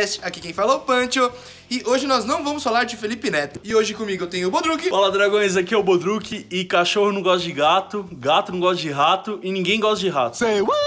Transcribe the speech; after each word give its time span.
DTCast, 0.00 0.20
aqui 0.22 0.40
quem 0.40 0.52
fala 0.52 0.72
é 0.72 0.76
o 0.76 0.80
Pancho. 0.80 1.30
E 1.70 1.82
hoje 1.86 2.06
nós 2.06 2.24
não 2.24 2.42
vamos 2.42 2.62
falar 2.62 2.84
de 2.84 2.96
Felipe 2.96 3.30
Neto. 3.30 3.60
E 3.62 3.74
hoje 3.74 3.94
comigo 3.94 4.24
eu 4.24 4.28
tenho 4.28 4.48
o 4.48 4.50
Bodruk. 4.50 4.88
Fala 4.88 5.10
dragões, 5.10 5.56
aqui 5.56 5.74
é 5.74 5.76
o 5.76 5.82
Bodruk 5.82 6.46
e 6.50 6.64
cachorro 6.64 7.12
não 7.12 7.22
gosta 7.22 7.46
de 7.46 7.52
gato, 7.52 8.08
gato 8.12 8.52
não 8.52 8.60
gosta 8.60 8.82
de 8.82 8.90
rato 8.90 9.38
e 9.42 9.52
ninguém 9.52 9.78
gosta 9.78 10.00
de 10.00 10.08
rato. 10.08 10.36
Say 10.36 10.60
what? 10.62 10.80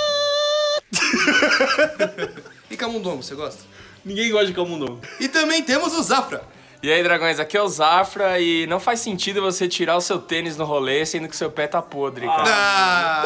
E 2.71 2.75
Camundongo, 2.75 3.21
você 3.21 3.35
gosta? 3.35 3.61
Ninguém 4.03 4.31
gosta 4.31 4.47
de 4.47 4.53
camundongo. 4.53 4.99
E 5.19 5.27
também 5.27 5.61
temos 5.61 5.93
o 5.93 6.01
Zafra. 6.01 6.43
E 6.83 6.91
aí, 6.91 7.01
dragões, 7.01 7.39
aqui 7.39 7.55
é 7.55 7.61
o 7.61 7.67
Zafra 7.69 8.41
e 8.41 8.67
não 8.67 8.77
faz 8.77 8.99
sentido 8.99 9.39
você 9.41 9.69
tirar 9.69 9.95
o 9.95 10.01
seu 10.01 10.19
tênis 10.19 10.57
no 10.57 10.65
rolê 10.65 11.05
sendo 11.05 11.29
que 11.29 11.35
seu 11.37 11.49
pé 11.49 11.65
tá 11.65 11.81
podre, 11.81 12.25
cara. 12.25 12.43
Ah. 12.45 13.23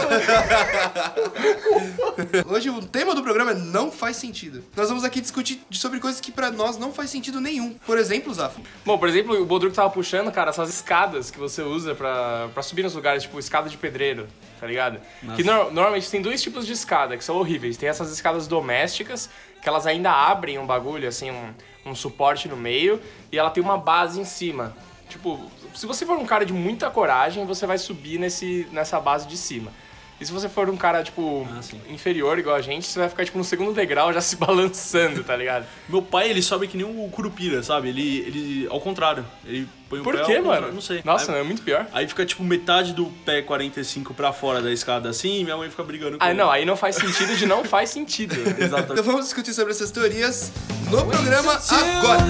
Hoje 2.48 2.70
o 2.70 2.84
tema 2.86 3.16
do 3.16 3.24
programa 3.24 3.52
é 3.52 3.56
não 3.56 3.92
faz 3.92 4.18
sentido. 4.18 4.64
Nós 4.76 4.90
vamos 4.90 5.04
aqui 5.04 5.20
discutir 5.20 5.60
sobre 5.72 6.00
coisas 6.00 6.22
que 6.22 6.32
pra 6.32 6.52
nós 6.52 6.78
não 6.78 6.94
faz 6.94 7.10
sentido 7.10 7.42
nenhum. 7.42 7.74
Por 7.84 7.98
exemplo, 7.98 8.32
Zafra. 8.32 8.62
Bom, 8.86 8.96
por 9.00 9.10
exemplo, 9.10 9.42
o 9.42 9.44
Bodruk 9.44 9.74
tava 9.76 9.90
puxando, 9.90 10.32
cara, 10.32 10.52
essas 10.52 10.70
escadas 10.70 11.32
que 11.32 11.40
você 11.40 11.64
usa 11.64 11.96
pra, 11.96 12.50
pra 12.54 12.62
subir 12.62 12.84
nos 12.84 12.94
lugares, 12.94 13.24
tipo 13.24 13.40
escada 13.40 13.68
de 13.70 13.78
pedreiro, 13.78 14.28
tá 14.60 14.68
ligado? 14.68 15.00
Que 15.36 15.44
no- 15.44 15.72
normalmente 15.72 16.12
tem 16.12 16.22
dois 16.22 16.44
tipos 16.44 16.64
de 16.64 16.74
escada 16.74 17.18
que 17.18 17.24
são 17.24 17.36
horríveis. 17.38 17.76
Tem 17.76 17.90
essas 17.90 18.12
escadas 18.12 18.46
domésticas, 18.46 19.32
que 19.64 19.68
elas 19.68 19.88
ainda 19.88 20.12
abrem 20.12 20.60
um 20.60 20.66
bagulho, 20.68 21.08
assim, 21.08 21.32
um, 21.32 21.52
um 21.90 21.96
suporte 21.96 22.48
no 22.48 22.58
meio, 22.58 23.02
e 23.32 23.38
ela 23.38 23.50
tem 23.50 23.64
uma 23.64 23.78
base 23.78 24.20
em 24.20 24.26
cima. 24.26 24.76
Tipo, 25.10 25.40
se 25.74 25.86
você 25.86 26.06
for 26.06 26.18
um 26.18 26.26
cara 26.26 26.46
de 26.46 26.54
muita 26.54 26.90
coragem, 26.90 27.46
você 27.46 27.66
vai 27.66 27.78
subir 27.78 28.20
nesse, 28.20 28.68
nessa 28.72 29.00
base 29.00 29.28
de 29.28 29.38
cima. 29.38 29.72
E 30.20 30.26
se 30.26 30.32
você 30.32 30.50
for 30.50 30.68
um 30.70 30.76
cara, 30.76 31.04
tipo, 31.04 31.48
Ah, 31.52 31.60
inferior, 31.90 32.40
igual 32.40 32.56
a 32.56 32.62
gente, 32.62 32.88
você 32.88 32.98
vai 32.98 33.08
ficar, 33.08 33.24
tipo, 33.24 33.38
no 33.38 33.44
segundo 33.44 33.72
degrau 33.74 34.12
já 34.12 34.20
se 34.22 34.36
balançando, 34.36 35.24
tá 35.24 35.36
ligado? 35.36 35.66
Meu 35.88 36.02
pai, 36.02 36.30
ele 36.30 36.42
sobe 36.42 36.68
que 36.68 36.76
nem 36.76 36.86
o 36.86 37.08
Curupira, 37.10 37.62
sabe? 37.62 37.90
Ele, 37.90 38.18
ele, 38.20 38.68
ao 38.72 38.82
contrário, 38.82 39.24
ele 39.46 39.68
põe 39.88 40.00
o 40.00 40.04
Por 40.04 40.16
pé 40.18 40.24
quê, 40.26 40.40
mano? 40.40 40.72
Não 40.74 40.82
sei. 40.82 41.02
Nossa, 41.06 41.34
aí, 41.34 41.40
é 41.42 41.44
muito 41.44 41.62
pior. 41.62 41.86
aí 41.94 42.08
fica 42.08 42.26
tipo 42.26 42.44
metade 42.44 42.94
do 42.94 43.06
pé 43.26 43.42
45 43.44 44.14
pra 44.16 44.34
fora 44.34 44.60
da 44.62 44.72
escada 44.72 45.08
assim 45.08 45.40
e 45.42 45.44
minha 45.44 45.56
mãe 45.56 45.70
fica 45.70 45.84
brigando 45.84 46.18
com 46.18 46.24
Ah, 46.24 46.30
ele. 46.32 46.38
não, 46.40 46.50
aí 46.50 46.66
não 46.66 46.76
faz 46.76 46.96
sentido 46.96 47.36
de 47.36 47.46
não 47.46 47.64
faz 47.64 47.92
sentido. 47.92 48.36
Exato. 48.60 48.94
Então 48.94 49.04
vamos 49.04 49.26
discutir 49.26 49.54
sobre 49.54 49.72
essas 49.72 49.92
teorias 49.92 50.52
no 50.90 51.06
programa 51.06 51.54
agora. 51.54 52.26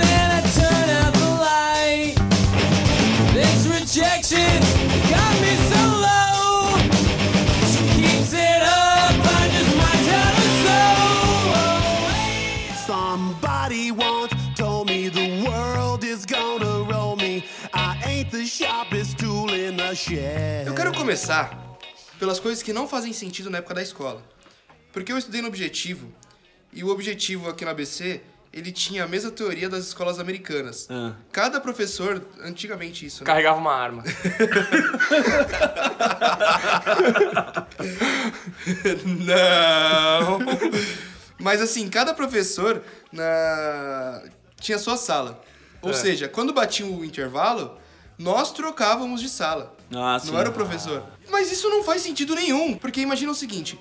Eu 20.65 20.73
quero 20.73 20.93
começar 20.93 21.51
pelas 22.17 22.39
coisas 22.39 22.63
que 22.63 22.71
não 22.71 22.87
fazem 22.87 23.11
sentido 23.13 23.49
na 23.49 23.57
época 23.57 23.73
da 23.73 23.81
escola. 23.81 24.21
Porque 24.93 25.11
eu 25.11 25.17
estudei 25.17 25.41
no 25.41 25.47
Objetivo, 25.49 26.13
e 26.71 26.81
o 26.83 26.87
Objetivo 26.89 27.49
aqui 27.49 27.65
no 27.65 27.71
ABC, 27.71 28.21
ele 28.53 28.71
tinha 28.71 29.03
a 29.03 29.07
mesma 29.07 29.31
teoria 29.31 29.67
das 29.69 29.85
escolas 29.87 30.19
americanas. 30.19 30.87
Ah. 30.89 31.13
Cada 31.31 31.59
professor, 31.59 32.23
antigamente 32.41 33.05
isso, 33.05 33.23
né? 33.23 33.25
Carregava 33.25 33.59
uma 33.59 33.73
arma. 33.73 34.03
Não! 39.05 40.39
Mas 41.39 41.61
assim, 41.61 41.87
cada 41.89 42.13
professor 42.13 42.81
na... 43.11 44.23
tinha 44.59 44.77
sua 44.79 44.97
sala. 44.97 45.41
Ou 45.81 45.91
É. 45.91 45.93
seja, 45.93 46.27
quando 46.27 46.53
batia 46.53 46.85
o 46.85 47.05
intervalo, 47.05 47.77
nós 48.17 48.51
trocávamos 48.51 49.21
de 49.21 49.29
sala. 49.29 49.75
Ah, 49.95 50.17
sim. 50.19 50.31
Não 50.31 50.39
era 50.39 50.49
o 50.49 50.53
professor. 50.53 51.03
Mas 51.29 51.51
isso 51.51 51.69
não 51.69 51.83
faz 51.83 52.01
sentido 52.01 52.35
nenhum, 52.35 52.75
porque 52.75 52.99
imagina 53.01 53.31
o 53.31 53.35
seguinte: 53.35 53.79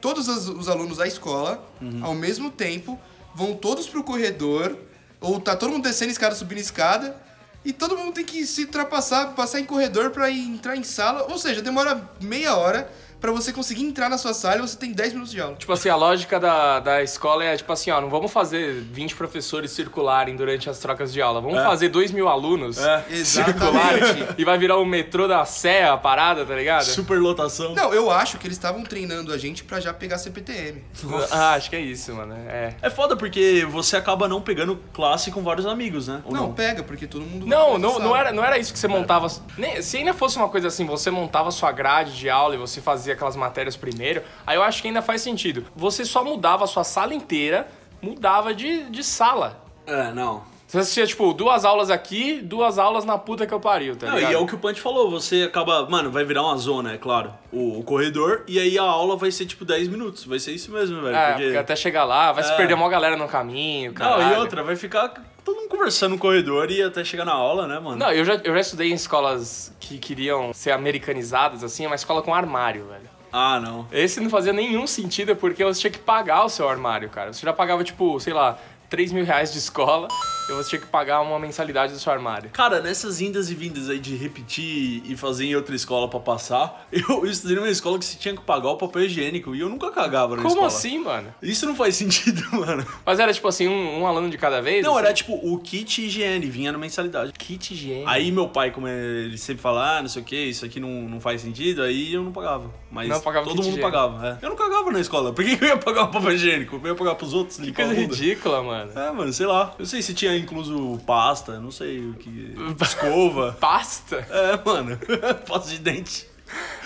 todos 0.00 0.28
os, 0.28 0.48
os 0.48 0.68
alunos 0.68 0.98
da 0.98 1.06
escola, 1.06 1.64
Uhum. 1.80 2.04
ao 2.04 2.14
mesmo 2.14 2.50
tempo, 2.50 2.98
vão 3.34 3.54
todos 3.54 3.88
pro 3.88 4.04
corredor, 4.04 4.76
ou 5.20 5.40
tá 5.40 5.56
todo 5.56 5.70
mundo 5.72 5.82
descendo 5.84 6.10
escada, 6.12 6.34
subindo 6.34 6.58
escada, 6.58 7.16
e 7.64 7.72
todo 7.72 7.96
mundo 7.96 8.12
tem 8.14 8.24
que 8.24 8.46
se 8.46 8.62
ultrapassar, 8.64 9.34
passar 9.34 9.60
em 9.60 9.64
corredor 9.64 10.10
pra 10.10 10.30
ir 10.30 10.40
entrar 10.48 10.76
em 10.76 10.82
sala. 10.84 11.26
Ou 11.30 11.38
seja, 11.38 11.60
demora 11.62 12.08
meia 12.20 12.54
hora 12.56 12.90
pra 13.20 13.30
você 13.32 13.52
conseguir 13.52 13.82
entrar 13.84 14.08
na 14.08 14.16
sua 14.18 14.32
sala 14.34 14.56
e 14.56 14.60
você 14.60 14.76
tem 14.76 14.92
10 14.92 15.12
minutos 15.12 15.32
de 15.32 15.40
aula. 15.40 15.54
Tipo 15.56 15.72
assim, 15.72 15.88
a 15.88 15.96
lógica 15.96 16.40
da, 16.40 16.80
da 16.80 17.02
escola 17.02 17.44
é 17.44 17.56
tipo 17.56 17.72
assim, 17.72 17.90
ó, 17.90 18.00
não 18.00 18.08
vamos 18.08 18.32
fazer 18.32 18.72
20 18.80 19.14
professores 19.14 19.70
circularem 19.72 20.36
durante 20.36 20.68
as 20.70 20.78
trocas 20.78 21.12
de 21.12 21.20
aula. 21.20 21.40
Vamos 21.40 21.58
É. 21.58 21.64
fazer 21.64 21.88
2 21.88 22.10
mil 22.12 22.28
alunos 22.28 22.78
É. 22.78 23.04
circularem 23.24 24.00
e 24.38 24.44
vai 24.44 24.58
virar 24.58 24.76
o 24.78 24.84
metrô 24.84 25.26
da 25.28 25.44
Sé 25.44 25.84
a 25.88 25.96
parada, 25.96 26.44
tá 26.44 26.54
ligado? 26.54 26.84
Superlotação. 26.84 27.74
Não, 27.74 27.92
eu 27.92 28.10
acho 28.10 28.38
que 28.38 28.46
eles 28.46 28.56
estavam 28.56 28.82
treinando 28.82 29.32
a 29.32 29.38
gente 29.38 29.64
pra 29.64 29.80
já 29.80 29.92
pegar 29.92 30.18
CPTM. 30.18 30.82
Ah, 31.30 31.54
acho 31.54 31.70
que 31.70 31.76
é 31.76 31.80
isso, 31.80 32.14
mano. 32.14 32.34
É. 32.48 32.74
É 32.80 32.90
foda 32.90 33.16
porque 33.16 33.66
você 33.70 33.96
acaba 33.96 34.28
não 34.28 34.40
pegando 34.40 34.78
classe 34.92 35.30
com 35.30 35.42
vários 35.42 35.66
amigos, 35.66 36.08
né? 36.08 36.22
Ou 36.24 36.32
Não, 36.32 36.52
pega, 36.52 36.82
porque 36.82 37.06
todo 37.06 37.22
mundo. 37.24 37.46
Não, 37.46 37.78
não, 37.78 37.98
não, 37.98 38.16
era, 38.16 38.32
não 38.32 38.44
era 38.44 38.58
isso 38.58 38.72
que 38.72 38.78
você 38.78 38.88
montava. 38.88 39.26
nem- 39.58 39.80
se 39.82 39.96
ainda 39.96 40.14
fosse 40.14 40.36
uma 40.36 40.48
coisa 40.48 40.68
assim, 40.68 40.84
você 40.86 41.10
montava 41.10 41.50
sua 41.50 41.72
grade 41.72 42.16
de 42.16 42.28
aula 42.30 42.54
e 42.54 42.58
você 42.58 42.80
fazia 42.80 43.09
aquelas 43.12 43.36
matérias 43.36 43.76
primeiro, 43.76 44.22
aí 44.46 44.56
eu 44.56 44.62
acho 44.62 44.80
que 44.82 44.88
ainda 44.88 45.02
faz 45.02 45.20
sentido. 45.22 45.66
Você 45.76 46.04
só 46.04 46.24
mudava 46.24 46.64
a 46.64 46.66
sua 46.66 46.84
sala 46.84 47.14
inteira, 47.14 47.68
mudava 48.02 48.54
de, 48.54 48.84
de 48.90 49.02
sala. 49.04 49.62
É, 49.86 50.12
não. 50.12 50.48
Você 50.66 50.78
assistia, 50.78 51.04
tipo, 51.04 51.32
duas 51.32 51.64
aulas 51.64 51.90
aqui, 51.90 52.40
duas 52.40 52.78
aulas 52.78 53.04
na 53.04 53.18
puta 53.18 53.44
que 53.44 53.52
eu 53.52 53.58
pariu, 53.58 53.96
tá 53.96 54.06
Não, 54.06 54.14
ligado? 54.14 54.30
e 54.30 54.34
é 54.36 54.38
o 54.38 54.46
que 54.46 54.54
o 54.54 54.58
Punch 54.58 54.80
falou, 54.80 55.10
você 55.10 55.42
acaba, 55.42 55.84
mano, 55.90 56.12
vai 56.12 56.22
virar 56.24 56.44
uma 56.44 56.56
zona, 56.56 56.92
é 56.92 56.96
claro, 56.96 57.34
o, 57.50 57.80
o 57.80 57.82
corredor, 57.82 58.44
e 58.46 58.56
aí 58.56 58.78
a 58.78 58.82
aula 58.84 59.16
vai 59.16 59.32
ser 59.32 59.46
tipo 59.46 59.64
10 59.64 59.88
minutos, 59.88 60.24
vai 60.24 60.38
ser 60.38 60.52
isso 60.52 60.70
mesmo, 60.70 61.02
velho. 61.02 61.16
É, 61.16 61.26
porque... 61.32 61.42
porque 61.42 61.58
até 61.58 61.74
chegar 61.74 62.04
lá, 62.04 62.30
vai 62.30 62.44
se 62.44 62.52
É. 62.52 62.56
perder 62.56 62.74
uma 62.74 62.88
galera 62.88 63.16
no 63.16 63.26
caminho, 63.26 63.90
Não, 63.90 63.96
caralho. 63.98 64.36
e 64.36 64.38
outra, 64.38 64.62
vai 64.62 64.76
ficar 64.76 65.12
todo 65.50 65.56
mundo 65.56 65.68
conversando 65.68 66.12
no 66.12 66.18
corredor 66.18 66.70
e 66.70 66.82
até 66.82 67.04
chegar 67.04 67.24
na 67.24 67.32
aula, 67.32 67.66
né, 67.66 67.78
mano? 67.78 67.96
Não, 67.96 68.12
eu 68.12 68.24
já, 68.24 68.34
eu 68.44 68.54
já 68.54 68.60
estudei 68.60 68.90
em 68.90 68.94
escolas 68.94 69.72
que 69.80 69.98
queriam 69.98 70.52
ser 70.52 70.70
americanizadas, 70.70 71.64
assim, 71.64 71.86
uma 71.86 71.96
escola 71.96 72.22
com 72.22 72.34
armário, 72.34 72.86
velho. 72.86 73.10
Ah, 73.32 73.60
não. 73.60 73.86
Esse 73.92 74.20
não 74.20 74.30
fazia 74.30 74.52
nenhum 74.52 74.86
sentido 74.86 75.34
porque 75.36 75.64
você 75.64 75.80
tinha 75.80 75.90
que 75.90 75.98
pagar 75.98 76.44
o 76.44 76.48
seu 76.48 76.68
armário, 76.68 77.08
cara. 77.08 77.32
Você 77.32 77.44
já 77.44 77.52
pagava, 77.52 77.82
tipo, 77.84 78.18
sei 78.20 78.32
lá, 78.32 78.58
3 78.88 79.12
mil 79.12 79.24
reais 79.24 79.52
de 79.52 79.58
escola 79.58 80.08
e 80.50 80.56
você 80.56 80.70
tinha 80.70 80.80
que 80.80 80.86
pagar 80.86 81.20
uma 81.20 81.38
mensalidade 81.38 81.92
do 81.92 81.98
seu 81.98 82.12
armário. 82.12 82.50
Cara, 82.50 82.80
nessas 82.80 83.20
indas 83.20 83.50
e 83.50 83.54
vindas 83.54 83.88
aí 83.88 83.98
de 83.98 84.14
repetir 84.16 85.02
e 85.04 85.16
fazer 85.16 85.44
em 85.46 85.54
outra 85.54 85.74
escola 85.74 86.08
pra 86.08 86.20
passar, 86.20 86.86
eu 86.92 87.24
estudei 87.26 87.56
numa 87.56 87.68
escola 87.68 87.98
que 87.98 88.04
você 88.04 88.16
tinha 88.18 88.34
que 88.34 88.42
pagar 88.42 88.70
o 88.70 88.76
papel 88.76 89.02
higiênico 89.04 89.54
e 89.54 89.60
eu 89.60 89.68
nunca 89.68 89.90
cagava 89.90 90.36
na 90.36 90.42
Como 90.42 90.48
escola. 90.54 90.66
assim, 90.66 90.98
mano? 90.98 91.34
Isso 91.42 91.66
não 91.66 91.74
faz 91.74 91.96
sentido, 91.96 92.42
mano. 92.52 92.86
Mas 93.04 93.18
era 93.18 93.32
tipo 93.32 93.48
assim, 93.48 93.68
um, 93.68 94.00
um 94.00 94.06
aluno 94.06 94.28
de 94.30 94.38
cada 94.38 94.60
vez? 94.60 94.84
Não, 94.84 94.92
assim? 94.96 95.04
era 95.04 95.14
tipo 95.14 95.32
o 95.34 95.58
kit 95.58 96.02
higiene, 96.04 96.46
vinha 96.46 96.72
na 96.72 96.78
mensalidade. 96.78 97.32
kit 97.32 97.72
higiene. 97.74 98.04
Aí 98.06 98.30
meu 98.32 98.48
pai, 98.48 98.70
como 98.70 98.88
ele 98.88 99.36
sempre 99.38 99.62
fala, 99.62 99.98
ah, 99.98 100.02
não 100.02 100.08
sei 100.08 100.22
o 100.22 100.24
que, 100.24 100.36
isso 100.36 100.64
aqui 100.64 100.80
não, 100.80 100.88
não 101.08 101.20
faz 101.20 101.40
sentido, 101.40 101.82
aí 101.82 102.12
eu 102.12 102.22
não 102.22 102.32
pagava. 102.32 102.70
Mas 102.90 103.08
Não 103.08 103.20
pagava 103.20 103.44
todo 103.46 103.56
kit 103.56 103.64
mundo 103.66 103.78
higiene. 103.78 103.90
pagava, 103.92 104.28
é. 104.40 104.44
Eu 104.44 104.48
não 104.50 104.56
cagava 104.56 104.90
na 104.90 105.00
escola. 105.00 105.32
Por 105.32 105.44
que, 105.44 105.56
que 105.56 105.64
eu 105.64 105.68
ia 105.68 105.76
pagar 105.76 106.04
o 106.04 106.08
papel 106.08 106.32
higiênico? 106.32 106.80
Eu 106.82 106.88
ia 106.88 106.94
pagar 106.94 107.14
pros 107.14 107.32
outros 107.34 107.58
que 107.58 107.72
coisa 107.72 107.94
ridícula, 107.94 108.62
mano. 108.62 108.90
É, 108.98 109.12
mano, 109.12 109.32
sei 109.32 109.46
lá. 109.46 109.74
Eu 109.78 109.86
sei 109.86 110.02
se 110.02 110.12
tinha 110.14 110.39
incluso 110.40 111.00
pasta, 111.06 111.58
não 111.60 111.70
sei 111.70 112.00
o 112.00 112.14
que. 112.14 112.54
Escova. 112.80 113.56
Pasta? 113.60 114.26
É, 114.30 114.60
mano. 114.64 114.98
pasta 115.46 115.70
de 115.70 115.78
dente. 115.78 116.26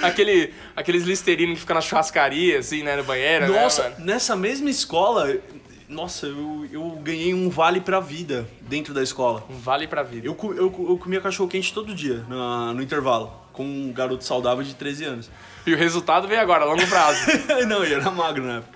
Aquele, 0.02 0.52
aqueles 0.76 1.04
listerinos 1.04 1.54
que 1.54 1.60
ficam 1.60 1.74
na 1.74 1.80
churrascaria, 1.80 2.58
assim, 2.58 2.82
né, 2.82 2.96
no 2.96 3.04
banheiro, 3.04 3.50
Nossa, 3.50 3.88
né, 3.90 3.96
nessa 4.00 4.36
mesma 4.36 4.68
escola, 4.68 5.34
nossa, 5.88 6.26
eu, 6.26 6.66
eu 6.70 6.82
ganhei 7.02 7.32
um 7.32 7.48
vale 7.48 7.80
pra 7.80 7.98
vida 8.00 8.46
dentro 8.62 8.92
da 8.92 9.02
escola. 9.02 9.42
Um 9.48 9.56
vale 9.56 9.86
pra 9.86 10.02
vida. 10.02 10.26
Eu, 10.26 10.36
eu, 10.54 10.86
eu 10.88 10.98
comia 10.98 11.20
cachorro 11.20 11.48
quente 11.48 11.72
todo 11.72 11.94
dia 11.94 12.24
na- 12.28 12.74
no 12.74 12.82
intervalo, 12.82 13.32
com 13.54 13.64
um 13.64 13.90
garoto 13.92 14.24
saudável 14.24 14.62
de 14.62 14.74
13 14.74 15.04
anos. 15.04 15.30
E 15.66 15.72
o 15.72 15.76
resultado 15.78 16.28
veio 16.28 16.40
agora, 16.42 16.64
a 16.64 16.66
longo 16.66 16.86
prazo. 16.86 17.20
Não, 17.66 17.82
ele 17.82 17.94
era 17.94 18.10
magro 18.10 18.42
na 18.44 18.56
época. 18.58 18.73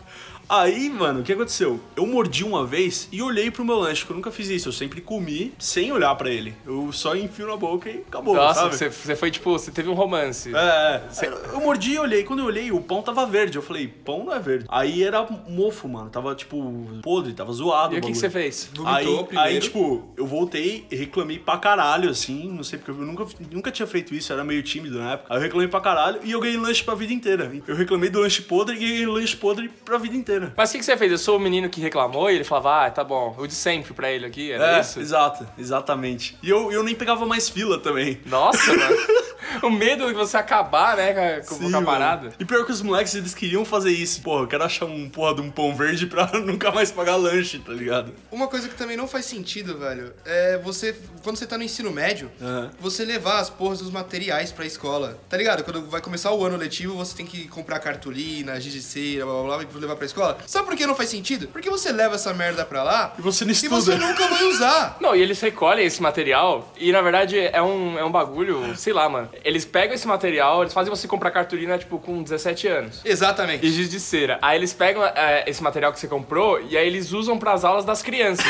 Aí, 0.48 0.88
mano, 0.88 1.20
o 1.20 1.22
que 1.22 1.32
aconteceu? 1.32 1.78
Eu 1.94 2.06
mordi 2.06 2.42
uma 2.42 2.64
vez 2.64 3.06
e 3.12 3.20
olhei 3.20 3.50
pro 3.50 3.64
meu 3.64 3.76
lanche, 3.76 4.04
que 4.04 4.10
eu 4.10 4.16
nunca 4.16 4.30
fiz 4.30 4.48
isso. 4.48 4.68
Eu 4.68 4.72
sempre 4.72 5.00
comi 5.00 5.52
sem 5.58 5.92
olhar 5.92 6.14
pra 6.14 6.30
ele. 6.30 6.54
Eu 6.66 6.90
só 6.90 7.14
enfio 7.14 7.46
na 7.46 7.56
boca 7.56 7.90
e 7.90 7.98
acabou, 7.98 8.34
Nossa, 8.34 8.70
você, 8.70 8.88
você 8.88 9.14
foi 9.14 9.30
tipo, 9.30 9.50
você 9.52 9.70
teve 9.70 9.90
um 9.90 9.94
romance. 9.94 10.50
É, 10.54 11.02
é. 11.22 11.26
Eu 11.52 11.60
mordi 11.60 11.92
e 11.92 11.98
olhei. 11.98 12.24
Quando 12.24 12.40
eu 12.40 12.46
olhei, 12.46 12.72
o 12.72 12.80
pão 12.80 13.02
tava 13.02 13.26
verde. 13.26 13.56
Eu 13.56 13.62
falei, 13.62 13.88
pão 13.88 14.24
não 14.24 14.34
é 14.34 14.38
verde. 14.38 14.64
Aí 14.68 15.02
era 15.02 15.26
mofo, 15.46 15.86
mano. 15.86 16.08
Tava, 16.08 16.34
tipo, 16.34 16.86
podre, 17.02 17.34
tava 17.34 17.52
zoado. 17.52 17.94
E 17.94 17.98
o 17.98 18.00
que, 18.00 18.14
você 18.14 18.30
fez? 18.30 18.70
Vomitou 18.74 19.18
Aí, 19.18 19.24
primeiro. 19.24 19.50
aí, 19.50 19.60
tipo, 19.60 20.08
eu 20.16 20.26
voltei 20.26 20.86
e 20.90 20.96
reclamei 20.96 21.38
pra 21.38 21.58
caralho, 21.58 22.08
assim. 22.08 22.48
Não 22.50 22.62
sei 22.62 22.78
porque 22.78 22.90
eu 22.90 23.06
nunca, 23.06 23.26
nunca 23.50 23.70
tinha 23.70 23.86
feito 23.86 24.14
isso, 24.14 24.32
era 24.32 24.42
meio 24.42 24.62
tímido 24.62 24.98
na 24.98 25.12
época. 25.12 25.34
Aí 25.34 25.38
eu 25.38 25.42
reclamei 25.42 25.68
pra 25.68 25.80
caralho 25.80 26.20
e 26.24 26.32
eu 26.32 26.40
ganhei 26.40 26.56
lanche 26.56 26.82
pra 26.82 26.94
vida 26.94 27.12
inteira. 27.12 27.52
Eu 27.66 27.76
reclamei 27.76 28.08
do 28.08 28.20
lanche 28.20 28.40
podre 28.40 28.76
e 28.76 28.78
ganhei 28.78 29.06
lanche 29.06 29.36
podre 29.36 29.68
pra 29.84 29.98
vida 29.98 30.16
inteira. 30.16 30.37
Mas 30.56 30.70
o 30.70 30.72
que, 30.72 30.78
que 30.78 30.84
você 30.84 30.96
fez? 30.96 31.10
Eu 31.12 31.18
sou 31.18 31.36
o 31.36 31.40
menino 31.40 31.68
que 31.68 31.80
reclamou 31.80 32.30
e 32.30 32.34
ele 32.36 32.44
falava, 32.44 32.86
ah, 32.86 32.90
tá 32.90 33.02
bom, 33.04 33.34
o 33.38 33.46
de 33.46 33.54
sempre 33.54 33.92
pra 33.94 34.10
ele 34.10 34.26
aqui, 34.26 34.52
era 34.52 34.76
É, 34.76 34.80
isso? 34.80 35.00
exato, 35.00 35.46
exatamente. 35.58 36.36
E 36.42 36.48
eu, 36.50 36.70
eu 36.72 36.82
nem 36.82 36.94
pegava 36.94 37.24
mais 37.26 37.48
fila 37.48 37.78
também. 37.78 38.20
Nossa, 38.26 38.72
mano. 38.74 38.96
O 39.62 39.70
medo 39.70 40.06
de 40.06 40.14
você 40.14 40.36
acabar, 40.36 40.96
né, 40.96 41.40
com, 41.40 41.54
Sim, 41.54 41.60
com 41.60 41.66
a 41.68 41.70
mano. 41.70 41.86
parada. 41.86 42.32
E 42.38 42.44
pior 42.44 42.64
que 42.64 42.72
os 42.72 42.82
moleques, 42.82 43.14
eles 43.14 43.34
queriam 43.34 43.64
fazer 43.64 43.90
isso. 43.90 44.20
Porra, 44.22 44.42
eu 44.42 44.46
quero 44.46 44.64
achar 44.64 44.84
um 44.86 45.08
porra 45.08 45.34
de 45.34 45.40
um 45.40 45.50
pão 45.50 45.74
verde 45.74 46.06
pra 46.06 46.26
nunca 46.40 46.70
mais 46.70 46.90
pagar 46.90 47.16
lanche, 47.16 47.58
tá 47.58 47.72
ligado? 47.72 48.12
Uma 48.30 48.46
coisa 48.48 48.68
que 48.68 48.74
também 48.74 48.96
não 48.96 49.08
faz 49.08 49.24
sentido, 49.24 49.78
velho, 49.78 50.12
é 50.24 50.58
você, 50.58 50.94
quando 51.22 51.36
você 51.36 51.46
tá 51.46 51.56
no 51.56 51.64
ensino 51.64 51.90
médio, 51.90 52.30
Aham. 52.40 52.70
você 52.80 53.04
levar 53.04 53.38
as 53.40 53.50
porras 53.50 53.78
dos 53.80 53.90
materiais 53.90 54.52
pra 54.52 54.64
escola. 54.66 55.18
Tá 55.28 55.36
ligado? 55.36 55.64
Quando 55.64 55.86
vai 55.88 56.00
começar 56.00 56.32
o 56.32 56.44
ano 56.44 56.56
letivo, 56.56 56.94
você 56.96 57.16
tem 57.16 57.26
que 57.26 57.48
comprar 57.48 57.78
cartolina, 57.80 58.60
giz 58.60 58.72
de 58.72 58.82
cera, 58.82 59.24
blá 59.24 59.42
blá 59.42 59.56
blá, 59.58 59.66
e 59.74 59.78
levar 59.78 59.96
pra 59.96 60.06
escola. 60.06 60.38
Sabe 60.46 60.66
por 60.66 60.76
que 60.76 60.86
não 60.86 60.94
faz 60.94 61.08
sentido? 61.08 61.48
Porque 61.48 61.70
você 61.70 61.90
leva 61.92 62.14
essa 62.14 62.32
merda 62.34 62.64
pra 62.64 62.82
lá 62.82 63.14
E 63.18 63.22
você 63.22 63.44
não 63.44 63.50
e 63.50 63.54
estuda. 63.54 63.74
você 63.76 63.94
nunca 63.96 64.26
vai 64.28 64.44
usar. 64.44 64.96
Não, 65.00 65.14
e 65.16 65.20
eles 65.22 65.40
recolhem 65.40 65.84
esse 65.86 66.00
material 66.02 66.72
e 66.76 66.92
na 66.92 67.00
verdade 67.02 67.38
é 67.38 67.62
um, 67.62 67.98
é 67.98 68.04
um 68.04 68.10
bagulho, 68.10 68.76
sei 68.76 68.92
lá, 68.92 69.08
mano. 69.08 69.27
Eles 69.44 69.64
pegam 69.64 69.94
esse 69.94 70.06
material, 70.06 70.62
eles 70.62 70.72
fazem 70.72 70.90
você 70.90 71.06
comprar 71.08 71.30
cartolina, 71.30 71.78
tipo, 71.78 71.98
com 71.98 72.22
17 72.22 72.66
anos. 72.68 73.00
E 73.04 73.08
Exatamente. 73.08 73.68
giz 73.68 73.88
de 73.90 74.00
cera. 74.00 74.38
Aí 74.42 74.56
eles 74.58 74.72
pegam 74.72 75.04
é, 75.04 75.44
esse 75.46 75.62
material 75.62 75.92
que 75.92 76.00
você 76.00 76.08
comprou 76.08 76.60
e 76.68 76.76
aí 76.76 76.86
eles 76.86 77.12
usam 77.12 77.38
pras 77.38 77.64
aulas 77.64 77.84
das 77.84 78.02
crianças 78.02 78.46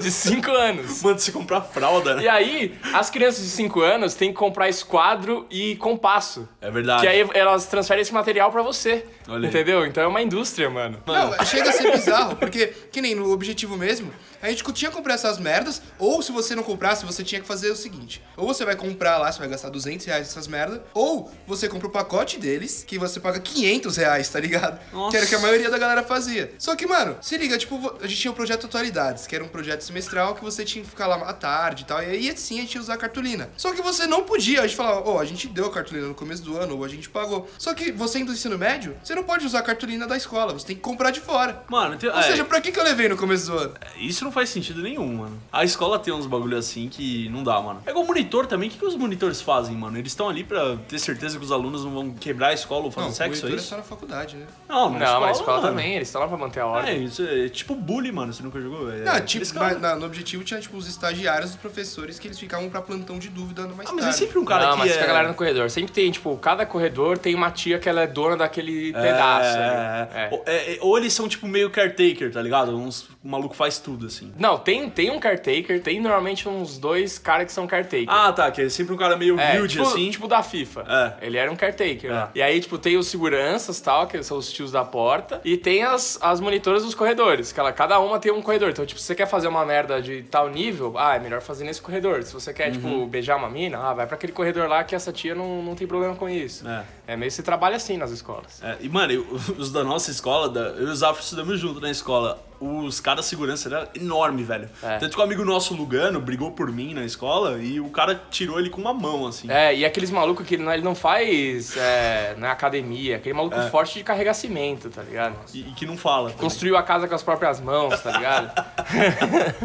de 0.00 0.10
5 0.10 0.50
anos. 0.50 1.02
Mano, 1.02 1.18
se 1.18 1.32
comprar 1.32 1.60
fralda, 1.62 2.14
né? 2.14 2.22
E 2.22 2.28
aí, 2.28 2.78
as 2.92 3.10
crianças 3.10 3.42
de 3.44 3.50
5 3.50 3.80
anos 3.80 4.14
têm 4.14 4.30
que 4.30 4.36
comprar 4.38 4.68
esquadro 4.68 5.46
e 5.50 5.76
compasso. 5.76 6.48
É 6.60 6.70
verdade. 6.70 7.02
Que 7.02 7.08
aí 7.08 7.28
elas 7.34 7.66
transferem 7.66 8.02
esse 8.02 8.12
material 8.14 8.50
pra 8.50 8.62
você. 8.62 9.04
Olha 9.28 9.40
aí. 9.42 9.46
entendeu? 9.48 9.84
Então 9.86 10.02
é 10.02 10.06
uma 10.06 10.22
indústria, 10.22 10.68
mano. 10.70 10.98
Não, 11.06 11.44
chega 11.44 11.70
a 11.70 11.72
ser 11.72 11.90
bizarro, 11.92 12.36
porque, 12.36 12.66
que 12.90 13.00
nem 13.00 13.14
no 13.14 13.30
objetivo 13.32 13.76
mesmo, 13.76 14.10
a 14.46 14.50
gente 14.50 14.62
tinha 14.72 14.90
que 14.90 14.96
comprar 14.96 15.14
essas 15.14 15.38
merdas, 15.38 15.82
ou 15.98 16.22
se 16.22 16.32
você 16.32 16.54
não 16.54 16.62
comprasse, 16.62 17.04
você 17.04 17.22
tinha 17.24 17.40
que 17.40 17.46
fazer 17.46 17.70
o 17.70 17.76
seguinte: 17.76 18.22
ou 18.36 18.46
você 18.46 18.64
vai 18.64 18.76
comprar 18.76 19.18
lá, 19.18 19.30
você 19.30 19.38
vai 19.38 19.48
gastar 19.48 19.68
200 19.70 20.06
reais 20.06 20.26
nessas 20.28 20.46
merdas, 20.46 20.80
ou 20.94 21.30
você 21.46 21.68
compra 21.68 21.86
o 21.88 21.90
pacote 21.90 22.38
deles, 22.38 22.84
que 22.86 22.98
você 22.98 23.20
paga 23.20 23.40
500 23.40 23.96
reais, 23.96 24.28
tá 24.28 24.40
ligado? 24.40 24.78
Nossa. 24.92 25.10
Que 25.10 25.16
era 25.16 25.26
o 25.26 25.28
que 25.28 25.34
a 25.34 25.38
maioria 25.38 25.70
da 25.70 25.78
galera 25.78 26.02
fazia. 26.02 26.52
Só 26.58 26.74
que, 26.76 26.86
mano, 26.86 27.16
se 27.20 27.36
liga, 27.36 27.56
tipo, 27.58 27.76
a 28.02 28.06
gente 28.06 28.20
tinha 28.20 28.30
o 28.30 28.34
projeto 28.34 28.66
Atualidades, 28.66 29.26
que 29.26 29.34
era 29.34 29.44
um 29.44 29.48
projeto 29.48 29.82
semestral 29.82 30.34
que 30.34 30.42
você 30.42 30.64
tinha 30.64 30.82
que 30.84 30.90
ficar 30.90 31.06
lá 31.06 31.16
à 31.16 31.32
tarde 31.32 31.82
e 31.82 31.86
tal, 31.86 32.02
e 32.02 32.06
aí 32.06 32.30
assim 32.30 32.58
a 32.58 32.62
gente 32.62 32.74
ia 32.74 32.80
usar 32.80 32.94
a 32.94 32.98
cartolina. 32.98 33.48
Só 33.56 33.72
que 33.72 33.82
você 33.82 34.06
não 34.06 34.22
podia, 34.24 34.60
a 34.62 34.66
gente 34.66 34.76
falava, 34.76 35.08
ó, 35.08 35.20
a 35.20 35.24
gente 35.24 35.48
deu 35.48 35.66
a 35.66 35.70
cartolina 35.72 36.06
no 36.08 36.14
começo 36.14 36.42
do 36.42 36.56
ano, 36.56 36.76
ou 36.76 36.84
a 36.84 36.88
gente 36.88 37.08
pagou. 37.08 37.48
Só 37.58 37.74
que 37.74 37.92
você 37.92 38.18
indo 38.18 38.26
do 38.26 38.32
ensino 38.32 38.58
médio, 38.58 38.96
você 39.02 39.14
não 39.14 39.22
pode 39.24 39.46
usar 39.46 39.60
a 39.60 39.62
cartolina 39.62 40.06
da 40.06 40.16
escola, 40.16 40.52
você 40.52 40.66
tem 40.66 40.76
que 40.76 40.82
comprar 40.82 41.10
de 41.10 41.20
fora. 41.20 41.64
Mano, 41.68 41.96
tem- 41.96 42.10
Ou 42.10 42.18
é, 42.18 42.22
seja, 42.22 42.44
pra 42.44 42.60
que, 42.60 42.72
que 42.72 42.78
eu 42.78 42.84
levei 42.84 43.08
no 43.08 43.16
começo 43.16 43.46
do 43.46 43.58
ano? 43.58 43.74
isso 43.98 44.24
não 44.24 44.32
faz 44.36 44.50
sentido 44.50 44.82
nenhum, 44.82 45.14
mano. 45.16 45.38
A 45.50 45.64
escola 45.64 45.98
tem 45.98 46.12
uns 46.12 46.26
bagulho 46.26 46.58
assim 46.58 46.90
que 46.90 47.26
não 47.30 47.42
dá, 47.42 47.58
mano. 47.58 47.80
É 47.86 47.90
igual 47.90 48.04
monitor 48.04 48.46
também. 48.46 48.68
O 48.68 48.72
que, 48.72 48.78
que 48.78 48.84
os 48.84 48.94
monitores 48.94 49.40
fazem, 49.40 49.74
mano? 49.74 49.96
Eles 49.96 50.12
estão 50.12 50.28
ali 50.28 50.44
pra 50.44 50.76
ter 50.86 50.98
certeza 50.98 51.38
que 51.38 51.44
os 51.44 51.50
alunos 51.50 51.82
não 51.86 51.90
vão 51.90 52.10
quebrar 52.12 52.48
a 52.48 52.52
escola 52.52 52.84
ou 52.84 52.90
fazer 52.90 53.06
Não, 53.06 53.14
sexo, 53.14 53.46
é 53.46 53.50
é 53.52 53.54
isso? 53.54 53.68
só 53.68 53.78
na 53.78 53.82
faculdade, 53.82 54.36
né? 54.36 54.44
Não, 54.68 54.90
na 54.90 54.98
Não, 54.98 55.06
escola, 55.06 55.20
mas 55.26 55.28
a 55.28 55.40
escola 55.40 55.56
mano. 55.62 55.68
também, 55.70 55.94
eles 55.94 56.08
estão 56.08 56.20
lá 56.20 56.28
pra 56.28 56.36
manter 56.36 56.60
a 56.60 56.62
É, 56.64 56.66
ordem. 56.66 57.04
isso 57.04 57.22
é 57.22 57.48
tipo 57.48 57.74
bully, 57.74 58.12
mano. 58.12 58.30
Você 58.34 58.42
nunca 58.42 58.60
jogou? 58.60 58.92
É, 58.92 58.98
Não, 59.04 59.12
aqueles 59.14 59.48
tipo, 59.48 59.58
caras- 59.60 59.80
na- 59.80 59.88
na- 59.90 59.96
no 59.96 60.04
objetivo 60.04 60.44
tinha, 60.44 60.60
tipo, 60.60 60.76
os 60.76 60.86
estagiários, 60.86 61.52
os 61.52 61.56
professores, 61.56 62.18
que 62.18 62.28
eles 62.28 62.38
ficavam 62.38 62.68
pra 62.68 62.82
plantão 62.82 63.18
de 63.18 63.30
dúvida 63.30 63.62
mais 63.68 63.88
Ah, 63.88 63.92
mas 63.94 64.04
tarde. 64.04 64.08
é 64.08 64.12
sempre 64.26 64.38
um 64.38 64.44
cara 64.44 64.66
não, 64.66 64.72
que 64.72 64.78
mas 64.80 64.90
é... 64.90 64.92
fica 64.92 65.04
a 65.04 65.08
galera 65.08 65.28
no 65.28 65.34
corredor. 65.34 65.70
Sempre 65.70 65.92
tem, 65.92 66.10
tipo, 66.10 66.36
cada 66.36 66.66
corredor 66.66 67.16
tem 67.16 67.34
uma 67.34 67.50
tia 67.50 67.78
que 67.78 67.88
ela 67.88 68.02
é 68.02 68.06
dona 68.06 68.36
daquele 68.36 68.92
pedaço. 68.92 69.56
É, 69.56 69.62
ali. 69.64 70.10
é. 70.14 70.26
É. 70.26 70.28
Ou- 70.32 70.42
é, 70.46 70.74
é, 70.74 70.78
Ou 70.82 70.98
eles 70.98 71.12
são 71.14 71.26
tipo 71.26 71.46
meio 71.46 71.70
caretaker, 71.70 72.30
tá 72.30 72.42
ligado? 72.42 72.76
Uns, 72.76 73.08
o 73.26 73.28
maluco 73.28 73.54
faz 73.56 73.78
tudo, 73.80 74.06
assim. 74.06 74.32
Não, 74.38 74.56
tem, 74.56 74.88
tem 74.88 75.10
um 75.10 75.18
caretaker, 75.18 75.82
tem 75.82 76.00
normalmente 76.00 76.48
uns 76.48 76.78
dois 76.78 77.18
caras 77.18 77.46
que 77.46 77.52
são 77.52 77.66
caretaker. 77.66 78.06
Ah, 78.08 78.32
tá, 78.32 78.50
que 78.52 78.62
é 78.62 78.68
sempre 78.68 78.94
um 78.94 78.96
cara 78.96 79.16
meio 79.16 79.38
É, 79.40 79.50
humilde, 79.54 79.74
tipo, 79.74 79.84
assim. 79.88 80.10
tipo 80.10 80.28
da 80.28 80.42
FIFA. 80.42 80.84
É. 81.20 81.26
Ele 81.26 81.36
era 81.36 81.50
um 81.50 81.56
caretaker. 81.56 82.10
É. 82.12 82.28
E 82.36 82.40
aí, 82.42 82.60
tipo, 82.60 82.78
tem 82.78 82.96
os 82.96 83.08
seguranças 83.08 83.80
tal, 83.80 84.06
que 84.06 84.22
são 84.22 84.38
os 84.38 84.52
tios 84.52 84.70
da 84.70 84.84
porta. 84.84 85.40
E 85.44 85.56
tem 85.56 85.82
as, 85.82 86.18
as 86.22 86.40
monitoras 86.40 86.84
dos 86.84 86.94
corredores, 86.94 87.50
que 87.52 87.58
ela, 87.58 87.72
cada 87.72 87.98
uma 87.98 88.18
tem 88.20 88.30
um 88.30 88.40
corredor. 88.40 88.70
Então, 88.70 88.86
tipo, 88.86 89.00
se 89.00 89.06
você 89.06 89.14
quer 89.14 89.26
fazer 89.26 89.48
uma 89.48 89.64
merda 89.66 90.00
de 90.00 90.22
tal 90.22 90.48
nível, 90.48 90.94
ah, 90.96 91.16
é 91.16 91.18
melhor 91.18 91.40
fazer 91.40 91.64
nesse 91.64 91.82
corredor. 91.82 92.22
Se 92.22 92.32
você 92.32 92.52
quer, 92.54 92.68
Uhum. 92.68 92.72
tipo, 92.72 93.06
beijar 93.06 93.36
uma 93.36 93.50
mina, 93.50 93.78
ah, 93.78 93.92
vai 93.92 94.06
pra 94.06 94.14
aquele 94.16 94.32
corredor 94.32 94.68
lá 94.68 94.84
que 94.84 94.94
essa 94.94 95.12
tia 95.12 95.34
não, 95.34 95.62
não 95.62 95.74
tem 95.74 95.86
problema 95.86 96.14
com 96.14 96.28
isso. 96.28 96.66
É. 96.68 96.84
É 97.08 97.16
meio 97.16 97.30
que 97.30 97.34
você 97.36 97.42
trabalha 97.42 97.76
assim 97.76 97.96
nas 97.96 98.10
escolas. 98.12 98.62
É, 98.62 98.76
e, 98.80 98.88
mano, 98.88 99.12
eu- 99.12 99.26
os 99.58 99.72
da 99.72 99.82
nossa 99.82 100.10
escola, 100.10 100.48
da- 100.48 100.60
eu 100.76 100.86
e 100.88 100.90
o 100.90 100.94
Zafra 100.94 101.22
estudamos 101.22 101.58
junto 101.58 101.80
na 101.80 101.90
escola. 101.90 102.38
Os 102.60 103.00
caras 103.00 103.24
de 103.24 103.28
segurança 103.30 103.68
era 103.68 103.90
enorme, 103.94 104.42
velho. 104.42 104.68
É. 104.82 104.98
Tanto 104.98 105.14
que 105.14 105.20
o 105.20 105.24
amigo 105.24 105.44
nosso, 105.44 105.74
Lugano, 105.74 106.20
brigou 106.20 106.50
por 106.52 106.70
mim 106.72 106.94
na 106.94 107.04
escola 107.04 107.58
e 107.62 107.78
o 107.80 107.90
cara 107.90 108.20
tirou 108.30 108.58
ele 108.58 108.70
com 108.70 108.80
uma 108.80 108.94
mão, 108.94 109.26
assim. 109.26 109.50
É, 109.50 109.74
e 109.74 109.84
aqueles 109.84 110.10
malucos 110.10 110.46
que 110.46 110.54
ele 110.54 110.62
não, 110.64 110.72
ele 110.72 110.82
não 110.82 110.94
faz 110.94 111.76
é, 111.76 112.34
na 112.38 112.52
academia, 112.52 113.16
aquele 113.16 113.34
maluco 113.34 113.56
É. 113.56 113.68
forte 113.70 113.98
de 113.98 114.04
carregar 114.04 114.34
cimento, 114.34 114.88
tá 114.90 115.02
ligado? 115.02 115.36
E, 115.52 115.60
e 115.60 115.72
que 115.72 115.84
não 115.86 115.96
fala. 115.96 116.30
também. 116.30 116.42
Construiu 116.44 116.76
a 116.76 116.82
casa 116.82 117.06
com 117.06 117.14
as 117.14 117.22
próprias 117.22 117.60
mãos, 117.60 118.00
tá 118.00 118.10
ligado? 118.12 118.52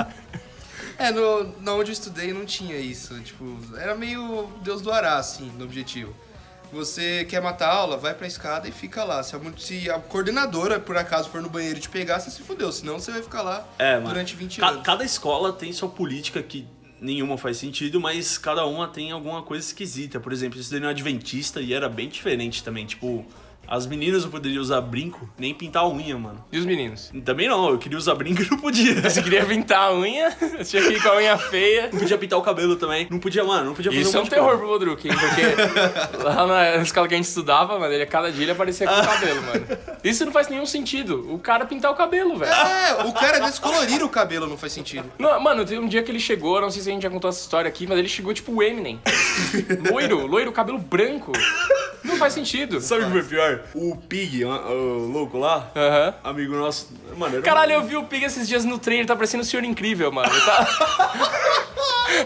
É, 0.98 1.10
no, 1.12 1.52
na 1.62 1.74
onde 1.74 1.90
eu 1.90 1.94
estudei 1.94 2.32
não 2.32 2.46
tinha 2.46 2.78
isso. 2.78 3.20
Tipo, 3.22 3.58
era 3.76 3.96
meio 3.96 4.48
Deus 4.62 4.84
do 4.84 4.92
Ará, 4.92 5.18
assim, 5.18 5.52
no 5.58 5.64
objetivo. 5.66 6.14
Você 6.72 7.26
quer 7.26 7.42
matar 7.42 7.68
a 7.70 7.74
aula, 7.74 7.98
vai 7.98 8.14
pra 8.14 8.26
escada 8.28 8.68
e 8.68 8.72
fica 8.72 9.04
lá. 9.04 9.22
Se 9.24 9.36
a, 9.36 9.40
se 9.58 9.90
a 9.90 10.00
coordenadora, 10.00 10.80
por 10.80 10.96
acaso, 10.98 11.30
for 11.30 11.42
no 11.42 11.50
banheiro 11.50 11.80
te 11.80 11.90
pegar, 11.90 12.20
você 12.20 12.32
se 12.32 12.42
fudeu. 12.42 12.72
Senão 12.72 13.00
você 13.00 13.12
vai 13.12 13.22
ficar 13.22 13.42
lá 13.42 13.68
É, 13.78 14.00
durante 14.00 14.36
20 14.36 14.60
Ca- 14.62 14.70
anos. 14.70 14.84
Cada 14.84 15.04
escola 15.04 15.52
tem 15.52 15.74
sua 15.74 15.90
política 15.90 16.42
que 16.42 16.66
nenhuma 17.00 17.38
faz 17.38 17.58
sentido, 17.58 18.00
mas 18.00 18.38
cada 18.38 18.66
uma 18.66 18.88
tem 18.88 19.12
alguma 19.12 19.42
coisa 19.42 19.66
esquisita. 19.66 20.20
Por 20.20 20.32
exemplo, 20.32 20.58
eu 20.58 20.62
estudei 20.62 20.80
no 20.82 20.88
Adventista 20.88 21.60
e 21.60 21.74
era 21.74 21.90
bem 21.90 22.08
diferente 22.08 22.64
também. 22.64 22.86
Tipo, 22.86 23.26
as 23.72 23.88
meninas 23.88 24.26
não 24.26 24.30
poderiam 24.30 24.62
usar 24.62 24.82
brinco, 24.82 25.30
nem 25.40 25.54
pintar 25.54 25.84
a 25.84 25.88
unha, 25.88 26.18
mano. 26.18 26.44
E 26.52 26.60
os 26.60 26.66
meninos? 26.66 27.10
Também 27.24 27.48
não, 27.48 27.70
eu 27.70 27.78
queria 27.78 27.98
usar 27.98 28.16
brinco 28.16 28.42
e 28.42 28.50
não 28.52 28.58
podia. 28.58 29.02
Você 29.02 29.24
queria 29.24 29.46
pintar 29.46 29.88
a 29.88 29.94
unha, 29.94 30.30
você 30.58 30.78
tinha 30.78 30.84
que 30.84 30.98
ir 30.98 31.02
com 31.02 31.08
a 31.08 31.16
unha 31.16 31.38
feia. 31.38 31.90
Não 31.90 32.00
podia 32.00 32.18
pintar 32.18 32.38
o 32.38 32.42
cabelo 32.42 32.76
também. 32.76 33.08
Não 33.10 33.18
podia, 33.18 33.46
mano, 33.46 33.68
não 33.68 33.74
podia 33.74 33.90
fazer 33.90 34.02
Isso 34.02 34.18
é 34.18 34.20
um 34.20 34.24
monte 34.24 34.30
de 34.30 34.36
terror 34.36 34.58
pro 34.58 34.68
Bodruk, 34.68 35.08
hein? 35.08 35.16
Porque 35.18 36.20
lá 36.22 36.46
na 36.46 36.76
escola 36.84 37.08
que 37.08 37.14
a 37.14 37.18
gente 37.18 37.30
estudava, 37.30 37.80
mano, 37.80 37.94
ele, 37.94 38.06
cada 38.08 38.30
dia 38.30 38.44
ele 38.44 38.52
aparecia 38.52 38.86
com 38.86 38.94
o 38.94 39.06
cabelo, 39.06 39.42
mano. 39.42 39.66
Isso 40.04 40.26
não 40.26 40.34
faz 40.34 40.50
nenhum 40.50 40.66
sentido. 40.66 41.34
O 41.34 41.40
cara 41.40 41.66
pintar 41.66 41.92
o 41.92 41.96
cabelo, 41.96 42.36
velho. 42.36 42.52
É, 42.52 43.06
o 43.06 43.14
cara 43.14 43.40
descolorir 43.40 44.04
o 44.04 44.10
cabelo 44.10 44.48
não 44.48 44.58
faz 44.58 44.74
sentido. 44.74 45.10
Não, 45.18 45.40
mano, 45.40 45.64
teve 45.64 45.80
um 45.80 45.88
dia 45.88 46.04
que 46.04 46.12
ele 46.12 46.20
chegou, 46.20 46.60
não 46.60 46.70
sei 46.70 46.82
se 46.82 46.90
a 46.90 46.94
gente 46.94 47.04
já 47.04 47.10
contou 47.10 47.30
essa 47.30 47.40
história 47.40 47.70
aqui, 47.70 47.88
mas 47.88 47.98
ele 47.98 48.10
chegou 48.10 48.34
tipo 48.34 48.52
o 48.52 48.62
Eminem. 48.62 49.00
Loiro, 49.90 50.28
loiro, 50.28 50.52
cabelo 50.52 50.78
branco. 50.78 51.32
Não 52.04 52.18
faz 52.18 52.34
sentido. 52.34 52.82
Sabe 52.82 53.04
o 53.04 53.06
que 53.06 53.12
foi 53.12 53.24
pior? 53.24 53.62
O 53.74 53.96
Pig, 53.96 54.44
o, 54.46 55.08
louco 55.12 55.38
lá, 55.38 55.72
amigo 56.24 56.56
nosso. 56.56 56.90
Mano, 57.18 57.36
era 57.36 57.44
Caralho, 57.44 57.74
eu 57.74 57.84
vi 57.84 57.98
o 57.98 58.04
Pig 58.04 58.26
esses 58.26 58.48
dias 58.48 58.66
no 58.66 58.78
trem, 58.80 59.00
ele 59.00 59.08
tá 59.08 59.16
parecendo 59.16 59.44
o 59.44 59.46
Senhor 59.46 59.64
Incrível, 59.64 60.12
mano. 60.12 60.30
Ele, 60.32 60.42
tá... 60.42 61.62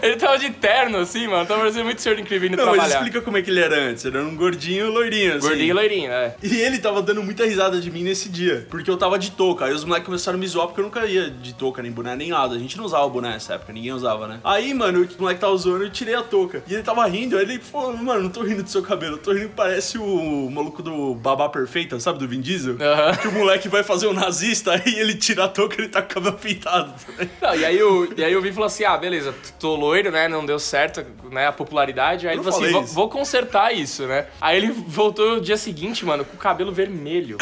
ele 0.02 0.16
tava 0.16 0.38
de 0.38 0.50
terno, 0.50 0.98
assim, 0.98 1.26
mano. 1.26 1.46
Tava 1.46 1.60
parecendo 1.60 1.84
muito 1.84 2.00
Senhor 2.00 2.18
Incrível 2.18 2.48
indo 2.48 2.56
Não, 2.56 2.66
mas 2.66 2.74
trabalhar. 2.74 2.96
explica 2.96 3.20
como 3.20 3.36
é 3.36 3.42
que 3.42 3.50
ele 3.50 3.60
era 3.60 3.76
antes. 3.76 4.04
Ele 4.04 4.16
era 4.16 4.26
um 4.26 4.36
gordinho 4.36 4.90
loirinho, 4.90 5.36
assim. 5.36 5.46
Gordinho 5.46 5.68
e 5.68 5.72
loirinho, 5.72 6.12
é. 6.12 6.34
E 6.42 6.56
ele 6.60 6.78
tava 6.78 7.02
dando 7.02 7.22
muita 7.22 7.44
risada 7.44 7.80
de 7.80 7.90
mim 7.90 8.02
nesse 8.02 8.28
dia, 8.28 8.66
porque 8.70 8.90
eu 8.90 8.96
tava 8.96 9.18
de 9.18 9.30
touca. 9.32 9.66
Aí 9.66 9.72
os 9.72 9.84
moleques 9.84 10.06
começaram 10.06 10.38
a 10.38 10.40
me 10.40 10.46
zoar 10.46 10.66
porque 10.66 10.80
eu 10.80 10.84
nunca 10.84 11.04
ia 11.06 11.30
de 11.30 11.54
touca, 11.54 11.82
nem 11.82 11.90
boné, 11.90 12.16
nem 12.16 12.30
nada. 12.30 12.54
A 12.54 12.58
gente 12.58 12.76
não 12.76 12.84
usava 12.84 13.08
boné 13.08 13.30
nessa 13.30 13.54
época, 13.54 13.72
ninguém 13.72 13.92
usava, 13.92 14.26
né? 14.26 14.40
Aí, 14.44 14.72
mano, 14.72 15.02
o 15.02 15.22
moleque 15.22 15.40
tava 15.40 15.56
zoando, 15.56 15.84
eu 15.84 15.90
tirei 15.90 16.14
a 16.14 16.22
touca. 16.22 16.62
E 16.66 16.74
ele 16.74 16.82
tava 16.82 17.06
rindo, 17.06 17.36
aí 17.36 17.42
ele 17.42 17.58
falou, 17.58 17.96
mano, 17.96 18.24
não 18.24 18.30
tô 18.30 18.42
rindo 18.42 18.62
do 18.62 18.70
seu 18.70 18.82
cabelo, 18.82 19.14
eu 19.14 19.18
tô 19.18 19.32
rindo 19.32 19.48
que 19.48 19.54
parece 19.66 19.98
o 19.98 20.48
maluco 20.50 20.80
do 20.82 21.14
Babá 21.16 21.48
Perfeita, 21.48 21.98
sabe, 21.98 22.20
do 22.20 22.28
Vin 22.28 22.40
Diesel? 22.40 22.76
Aham. 22.80 23.16
Que 23.16 23.28
o 23.28 23.32
moleque 23.32 23.68
vai 23.68 23.82
fazer 23.82 24.06
um 24.06 24.12
nazista, 24.12 24.72
aí 24.72 24.94
ele 24.98 25.14
tira 25.14 25.44
a 25.44 25.48
touca 25.48 25.74
e 25.76 25.80
ele 25.84 25.88
tá 25.88 26.00
com 26.00 26.10
o 26.12 26.14
cabelo 26.14 26.36
pintado 26.36 26.94
também. 27.04 27.28
Não, 27.42 27.54
e 27.56 27.64
aí 27.64 27.82
o, 27.82 28.08
e 28.16 28.22
aí 28.22 28.36
o 28.36 28.40
Vi 28.40 28.52
falou 28.52 28.66
assim: 28.66 28.84
ah, 28.84 28.96
beleza, 28.96 29.34
tô 29.58 29.74
loiro, 29.74 30.12
né? 30.12 30.28
Não 30.28 30.46
deu 30.46 30.58
certo, 30.58 31.04
né? 31.30 31.48
A 31.48 31.52
popularidade. 31.52 32.28
Aí 32.28 32.34
ele 32.36 32.42
falou 32.44 32.50
assim: 32.56 32.60
falei 32.60 32.72
vou, 32.74 32.84
isso. 32.84 32.94
vou 32.94 33.08
consertar 33.08 33.72
isso, 33.74 34.04
né? 34.06 34.26
Aí 34.40 34.56
ele 34.56 34.70
voltou 34.70 35.36
no 35.36 35.40
dia 35.40 35.56
seguinte, 35.56 36.04
mano, 36.04 36.24
com 36.24 36.36
o 36.36 36.38
cabelo 36.38 36.72
vermelho. 36.72 37.38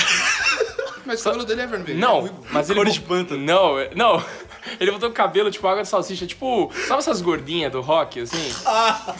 Mas 1.04 1.20
o 1.20 1.24
cabelo 1.24 1.44
dele 1.44 1.60
é 1.60 1.66
vermelho. 1.66 1.98
é 1.98 2.00
Não, 2.00 2.20
ruivo. 2.20 2.46
mas 2.50 2.70
ele. 2.70 2.80
Cor 2.80 2.90
de 2.90 3.00
pântano. 3.00 3.44
Não, 3.44 3.78
é- 3.78 3.90
não. 3.94 4.22
Ele 4.80 4.90
botou 4.90 5.10
o 5.10 5.12
cabelo 5.12 5.50
tipo 5.50 5.68
água 5.68 5.82
de 5.82 5.88
salsicha, 5.88 6.26
tipo. 6.26 6.72
Sabe 6.88 7.00
essas 7.00 7.20
gordinhas 7.20 7.70
do 7.70 7.82
rock, 7.82 8.20
assim? 8.20 8.50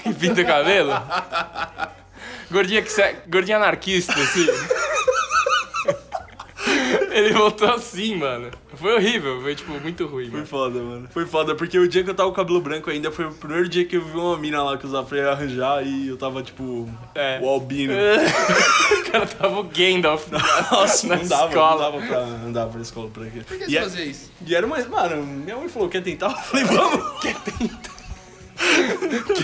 Que 0.02 0.14
pinta 0.14 0.40
o 0.40 0.46
cabelo? 0.46 0.90
Gordinha 2.51 2.83
que 2.83 2.91
se... 2.93 3.03
Gordinha 3.29 3.57
anarquista, 3.57 4.13
assim. 4.13 4.47
Ele 7.11 7.33
voltou 7.33 7.69
assim, 7.71 8.17
mano. 8.17 8.51
Foi 8.75 8.93
horrível, 8.95 9.41
foi 9.41 9.55
tipo 9.55 9.71
muito 9.81 10.05
ruim, 10.07 10.25
Foi 10.25 10.33
mano. 10.35 10.47
foda, 10.47 10.81
mano. 10.81 11.09
Foi 11.13 11.25
foda, 11.27 11.55
porque 11.55 11.79
o 11.79 11.87
dia 11.89 12.03
que 12.03 12.11
eu 12.11 12.15
tava 12.15 12.29
com 12.31 12.33
o 12.33 12.37
cabelo 12.37 12.61
branco 12.61 12.91
ainda 12.91 13.11
foi 13.13 13.27
o 13.27 13.33
primeiro 13.33 13.69
dia 13.69 13.85
que 13.85 13.97
eu 13.97 14.03
vi 14.05 14.17
uma 14.17 14.37
mina 14.37 14.63
lá 14.65 14.77
que 14.77 14.85
usava 14.85 15.07
pra 15.07 15.31
arranjar 15.31 15.87
e 15.87 16.09
eu 16.09 16.17
tava, 16.17 16.43
tipo, 16.43 16.89
É. 17.15 17.39
o 17.41 17.49
albino. 17.49 17.93
O 19.07 19.11
cara 19.15 19.27
tava 19.29 19.61
o 19.61 19.63
Gandalf. 19.63 20.27
Nossa, 20.73 21.07
na 21.07 21.17
não 21.17 21.27
dava, 21.29 21.49
escola. 21.49 21.71
não 21.71 21.79
dava 21.79 22.07
pra 22.09 22.19
andar 22.49 22.67
pra 22.67 22.81
escola 22.81 23.09
por 23.11 23.25
aqui. 23.25 23.45
Por 23.45 23.59
que 23.59 23.67
você 23.67 23.77
é- 23.79 23.83
fazia 23.83 24.05
isso? 24.05 24.33
e 24.45 24.53
era 24.53 24.67
mais, 24.67 24.89
mano, 24.89 25.25
minha 25.25 25.57
mãe 25.57 25.69
falou, 25.69 25.89
quer 25.89 26.03
tentar? 26.03 26.31
Eu 26.31 26.37
falei, 26.39 26.65
vamos. 26.65 27.21
Quer 27.21 27.37
tentar? 27.37 27.95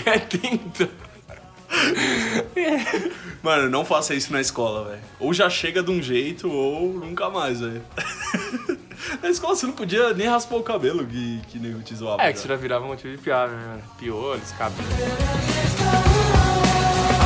Quer 0.03 0.27
tentar? 0.27 0.89
Mano, 3.41 3.69
não 3.69 3.83
faça 3.83 4.13
isso 4.13 4.31
na 4.31 4.39
escola, 4.39 4.89
velho. 4.89 5.01
Ou 5.19 5.33
já 5.33 5.49
chega 5.49 5.81
de 5.81 5.89
um 5.89 6.01
jeito, 6.01 6.49
ou 6.49 6.93
nunca 6.93 7.29
mais, 7.29 7.59
velho. 7.59 7.81
na 9.21 9.29
escola 9.29 9.55
você 9.55 9.65
não 9.65 9.73
podia 9.73 10.13
nem 10.13 10.27
raspar 10.27 10.57
o 10.57 10.63
cabelo 10.63 11.05
que, 11.05 11.41
que 11.47 11.57
nego 11.59 11.81
te 11.81 11.95
zoava. 11.95 12.21
É, 12.21 12.27
que 12.27 12.33
já. 12.33 12.39
isso 12.39 12.47
já 12.47 12.55
virava 12.55 12.85
um 12.85 12.89
motivo 12.89 13.15
de 13.15 13.21
piada, 13.21 13.53
né, 13.53 13.67
mano? 13.67 13.83
Piolhos, 13.97 14.51
cabelo. 14.51 14.87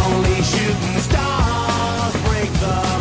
Only 0.08 0.44
shooting 0.44 0.98
stars 1.00 2.16
break 2.24 2.52
the 2.60 2.95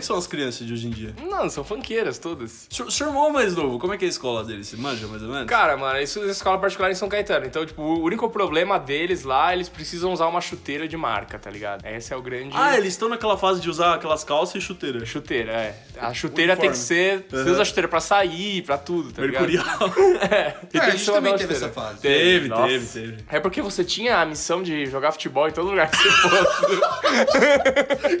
que 0.00 0.06
são 0.06 0.16
as 0.16 0.26
crianças 0.26 0.66
de 0.66 0.72
hoje 0.72 0.86
em 0.86 0.90
dia? 0.90 1.14
Não, 1.28 1.48
são 1.48 1.62
funkeiras 1.62 2.18
todas. 2.18 2.66
Seu, 2.70 2.90
seu 2.90 3.08
irmão 3.08 3.30
mais 3.30 3.54
novo, 3.54 3.78
como 3.78 3.94
é 3.94 3.98
que 3.98 4.04
é 4.04 4.08
a 4.08 4.10
escola 4.10 4.44
dele? 4.44 4.64
Você 4.64 4.76
manja 4.76 5.06
mais 5.06 5.22
ou 5.22 5.28
menos? 5.28 5.46
Cara, 5.46 5.76
mano, 5.76 6.00
isso 6.00 6.20
é 6.22 6.26
escola 6.26 6.58
particular 6.58 6.90
em 6.90 6.94
São 6.94 7.08
Caetano. 7.08 7.46
Então, 7.46 7.64
tipo, 7.64 7.82
o 7.82 8.02
único 8.02 8.28
problema 8.30 8.78
deles 8.78 9.24
lá, 9.24 9.52
eles 9.52 9.68
precisam 9.68 10.12
usar 10.12 10.26
uma 10.26 10.40
chuteira 10.40 10.88
de 10.88 10.96
marca, 10.96 11.38
tá 11.38 11.50
ligado? 11.50 11.86
Esse 11.86 12.12
é 12.12 12.16
o 12.16 12.22
grande. 12.22 12.50
Ah, 12.54 12.76
eles 12.76 12.94
estão 12.94 13.08
naquela 13.08 13.36
fase 13.36 13.60
de 13.60 13.70
usar 13.70 13.94
aquelas 13.94 14.24
calças 14.24 14.56
e 14.56 14.60
chuteira. 14.60 15.04
Chuteira, 15.04 15.52
é. 15.52 15.76
A 16.00 16.12
chuteira 16.14 16.56
tem 16.56 16.70
que 16.70 16.78
ser. 16.78 17.26
Você 17.30 17.50
usa 17.50 17.62
a 17.62 17.64
chuteira 17.64 17.88
pra 17.88 18.00
sair, 18.00 18.62
pra 18.62 18.78
tudo, 18.78 19.12
tá 19.12 19.22
ligado? 19.22 19.46
Mercurial. 19.46 19.90
É, 20.30 20.54
e 20.72 20.78
É, 20.78 20.80
a 20.80 20.90
gente 20.90 21.06
também 21.06 21.36
teve 21.36 21.54
essa 21.54 21.68
fase. 21.68 22.00
Teve, 22.00 22.48
Nossa. 22.48 22.66
teve, 22.68 22.86
teve. 22.86 23.24
É 23.28 23.40
porque 23.40 23.60
você 23.60 23.82
tinha 23.84 24.18
a 24.18 24.24
missão 24.26 24.62
de 24.62 24.86
jogar 24.86 25.12
futebol 25.12 25.48
em 25.48 25.52
todo 25.52 25.68
lugar 25.68 25.90
que 25.90 25.96
você 25.96 26.10
fosse. 26.10 26.80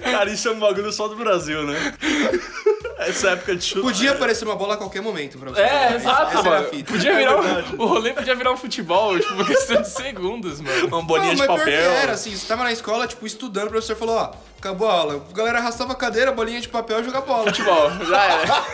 Cara, 0.02 0.30
isso 0.30 0.48
é 0.48 0.52
um 0.52 0.58
bagulho 0.58 0.92
só 0.92 1.08
do 1.08 1.16
Brasil, 1.16 1.62
né? 1.64 1.69
Essa 2.98 3.30
época 3.30 3.56
de 3.56 3.64
chute. 3.64 3.80
Podia 3.80 4.12
aparecer 4.12 4.44
uma 4.44 4.54
bola 4.56 4.74
a 4.74 4.76
qualquer 4.76 5.00
momento 5.00 5.38
pra 5.38 5.50
você. 5.50 5.60
É, 5.62 5.94
exato, 5.96 6.36
Essa 6.38 6.40
a 6.40 6.50
mano. 6.50 6.68
Podia 6.84 7.16
virar 7.16 7.36
um- 7.38 7.42
verdade. 7.42 7.74
o 7.78 7.86
rolê 7.86 8.12
podia 8.12 8.34
virar 8.34 8.52
um 8.52 8.56
futebol, 8.58 9.18
tipo, 9.18 9.34
por 9.36 9.46
questão 9.48 9.80
de 9.80 9.88
segundos, 9.88 10.60
mano. 10.60 10.88
Uma 10.88 11.02
bolinha 11.02 11.28
Não, 11.28 11.34
de 11.34 11.38
mas 11.38 11.46
pior 11.48 11.64
que 11.64 11.70
papel. 11.76 11.90
era, 11.92 12.12
assim, 12.12 12.36
você 12.36 12.46
tava 12.46 12.62
na 12.64 12.72
escola, 12.72 13.06
tipo, 13.06 13.24
estudando, 13.26 13.68
o 13.68 13.70
professor 13.70 13.96
falou, 13.96 14.16
ó, 14.16 14.32
acabou 14.58 14.86
a 14.88 14.92
aula. 14.92 15.26
A 15.30 15.34
galera 15.34 15.58
arrastava 15.60 15.92
a 15.92 15.96
cadeira, 15.96 16.30
bolinha 16.30 16.60
de 16.60 16.68
papel 16.68 17.00
e 17.00 17.04
jogar 17.04 17.22
bola. 17.22 17.44
Futebol, 17.46 17.90
já 18.06 18.22
era. 18.22 18.64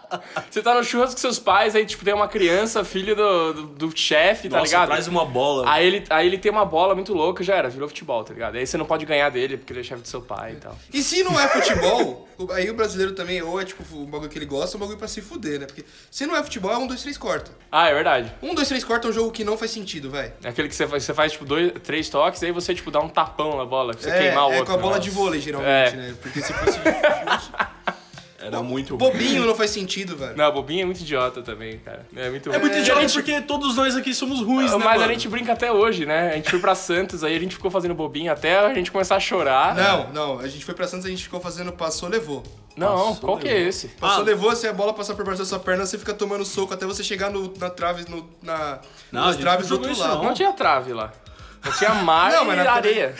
Você 0.50 0.62
tá 0.62 0.74
no 0.74 0.82
churrasco 0.84 1.14
com 1.14 1.20
seus 1.20 1.38
pais, 1.38 1.74
aí, 1.74 1.84
tipo, 1.86 2.04
tem 2.04 2.14
uma 2.14 2.28
criança, 2.28 2.84
filho 2.84 3.14
do, 3.16 3.52
do, 3.52 3.62
do 3.88 3.96
chefe, 3.98 4.48
tá 4.48 4.58
Nossa, 4.58 4.66
ligado? 4.70 4.88
traz 4.88 5.08
uma 5.08 5.24
bola. 5.24 5.64
Aí 5.70 5.86
ele, 5.86 6.04
aí 6.10 6.26
ele 6.26 6.38
tem 6.38 6.50
uma 6.50 6.64
bola 6.64 6.94
muito 6.94 7.12
louca, 7.14 7.42
já 7.44 7.54
era, 7.56 7.68
virou 7.68 7.88
futebol, 7.88 8.22
tá 8.24 8.32
ligado? 8.34 8.56
Aí 8.56 8.66
você 8.66 8.76
não 8.76 8.86
pode 8.86 9.04
ganhar 9.06 9.30
dele, 9.30 9.56
porque 9.56 9.72
ele 9.72 9.80
é 9.80 9.82
chefe 9.82 10.02
do 10.02 10.08
seu 10.08 10.20
pai 10.22 10.52
e 10.52 10.56
tal. 10.56 10.76
E 10.92 11.02
se 11.02 11.22
não 11.24 11.38
é 11.40 11.48
futebol, 11.48 12.28
o- 12.38 12.50
aí 12.52 12.68
o 12.70 12.74
brasileiro 12.74 13.12
também, 13.12 13.42
ou 13.42 13.60
é 13.60 13.64
tipo 13.64 13.82
um 13.96 14.06
bagulho 14.06 14.30
que 14.30 14.38
ele 14.38 14.46
gosta, 14.46 14.76
ou 14.76 14.78
um 14.78 14.80
bagulho 14.80 14.98
pra 14.98 15.08
se 15.08 15.20
fuder, 15.20 15.60
né? 15.60 15.66
Porque 15.66 15.84
se 16.10 16.26
não 16.26 16.36
é 16.36 16.42
futebol, 16.42 16.72
é 16.72 16.76
um, 16.78 16.86
dois, 16.86 17.02
três, 17.02 17.16
corta. 17.18 17.50
Ah, 17.70 17.88
é 17.88 17.94
verdade. 17.94 18.32
Um, 18.42 18.54
dois, 18.54 18.68
três, 18.68 18.84
corta 18.84 19.08
é 19.08 19.10
um 19.10 19.12
jogo 19.12 19.30
que 19.30 19.44
não 19.44 19.56
faz 19.56 19.70
sentido, 19.70 20.10
velho. 20.10 20.32
É 20.42 20.48
aquele 20.48 20.68
que 20.68 20.74
você 20.74 20.86
faz, 20.86 21.02
você 21.04 21.14
faz 21.14 21.32
tipo, 21.32 21.44
dois, 21.44 21.72
três 21.82 22.08
toques, 22.08 22.42
aí 22.42 22.52
você, 22.52 22.74
tipo, 22.74 22.90
dá 22.90 23.00
um 23.00 23.08
tapão 23.08 23.56
na 23.56 23.64
bola, 23.64 23.92
pra 23.92 24.02
você 24.02 24.10
É, 24.10 24.18
queimar 24.18 24.48
o 24.48 24.52
é 24.52 24.58
outro. 24.58 24.66
com 24.72 24.78
a 24.78 24.82
bola 24.82 24.94
né? 24.96 25.00
de 25.00 25.10
vôlei, 25.10 25.40
geralmente, 25.40 25.94
É. 25.94 25.96
né? 25.96 26.14
Porque 26.22 26.40
se 26.40 26.52
fosse 26.52 26.78
Era 28.46 28.62
muito 28.62 28.96
ruim. 28.96 28.98
bobinho, 29.10 29.44
não 29.46 29.54
faz 29.54 29.70
sentido, 29.70 30.16
velho. 30.16 30.36
Não, 30.36 30.52
bobinho 30.52 30.82
é 30.82 30.84
muito 30.84 31.00
idiota 31.00 31.42
também, 31.42 31.78
cara. 31.78 32.06
É 32.14 32.30
muito 32.30 32.52
É 32.52 32.58
muito 32.58 32.74
É, 32.76 32.80
idiota 32.80 33.00
a 33.00 33.02
gente- 33.02 33.12
porque 33.14 33.40
todos 33.40 33.76
nós 33.76 33.96
aqui 33.96 34.14
somos 34.14 34.40
ruins, 34.40 34.70
né, 34.72 34.78
Mas 34.78 34.96
a 34.96 34.98
mano? 35.00 35.12
gente 35.12 35.28
brinca 35.28 35.52
até 35.52 35.72
hoje, 35.72 36.06
né? 36.06 36.30
A 36.32 36.36
gente 36.36 36.50
foi 36.50 36.58
pra 36.60 36.74
Santos, 36.74 37.24
aí 37.24 37.34
a 37.36 37.40
gente 37.40 37.54
ficou 37.54 37.70
fazendo 37.70 37.94
bobinho 37.94 38.30
até 38.32 38.58
a 38.58 38.72
gente 38.74 38.90
começar 38.92 39.16
a 39.16 39.20
chorar. 39.20 39.74
Não, 39.74 40.12
não, 40.12 40.38
a 40.38 40.46
gente 40.48 40.64
foi 40.64 40.74
pra 40.74 40.86
Santos, 40.86 41.06
a 41.06 41.08
gente 41.10 41.22
ficou 41.24 41.40
fazendo 41.40 41.72
passou, 41.72 42.08
levou. 42.08 42.42
Não, 42.76 42.94
Passou, 42.94 43.16
qual 43.16 43.38
que 43.38 43.48
é 43.48 43.52
levou. 43.54 43.68
esse? 43.68 43.88
Passou, 43.88 44.20
Ah. 44.22 44.24
levou, 44.26 44.54
se 44.54 44.68
a 44.68 44.72
bola 44.72 44.92
passar 44.92 45.14
por 45.14 45.24
baixo 45.24 45.38
da 45.40 45.46
sua 45.46 45.58
perna, 45.58 45.86
você 45.86 45.96
fica 45.98 46.12
tomando 46.12 46.44
soco 46.44 46.74
até 46.74 46.84
você 46.84 47.02
chegar 47.02 47.30
no, 47.30 47.52
na 47.58 47.70
trave, 47.70 48.04
no, 48.08 48.28
na, 48.42 48.80
Não, 49.10 49.22
a 49.22 49.26
nas 49.26 49.34
gente 49.34 49.42
traves 49.42 49.66
do 49.68 49.76
não 49.76 49.82
jogou 49.84 49.88
outro 49.88 50.02
isso, 50.04 50.14
lado. 50.14 50.22
Não 50.24 50.34
tinha 50.34 50.52
trave 50.52 50.92
lá. 50.92 51.10
Não 51.64 51.72
tinha 51.72 51.94
mar 51.94 52.30
Não, 52.30 52.44
mas 52.44 52.60
e 52.60 52.62
na- 52.62 52.72
areia. 52.72 53.14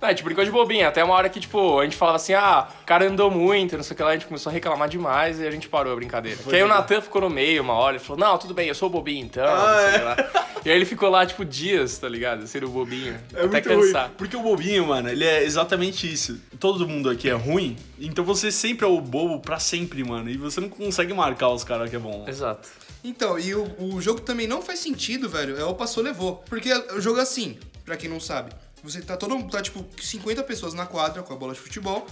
Não, 0.00 0.08
a 0.08 0.10
gente 0.10 0.22
brincou 0.22 0.44
de 0.44 0.50
bobinha, 0.50 0.88
até 0.88 1.02
uma 1.02 1.14
hora 1.14 1.28
que, 1.28 1.40
tipo, 1.40 1.80
a 1.80 1.84
gente 1.84 1.96
falava 1.96 2.16
assim, 2.16 2.34
ah, 2.34 2.68
o 2.82 2.86
cara 2.86 3.06
andou 3.08 3.30
muito, 3.30 3.76
não 3.76 3.82
sei 3.82 3.94
o 3.94 3.96
que 3.96 4.02
lá, 4.02 4.10
a 4.10 4.12
gente 4.12 4.26
começou 4.26 4.50
a 4.50 4.52
reclamar 4.52 4.88
demais 4.88 5.40
e 5.40 5.46
a 5.46 5.50
gente 5.50 5.68
parou 5.68 5.92
a 5.92 5.96
brincadeira. 5.96 6.38
que 6.42 6.54
aí 6.54 6.62
o 6.62 6.68
Natan 6.68 7.00
ficou 7.00 7.22
no 7.22 7.30
meio 7.30 7.62
uma 7.62 7.74
hora, 7.74 7.96
ele 7.96 8.04
falou, 8.04 8.18
não, 8.18 8.36
tudo 8.38 8.52
bem, 8.52 8.68
eu 8.68 8.74
sou 8.74 8.88
o 8.88 8.92
bobinho 8.92 9.24
então, 9.24 9.44
não 9.44 9.78
sei 9.78 9.88
o 9.88 9.98
que 9.98 10.04
lá. 10.04 10.16
E 10.64 10.70
aí 10.70 10.76
ele 10.76 10.84
ficou 10.84 11.08
lá, 11.08 11.24
tipo, 11.24 11.44
dias, 11.44 11.96
tá 11.96 12.08
ligado? 12.08 12.46
Sendo 12.46 12.66
o 12.66 12.70
bobinho. 12.70 13.18
É 13.32 13.44
até 13.44 13.46
muito 13.46 13.68
cansar. 13.68 14.06
ruim. 14.06 14.14
Porque 14.18 14.36
o 14.36 14.42
bobinho, 14.42 14.86
mano, 14.88 15.08
ele 15.08 15.24
é 15.24 15.44
exatamente 15.44 16.12
isso. 16.12 16.40
Todo 16.58 16.88
mundo 16.88 17.08
aqui 17.08 17.28
é 17.30 17.34
ruim, 17.34 17.76
então 17.98 18.24
você 18.24 18.50
sempre 18.50 18.84
é 18.84 18.88
o 18.88 19.00
bobo 19.00 19.38
pra 19.38 19.58
sempre, 19.60 20.02
mano. 20.02 20.28
E 20.28 20.36
você 20.36 20.60
não 20.60 20.68
consegue 20.68 21.14
marcar 21.14 21.50
os 21.50 21.62
caras 21.62 21.88
que 21.88 21.96
é 21.96 21.98
bom. 22.00 22.24
Exato. 22.26 22.68
Então, 23.04 23.38
e 23.38 23.54
o, 23.54 23.64
o 23.78 24.00
jogo 24.00 24.20
também 24.20 24.48
não 24.48 24.60
faz 24.60 24.80
sentido, 24.80 25.28
velho. 25.28 25.56
É 25.56 25.64
o 25.64 25.74
passou, 25.74 26.02
levou. 26.02 26.42
Porque 26.48 26.72
o 26.92 27.00
jogo 27.00 27.20
é 27.20 27.22
assim, 27.22 27.56
pra 27.84 27.96
quem 27.96 28.10
não 28.10 28.18
sabe. 28.18 28.50
Você 28.86 29.02
tá 29.02 29.16
todo 29.16 29.36
mundo, 29.36 29.50
tá 29.50 29.60
tipo 29.60 29.84
50 30.00 30.42
pessoas 30.44 30.72
na 30.72 30.86
quadra 30.86 31.22
com 31.22 31.32
a 31.32 31.36
bola 31.36 31.52
de 31.54 31.60
futebol. 31.60 32.06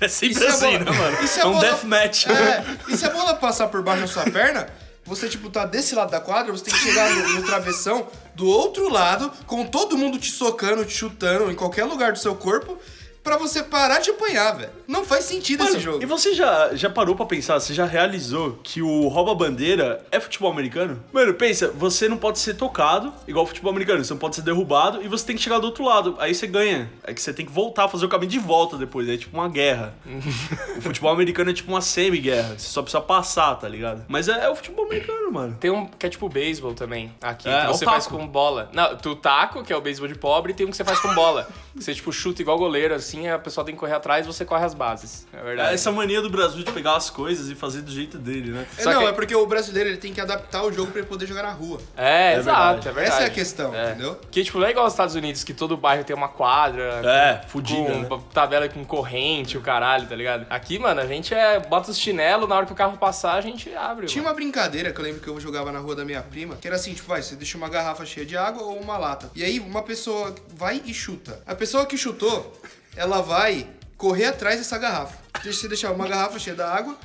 É 0.00 0.08
sempre 0.08 0.38
se 0.38 0.44
a 0.46 0.48
assim, 0.50 0.78
bola- 0.78 0.90
né, 0.90 0.98
mano? 0.98 1.16
a 1.18 1.38
É 1.40 1.46
um 1.46 1.52
bola- 1.52 1.60
deathmatch. 1.64 2.26
É, 2.26 2.64
e 2.88 2.96
se 2.96 3.04
a 3.06 3.10
bola 3.10 3.34
passar 3.34 3.68
por 3.68 3.82
baixo 3.82 4.02
da 4.02 4.08
sua 4.08 4.24
perna, 4.30 4.66
você, 5.04 5.28
tipo, 5.28 5.48
tá 5.50 5.64
desse 5.64 5.94
lado 5.94 6.10
da 6.10 6.20
quadra, 6.20 6.52
você 6.52 6.64
tem 6.64 6.74
que 6.74 6.80
chegar 6.80 7.10
no, 7.14 7.28
no 7.34 7.42
travessão 7.44 8.06
do 8.34 8.46
outro 8.46 8.88
lado, 8.88 9.30
com 9.46 9.64
todo 9.66 9.96
mundo 9.96 10.18
te 10.18 10.30
socando, 10.30 10.84
te 10.84 10.92
chutando 10.94 11.50
em 11.50 11.54
qualquer 11.54 11.84
lugar 11.84 12.12
do 12.12 12.18
seu 12.18 12.34
corpo, 12.34 12.78
pra 13.22 13.36
você 13.36 13.62
parar 13.62 14.00
de 14.00 14.10
apanhar, 14.10 14.52
velho. 14.52 14.70
Não 14.86 15.04
faz 15.04 15.24
sentido 15.24 15.62
Mano, 15.62 15.76
esse 15.76 15.84
jogo. 15.84 16.02
E 16.02 16.06
você 16.06 16.34
já, 16.34 16.74
já 16.74 16.90
parou 16.90 17.14
pra 17.14 17.26
pensar, 17.26 17.60
você 17.60 17.72
já 17.72 17.84
realizou 17.84 18.58
que 18.62 18.82
o 18.82 19.08
rouba-bandeira 19.08 20.04
é 20.10 20.18
futebol 20.18 20.50
americano? 20.50 21.02
Mano, 21.12 21.34
pensa, 21.34 21.68
você 21.68 22.08
não 22.08 22.16
pode 22.16 22.38
ser 22.38 22.54
tocado 22.54 23.12
igual 23.26 23.46
futebol 23.46 23.70
americano, 23.70 24.04
você 24.04 24.12
não 24.12 24.18
pode 24.18 24.36
ser 24.36 24.42
derrubado 24.42 25.02
e 25.02 25.08
você 25.08 25.26
tem 25.26 25.36
que 25.36 25.42
chegar 25.42 25.58
do 25.58 25.66
outro 25.66 25.84
lado. 25.84 26.16
Aí 26.18 26.34
você 26.34 26.46
ganha. 26.46 26.90
É 27.04 27.14
que 27.14 27.20
você 27.20 27.32
tem 27.32 27.46
que 27.46 27.52
voltar, 27.52 27.88
fazer 27.88 28.06
o 28.06 28.08
caminho 28.08 28.30
de 28.30 28.38
volta 28.38 28.76
depois. 28.76 29.08
É 29.08 29.16
tipo 29.16 29.36
uma 29.36 29.48
guerra. 29.48 29.94
o 30.76 30.80
futebol 30.80 31.10
americano 31.10 31.50
é 31.50 31.54
tipo 31.54 31.70
uma 31.70 31.80
semi-guerra. 31.80 32.58
Você 32.58 32.68
só 32.68 32.82
precisa 32.82 33.00
passar, 33.00 33.54
tá 33.56 33.68
ligado? 33.68 34.04
Mas 34.08 34.28
é, 34.28 34.44
é 34.44 34.50
o 34.50 34.56
futebol 34.56 34.86
americano, 34.86 35.30
mano. 35.30 35.56
Tem 35.60 35.70
um 35.70 35.86
que 35.86 36.06
é 36.06 36.08
tipo 36.08 36.28
beisebol 36.28 36.74
também, 36.74 37.12
aqui, 37.20 37.48
É, 37.48 37.60
que 37.60 37.66
é 37.66 37.70
o 37.70 37.74
você 37.74 37.84
faz 37.84 38.06
com 38.06 38.26
bola. 38.26 38.70
Não, 38.72 38.96
tu 38.96 39.14
taco, 39.14 39.62
que 39.62 39.72
é 39.72 39.76
o 39.76 39.80
beisebol 39.80 40.08
de 40.08 40.14
pobre, 40.14 40.52
e 40.52 40.54
tem 40.54 40.66
um 40.66 40.70
que 40.70 40.76
você 40.76 40.84
faz 40.84 40.98
com 41.00 41.14
bola. 41.14 41.48
Você, 41.72 41.94
tipo, 41.94 42.12
chuta 42.12 42.42
igual 42.42 42.58
goleiro, 42.58 42.92
assim, 42.94 43.09
a 43.28 43.38
pessoa 43.38 43.64
tem 43.64 43.74
que 43.74 43.80
correr 43.80 43.94
atrás 43.94 44.24
e 44.24 44.28
você 44.32 44.44
corre 44.44 44.64
as 44.64 44.74
bases. 44.74 45.26
É 45.32 45.42
verdade. 45.42 45.74
Essa 45.74 45.90
mania 45.92 46.20
do 46.22 46.30
Brasil 46.30 46.62
de 46.62 46.70
pegar 46.72 46.96
as 46.96 47.10
coisas 47.10 47.48
e 47.48 47.54
fazer 47.54 47.82
do 47.82 47.90
jeito 47.90 48.18
dele, 48.18 48.50
né? 48.50 48.66
É, 48.78 48.82
só 48.82 48.92
não, 48.92 49.00
que- 49.02 49.06
é 49.08 49.12
porque 49.12 49.34
o 49.34 49.46
brasileiro 49.46 49.88
ele 49.90 49.98
tem 49.98 50.12
que 50.12 50.20
adaptar 50.20 50.62
o 50.64 50.72
jogo 50.72 50.90
pra 50.92 51.00
ele 51.00 51.08
poder 51.08 51.26
jogar 51.26 51.42
na 51.42 51.52
rua. 51.52 51.80
É, 51.96 52.34
É 52.34 52.36
exato, 52.38 52.58
verdade. 52.82 52.88
é 52.88 52.92
verdade. 52.92 53.16
Essa 53.16 53.22
é 53.22 53.26
a 53.26 53.30
questão, 53.30 53.74
É. 53.74 53.90
entendeu? 53.90 54.20
Que, 54.30 54.44
tipo, 54.44 54.58
não 54.58 54.66
é 54.66 54.70
igual 54.70 54.84
aos 54.84 54.92
Estados 54.92 55.14
Unidos, 55.14 55.42
que 55.44 55.52
todo 55.54 55.76
bairro 55.76 56.04
tem 56.04 56.14
uma 56.14 56.28
quadra. 56.28 57.00
É, 57.04 57.40
fudida, 57.48 58.04
com 58.08 58.16
né? 58.16 58.22
tabela 58.32 58.68
com 58.68 58.84
corrente, 58.84 59.56
o 59.56 59.60
caralho, 59.60 60.06
tá 60.06 60.14
ligado? 60.14 60.46
Aqui, 60.50 60.78
mano, 60.78 61.00
a 61.00 61.06
gente 61.06 61.34
é. 61.34 61.58
Bota 61.60 61.90
os 61.90 61.98
chinelos, 61.98 62.48
na 62.48 62.56
hora 62.56 62.66
que 62.66 62.72
o 62.72 62.76
carro 62.76 62.96
passar, 62.98 63.34
a 63.34 63.40
gente 63.40 63.72
abre. 63.74 64.06
Tinha 64.06 64.22
mano. 64.22 64.34
uma 64.34 64.36
brincadeira 64.36 64.92
que 64.92 65.00
eu 65.00 65.04
lembro 65.04 65.20
que 65.20 65.28
eu 65.28 65.40
jogava 65.40 65.70
na 65.72 65.78
rua 65.78 65.94
da 65.96 66.04
minha 66.04 66.22
prima, 66.22 66.56
que 66.56 66.66
era 66.66 66.76
assim, 66.76 66.92
tipo, 66.94 67.08
vai, 67.08 67.22
você 67.22 67.34
deixa 67.36 67.56
uma 67.56 67.68
garrafa 67.68 68.04
cheia 68.04 68.26
de 68.26 68.36
água 68.36 68.62
ou 68.62 68.78
uma 68.80 68.96
lata. 68.98 69.30
E 69.34 69.42
aí 69.44 69.58
uma 69.60 69.82
pessoa 69.82 70.34
vai 70.54 70.82
e 70.84 70.92
chuta. 70.92 71.40
A 71.46 71.54
pessoa 71.54 71.86
que 71.86 71.96
chutou, 71.96 72.52
ela 72.96 73.20
vai 73.20 73.66
correr 73.96 74.26
atrás 74.26 74.58
dessa 74.58 74.78
garrafa. 74.78 75.16
Deixa 75.42 75.60
você 75.60 75.68
deixar 75.68 75.92
uma 75.92 76.06
garrafa 76.08 76.38
cheia 76.38 76.56
da 76.56 76.72
água, 76.72 76.96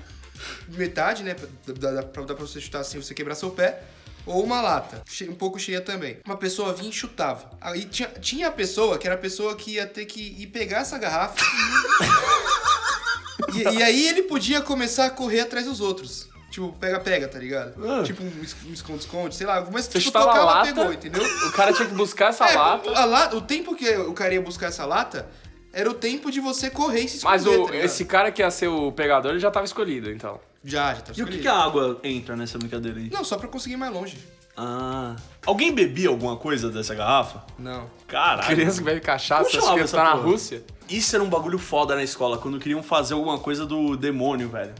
metade, 0.69 1.23
né, 1.23 1.33
pra, 1.33 1.47
dá, 1.91 2.03
pra, 2.03 2.23
dá 2.23 2.35
pra 2.35 2.45
você 2.45 2.59
chutar 2.59 2.79
assim, 2.79 3.01
você 3.01 3.13
quebrar 3.13 3.35
seu 3.35 3.49
pé. 3.51 3.81
Ou 4.25 4.43
uma 4.43 4.59
lata, 4.59 5.03
um 5.29 5.35
pouco 5.35 5.59
cheia 5.59 5.79
também. 5.81 6.17
Uma 6.25 6.35
pessoa 6.35 6.73
vinha 6.73 6.89
e 6.89 6.93
chutava. 6.93 7.51
Aí 7.61 7.85
tinha, 7.85 8.09
tinha 8.09 8.47
a 8.47 8.51
pessoa 8.51 8.97
que 8.97 9.05
era 9.05 9.15
a 9.15 9.19
pessoa 9.19 9.55
que 9.55 9.73
ia 9.73 9.85
ter 9.85 10.05
que 10.05 10.19
ir 10.41 10.47
pegar 10.47 10.79
essa 10.79 10.97
garrafa. 10.97 11.35
E, 13.53 13.61
e 13.61 13.83
aí 13.83 14.07
ele 14.07 14.23
podia 14.23 14.61
começar 14.61 15.05
a 15.05 15.09
correr 15.11 15.41
atrás 15.41 15.65
dos 15.67 15.79
outros. 15.79 16.27
Tipo, 16.49 16.71
pega-pega, 16.79 17.27
tá 17.27 17.37
ligado? 17.37 18.03
Tipo, 18.03 18.23
um 18.23 18.41
es- 18.41 18.55
esconde-esconde, 18.73 19.35
sei 19.35 19.45
lá. 19.45 19.61
Mas 19.71 19.85
Você 19.85 19.99
tipo, 19.99 20.11
tocava, 20.13 20.43
lata, 20.43 20.65
pegou, 20.73 20.91
entendeu? 20.91 21.21
O 21.47 21.51
cara 21.51 21.71
tinha 21.73 21.87
que 21.87 21.93
buscar 21.93 22.29
essa 22.29 22.47
É, 22.49 22.55
lata. 22.55 22.89
la- 23.05 23.29
o 23.35 23.41
tempo 23.41 23.75
que 23.75 23.87
o 23.97 24.13
cara 24.13 24.33
ia 24.33 24.41
buscar 24.41 24.67
essa 24.67 24.85
lata 24.85 25.27
era 25.75 25.89
o 25.89 25.93
tempo 25.93 26.31
de 26.31 26.39
você 26.39 26.69
correr 26.69 27.01
e 27.01 27.09
se 27.09 27.17
esconder, 27.17 27.35
Mas 27.35 27.45
o, 27.45 27.65
tá 27.67 27.75
esse 27.75 28.05
cara 28.05 28.31
que 28.31 28.41
ia 28.41 28.49
ser 28.49 28.69
o 28.69 28.93
pegador, 28.93 29.31
ele 29.31 29.41
já 29.41 29.51
tava 29.51 29.65
escolhido, 29.65 30.09
então. 30.09 30.39
Já, 30.63 30.93
já 30.93 31.01
tá 31.01 31.07
E 31.09 31.11
o 31.11 31.13
que, 31.13 31.19
escolhido. 31.19 31.41
que 31.41 31.47
a 31.49 31.53
água 31.53 31.99
entra 32.01 32.33
nessa 32.37 32.57
brincadeira 32.57 32.97
aí? 32.97 33.09
Não, 33.11 33.25
só 33.25 33.37
pra 33.37 33.49
conseguir 33.49 33.73
ir 33.73 33.77
mais 33.77 33.93
longe. 33.93 34.17
Ah. 34.55 35.17
Alguém 35.45 35.73
bebia 35.73 36.07
alguma 36.07 36.37
coisa 36.37 36.71
dessa 36.71 36.95
garrafa? 36.95 37.43
Não. 37.59 37.89
Caralho. 38.07 38.47
Criança 38.47 38.77
que 38.77 38.85
bebe 38.85 39.01
cachaça, 39.01 39.49
que 39.49 39.91
tá 39.91 40.03
na? 40.05 40.13
Rússia. 40.13 40.63
Isso 40.89 41.13
era 41.13 41.21
um 41.21 41.29
bagulho 41.29 41.59
foda 41.59 41.93
na 41.93 42.03
escola, 42.03 42.37
quando 42.37 42.57
queriam 42.57 42.81
fazer 42.81 43.13
alguma 43.13 43.37
coisa 43.37 43.65
do 43.65 43.97
demônio, 43.97 44.47
velho. 44.47 44.73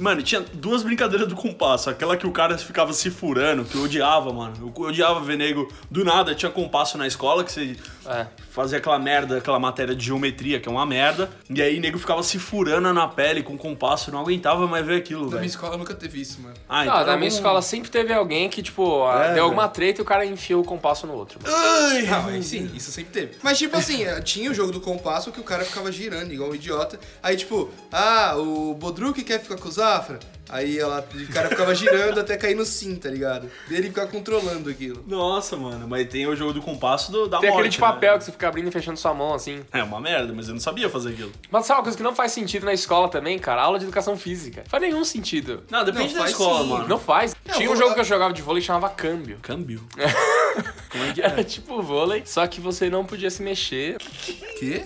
Mano, 0.00 0.22
tinha 0.22 0.40
duas 0.54 0.82
brincadeiras 0.82 1.28
do 1.28 1.36
compasso. 1.36 1.90
Aquela 1.90 2.16
que 2.16 2.26
o 2.26 2.32
cara 2.32 2.56
ficava 2.58 2.92
se 2.92 3.10
furando, 3.10 3.64
que 3.64 3.74
eu 3.76 3.82
odiava, 3.84 4.32
mano. 4.32 4.54
Eu 4.76 4.82
odiava 4.84 5.20
ver 5.20 5.36
nego. 5.36 5.68
Do 5.90 6.04
nada 6.04 6.34
tinha 6.34 6.50
compasso 6.50 6.96
na 6.98 7.06
escola, 7.06 7.44
que 7.44 7.52
você 7.52 7.76
É. 8.06 8.26
fazia 8.50 8.78
aquela 8.78 8.98
merda, 8.98 9.38
aquela 9.38 9.58
matéria 9.58 9.94
de 9.94 10.04
geometria, 10.04 10.58
que 10.58 10.68
é 10.68 10.72
uma 10.72 10.86
merda. 10.86 11.30
E 11.48 11.60
aí 11.60 11.78
nego 11.78 11.98
ficava 11.98 12.22
se 12.22 12.38
furando 12.38 12.92
na 12.94 13.06
pele 13.06 13.42
com 13.42 13.56
compasso, 13.58 14.10
não 14.10 14.20
aguentava 14.20 14.66
mais 14.66 14.84
ver 14.86 14.96
aquilo, 14.96 15.20
Na 15.22 15.26
minha 15.28 15.38
velho. 15.40 15.46
escola 15.50 15.76
nunca 15.76 15.94
teve 15.94 16.20
isso, 16.20 16.40
mano. 16.40 16.54
Ah, 16.68 16.80
Ah, 17.00 17.04
na 17.04 17.16
minha 17.16 17.28
escola 17.28 17.60
sempre 17.62 17.90
teve 17.90 18.12
alguém 18.12 18.48
que, 18.48 18.62
tipo, 18.62 19.06
É, 19.10 19.18
deu 19.24 19.28
velho. 19.34 19.42
alguma 19.44 19.68
treta 19.68 20.00
e 20.00 20.02
o 20.02 20.04
cara 20.06 20.24
enfiou 20.24 20.62
o 20.62 20.64
compasso 20.64 21.06
no 21.06 21.12
outro. 21.12 21.38
mano. 21.42 21.54
Ai, 21.54 22.02
Não, 22.02 22.26
aí 22.28 22.42
sim, 22.42 22.70
isso 22.74 22.90
sempre 22.90 23.12
teve. 23.12 23.36
Mas, 23.42 23.58
tipo 23.58 23.76
assim, 23.76 24.02
eh, 24.04 24.20
tinha 24.22 24.50
o 24.50 24.54
jogo 24.54 24.72
do 24.72 24.80
compasso 24.80 25.30
que 25.30 25.40
o 25.40 25.44
cara 25.44 25.64
ficava 25.64 25.92
girando, 25.92 26.32
igual 26.32 26.50
um 26.50 26.54
idiota. 26.54 26.98
Aí, 27.22 27.36
tipo, 27.36 27.70
ah, 27.92 28.34
o 28.38 28.74
Bodruk 28.74 29.22
quer 29.22 29.40
ficar 29.40 29.56
com 29.56 29.68
o 29.90 29.92
Zafra. 29.92 30.39
Aí 30.50 30.78
ela, 30.78 31.06
o 31.14 31.32
cara 31.32 31.48
ficava 31.48 31.74
girando 31.74 32.18
até 32.20 32.36
cair 32.36 32.54
no 32.54 32.64
sim, 32.64 32.96
tá 32.96 33.08
ligado? 33.08 33.48
E 33.70 33.74
ele 33.74 33.88
ficava 33.88 34.08
controlando 34.08 34.68
aquilo. 34.68 35.04
Nossa, 35.06 35.56
mano, 35.56 35.86
mas 35.88 36.08
tem 36.08 36.26
o 36.26 36.34
jogo 36.34 36.52
do 36.52 36.60
compasso 36.62 37.12
do, 37.12 37.28
da 37.28 37.38
Tem 37.38 37.50
morte, 37.50 37.60
aquele 37.60 37.68
de 37.74 37.80
né? 37.80 37.86
papel 37.86 38.18
que 38.18 38.24
você 38.24 38.32
fica 38.32 38.48
abrindo 38.48 38.68
e 38.68 38.70
fechando 38.70 38.98
sua 38.98 39.14
mão, 39.14 39.32
assim. 39.32 39.60
É 39.72 39.82
uma 39.82 40.00
merda, 40.00 40.32
mas 40.32 40.48
eu 40.48 40.54
não 40.54 40.60
sabia 40.60 40.88
fazer 40.88 41.10
aquilo. 41.10 41.32
Mas 41.50 41.66
sabe 41.66 41.78
uma 41.78 41.84
coisa 41.84 41.96
que 41.96 42.02
não 42.02 42.14
faz 42.14 42.32
sentido 42.32 42.66
na 42.66 42.72
escola 42.72 43.08
também, 43.08 43.38
cara? 43.38 43.62
Aula 43.62 43.78
de 43.78 43.84
educação 43.84 44.16
física. 44.16 44.64
Faz 44.68 44.82
nenhum 44.82 45.04
sentido. 45.04 45.62
Não, 45.70 45.84
depende 45.84 46.14
Não, 46.14 46.22
da 46.24 46.30
escola, 46.30 46.62
sim. 46.64 46.68
mano. 46.70 46.88
Não 46.88 46.98
faz. 46.98 47.34
Não, 47.46 47.54
Tinha 47.54 47.70
um 47.70 47.76
jogo 47.76 47.94
que 47.94 48.00
eu 48.00 48.04
jogava 48.04 48.32
de 48.32 48.42
vôlei 48.42 48.60
que 48.60 48.66
chamava 48.66 48.88
câmbio. 48.88 49.38
Câmbio. 49.42 49.82
Como 50.90 51.04
é 51.04 51.12
que 51.12 51.22
Era 51.22 51.40
é? 51.40 51.44
tipo 51.44 51.80
vôlei, 51.80 52.22
só 52.26 52.46
que 52.46 52.60
você 52.60 52.90
não 52.90 53.04
podia 53.04 53.30
se 53.30 53.42
mexer. 53.42 53.98
Quê? 54.58 54.82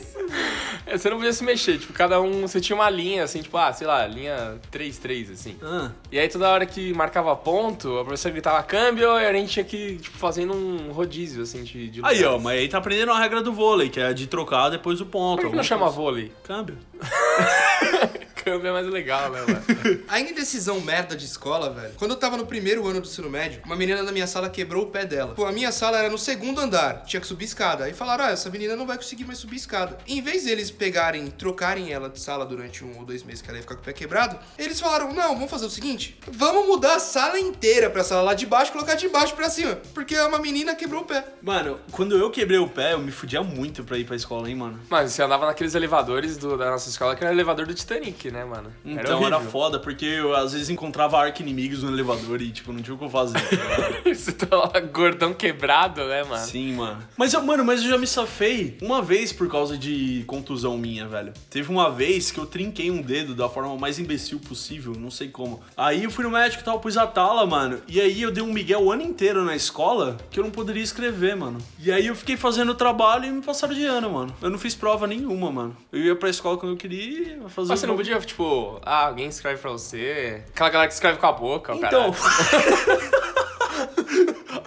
É, 0.86 0.96
Você 0.98 1.08
não 1.10 1.16
podia 1.16 1.32
se 1.32 1.42
mexer, 1.44 1.78
tipo, 1.78 1.92
cada 1.92 2.20
um, 2.20 2.42
você 2.42 2.60
tinha 2.60 2.76
uma 2.76 2.88
linha, 2.90 3.24
assim, 3.24 3.40
tipo, 3.42 3.56
ah, 3.56 3.72
sei 3.72 3.86
lá, 3.86 4.06
linha 4.06 4.58
3-3, 4.72 5.32
assim. 5.32 5.53
Ah, 5.62 5.90
E 6.10 6.18
aí 6.18 6.28
toda 6.28 6.48
hora 6.48 6.66
que 6.66 6.92
marcava 6.94 7.34
ponto, 7.36 7.98
a 7.98 8.04
professora 8.04 8.32
gritava 8.32 8.62
câmbio 8.62 9.18
e 9.18 9.26
a 9.26 9.32
gente 9.32 9.50
tinha 9.52 9.64
que, 9.64 9.96
tipo, 9.96 10.16
fazendo 10.16 10.52
um 10.54 10.92
rodízio, 10.92 11.42
assim, 11.42 11.62
de, 11.64 11.88
de 11.88 12.00
Aí, 12.04 12.24
ó, 12.24 12.38
mas 12.38 12.58
aí 12.58 12.68
tá 12.68 12.78
aprendendo 12.78 13.12
a 13.12 13.18
regra 13.18 13.42
do 13.42 13.52
vôlei, 13.52 13.88
que 13.88 14.00
é 14.00 14.12
de 14.12 14.26
trocar 14.26 14.68
depois 14.70 14.98
do 14.98 15.06
ponto. 15.06 15.40
Por 15.42 15.50
que 15.50 15.56
não 15.56 15.62
chama 15.62 15.86
coisa. 15.86 15.96
vôlei? 15.96 16.32
Câmbio. 16.44 16.76
Câmbio 18.44 18.68
é 18.68 18.72
mais 18.72 18.86
legal, 18.86 19.30
né, 19.30 19.40
mano? 19.40 19.64
A 20.08 20.20
indecisão 20.20 20.80
merda 20.80 21.16
de 21.16 21.24
escola, 21.24 21.70
velho. 21.70 21.94
Quando 21.96 22.10
eu 22.12 22.16
tava 22.16 22.36
no 22.36 22.46
primeiro 22.46 22.86
ano 22.86 23.00
do 23.00 23.06
ensino 23.08 23.30
médio, 23.30 23.62
uma 23.64 23.74
menina 23.76 24.02
da 24.04 24.12
minha 24.12 24.26
sala 24.26 24.48
quebrou 24.50 24.84
o 24.84 24.86
pé 24.90 25.04
dela. 25.06 25.34
Pô, 25.34 25.46
a 25.46 25.52
minha 25.52 25.72
sala 25.72 25.98
era 25.98 26.10
no 26.10 26.18
segundo 26.18 26.60
andar, 26.60 27.04
tinha 27.04 27.20
que 27.20 27.26
subir 27.26 27.44
escada. 27.46 27.84
Aí 27.84 27.92
falaram, 27.94 28.24
ah, 28.26 28.30
essa 28.30 28.50
menina 28.50 28.76
não 28.76 28.86
vai 28.86 28.96
conseguir 28.96 29.24
mais 29.24 29.38
subir 29.38 29.56
escada. 29.56 29.96
Em 30.06 30.20
vez 30.20 30.44
deles 30.44 30.70
pegarem, 30.70 31.26
trocarem 31.28 31.92
ela 31.92 32.08
de 32.08 32.20
sala 32.20 32.44
durante 32.44 32.84
um 32.84 32.98
ou 32.98 33.04
dois 33.04 33.22
meses 33.22 33.40
que 33.42 33.48
ela 33.48 33.58
ia 33.58 33.62
ficar 33.62 33.76
com 33.76 33.80
o 33.80 33.84
pé 33.84 33.92
quebrado, 33.92 34.38
eles 34.58 34.78
falaram, 34.80 35.12
não, 35.12 35.34
vamos 35.34 35.50
fazer 35.50 35.66
o 35.66 35.70
seguinte, 35.70 36.18
vamos 36.30 36.66
mudar 36.66 36.96
a 36.96 37.00
sala 37.00 37.38
inteira 37.38 37.88
pra 37.88 38.04
sala 38.04 38.22
lá 38.22 38.34
de 38.34 38.46
baixo 38.46 38.70
e 38.70 38.72
colocar 38.72 38.94
de 38.94 39.08
baixo 39.08 39.34
pra 39.34 39.48
cima. 39.48 39.76
Porque 39.94 40.16
uma 40.18 40.38
menina 40.38 40.74
quebrou 40.74 41.02
o 41.02 41.04
pé. 41.06 41.24
Mano, 41.42 41.78
quando 41.92 42.16
eu 42.16 42.30
quebrei 42.30 42.58
o 42.58 42.68
pé, 42.68 42.92
eu 42.92 42.98
me 42.98 43.10
fudia 43.10 43.42
muito 43.42 43.84
pra 43.84 43.96
ir 43.98 44.04
pra 44.04 44.16
escola, 44.16 44.48
hein, 44.48 44.56
mano. 44.56 44.80
Mas 44.90 45.12
você 45.12 45.22
andava 45.22 45.46
naqueles 45.46 45.74
elevadores 45.74 46.36
do- 46.36 46.56
da 46.58 46.70
nossa 46.70 46.88
escola, 46.88 47.14
que 47.16 47.22
era 47.24 47.32
o 47.32 47.34
elevador 47.36 47.66
do 47.66 47.74
Titanic, 47.74 48.30
né, 48.30 48.33
mano? 48.42 48.72
Então 48.84 49.24
era, 49.26 49.38
foda, 49.38 49.78
porque 49.78 50.06
eu 50.06 50.34
às 50.34 50.52
vezes 50.54 50.70
encontrava 50.70 51.18
arqui-inimigos 51.18 51.82
no 51.82 51.92
elevador 51.92 52.40
e, 52.40 52.50
tipo, 52.50 52.72
não 52.72 52.80
tinha 52.80 52.94
o 52.94 52.98
que 52.98 53.04
eu 53.04 53.10
fazer. 53.10 53.38
tá? 53.38 54.10
Você 54.12 54.32
tava 54.32 54.80
gordão 54.80 55.34
quebrado, 55.34 56.02
né, 56.06 56.24
mano? 56.24 56.44
Sim, 56.44 56.74
mano. 56.74 57.02
Mas, 57.16 57.34
eu, 57.34 57.42
mano, 57.42 57.64
mas 57.64 57.82
eu 57.82 57.90
já 57.90 57.98
me 57.98 58.06
safei 58.06 58.78
uma 58.80 59.02
vez 59.02 59.32
por 59.32 59.48
causa 59.48 59.76
de 59.76 60.24
contusão 60.26 60.78
minha, 60.78 61.06
velho. 61.06 61.32
Teve 61.50 61.70
uma 61.70 61.90
vez 61.90 62.30
que 62.30 62.38
eu 62.38 62.46
trinquei 62.46 62.90
um 62.90 63.02
dedo 63.02 63.34
da 63.34 63.48
forma 63.48 63.76
mais 63.76 63.98
imbecil 63.98 64.38
possível, 64.40 64.94
não 64.98 65.10
sei 65.10 65.28
como. 65.28 65.60
Aí 65.76 66.04
eu 66.04 66.10
fui 66.10 66.24
no 66.24 66.30
médico 66.30 66.62
e 66.62 66.64
tal, 66.64 66.80
pus 66.80 66.96
a 66.96 67.06
tala, 67.06 67.46
mano. 67.46 67.80
E 67.86 68.00
aí 68.00 68.22
eu 68.22 68.30
dei 68.30 68.42
um 68.42 68.52
migué 68.52 68.76
o 68.78 68.90
ano 68.90 69.02
inteiro 69.02 69.44
na 69.44 69.54
escola 69.54 70.16
que 70.30 70.40
eu 70.40 70.44
não 70.44 70.50
poderia 70.50 70.82
escrever, 70.82 71.36
mano. 71.36 71.58
E 71.78 71.92
aí 71.92 72.06
eu 72.06 72.16
fiquei 72.16 72.36
fazendo 72.36 72.70
o 72.70 72.74
trabalho 72.74 73.26
e 73.26 73.30
me 73.30 73.42
passaram 73.42 73.74
de 73.74 73.84
ano, 73.84 74.10
mano. 74.10 74.34
Eu 74.40 74.50
não 74.50 74.58
fiz 74.58 74.74
prova 74.74 75.06
nenhuma, 75.06 75.50
mano. 75.50 75.76
Eu 75.92 76.00
ia 76.00 76.16
pra 76.16 76.30
escola 76.30 76.56
quando 76.56 76.72
eu 76.72 76.78
queria 76.78 77.48
fazer 77.48 77.68
Mas 77.68 77.80
você 77.80 77.86
o 77.86 77.88
não 77.88 77.96
podia, 77.96 78.20
tipo, 78.26 78.80
ah, 78.84 79.06
alguém 79.06 79.26
escreve 79.28 79.60
pra 79.60 79.70
você. 79.70 80.42
Aquela 80.50 80.70
galera 80.70 80.88
que 80.88 80.94
escreve 80.94 81.18
com 81.18 81.26
a 81.26 81.32
boca, 81.32 81.72
o 81.74 81.76
Então. 81.76 82.12
cara. 82.12 83.24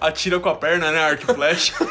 Atira 0.00 0.38
com 0.38 0.48
a 0.48 0.54
perna, 0.54 0.90
né? 0.92 1.02
Arco 1.02 1.30
e 1.30 1.34
flecha. 1.34 1.74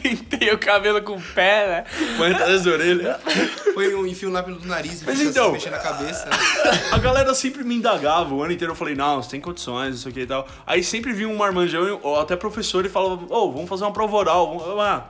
Pintei 0.00 0.52
o 0.52 0.58
cabelo 0.58 1.02
com 1.02 1.14
o 1.16 1.20
pé, 1.20 1.66
né? 1.66 1.84
Põe 2.16 2.32
atrás 2.32 2.62
da 2.64 2.70
orelha. 2.70 3.18
Foi 3.74 3.94
um 3.94 4.06
enfio 4.06 4.30
lá 4.30 4.42
pelo 4.42 4.64
nariz 4.64 5.02
e 5.02 5.04
Mas 5.06 5.20
então- 5.20 5.44
assim, 5.46 5.52
mexendo 5.54 5.74
a 5.74 5.78
cabeça. 5.78 6.26
né? 6.26 6.36
A 6.92 6.98
galera 6.98 7.34
sempre 7.34 7.64
me 7.64 7.74
indagava, 7.74 8.32
o 8.34 8.42
ano 8.42 8.52
inteiro 8.52 8.72
eu 8.72 8.76
falei, 8.76 8.94
não, 8.94 9.22
você 9.22 9.30
tem 9.30 9.40
condições, 9.40 9.96
isso 9.96 10.08
aqui 10.08 10.20
e 10.20 10.26
tal. 10.26 10.46
Aí 10.66 10.82
sempre 10.84 11.12
vinha 11.12 11.28
um 11.28 11.36
marmanjão, 11.36 11.98
ou 12.02 12.18
até 12.20 12.36
professor, 12.36 12.84
e 12.86 12.88
falava, 12.88 13.20
ô, 13.28 13.50
vamos 13.52 13.68
fazer 13.68 13.84
uma 13.84 13.92
prova 13.92 14.16
oral. 14.16 14.58
Vamos... 14.58 14.80
Ah, 14.80 15.06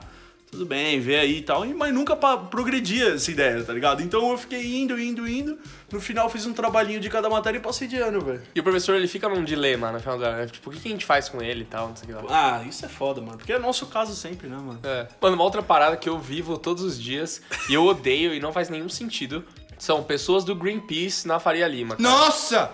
tudo 0.51 0.65
bem, 0.65 0.99
vê 0.99 1.17
aí 1.17 1.37
e 1.37 1.41
tal. 1.41 1.65
E- 1.65 1.73
Mas 1.73 1.93
nunca 1.93 2.15
progredia 2.15 3.13
essa 3.15 3.29
ideia, 3.31 3.63
tá 3.63 3.71
ligado? 3.73 4.01
Então 4.01 4.31
eu 4.31 4.37
fiquei 4.37 4.77
indo, 4.77 4.99
indo, 4.99 5.27
indo. 5.27 5.57
No 5.91 5.99
final 6.01 6.29
fiz 6.29 6.45
um 6.45 6.53
trabalhinho 6.53 6.99
de 6.99 7.09
cada 7.09 7.29
matéria 7.29 7.57
e 7.57 7.61
passei 7.61 7.87
de 7.87 7.97
ano, 7.97 8.21
velho. 8.21 8.41
E 8.55 8.59
o 8.59 8.63
professor, 8.63 8.95
ele 8.95 9.07
fica 9.07 9.27
num 9.29 9.43
dilema 9.43 9.91
no 9.91 9.99
final 9.99 10.17
do 10.17 10.23
ano. 10.25 10.37
né? 10.37 10.47
Tipo, 10.47 10.69
o 10.69 10.73
que 10.73 10.79
que 10.79 10.87
a 10.87 10.91
gente 10.91 11.05
faz 11.05 11.29
com 11.29 11.41
ele 11.41 11.61
e 11.61 11.65
tal, 11.65 11.89
não 11.89 11.95
sei 11.95 12.13
o 12.13 12.17
que 12.17 12.25
lá. 12.25 12.59
Ah, 12.61 12.63
isso 12.67 12.85
é 12.85 12.89
foda, 12.89 13.21
mano. 13.21 13.37
Porque 13.37 13.53
é 13.53 13.59
nosso 13.59 13.85
caso 13.87 14.15
sempre, 14.15 14.47
né, 14.47 14.55
mano? 14.57 14.79
É. 14.83 15.07
Mano, 15.21 15.35
uma 15.35 15.43
outra 15.43 15.61
parada 15.63 15.95
que 15.97 16.07
eu 16.09 16.17
vivo 16.19 16.57
todos 16.57 16.83
os 16.83 16.99
dias 16.99 17.41
e 17.69 17.73
eu 17.73 17.83
odeio 17.85 18.33
e 18.33 18.39
não 18.39 18.51
faz 18.53 18.69
nenhum 18.69 18.89
sentido 18.89 19.43
são 19.77 20.03
pessoas 20.03 20.43
do 20.43 20.53
Greenpeace 20.53 21.25
na 21.25 21.39
Faria 21.39 21.65
Lima. 21.65 21.95
cara. 21.95 22.09
Nossa! 22.09 22.69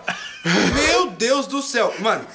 Meu 0.74 1.10
Deus 1.12 1.46
do 1.46 1.62
céu! 1.62 1.94
Mano, 2.00 2.26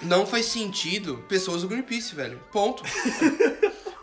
não 0.00 0.24
faz 0.26 0.46
sentido 0.46 1.22
pessoas 1.28 1.60
do 1.62 1.68
Greenpeace, 1.68 2.14
velho. 2.14 2.40
Ponto. 2.50 2.82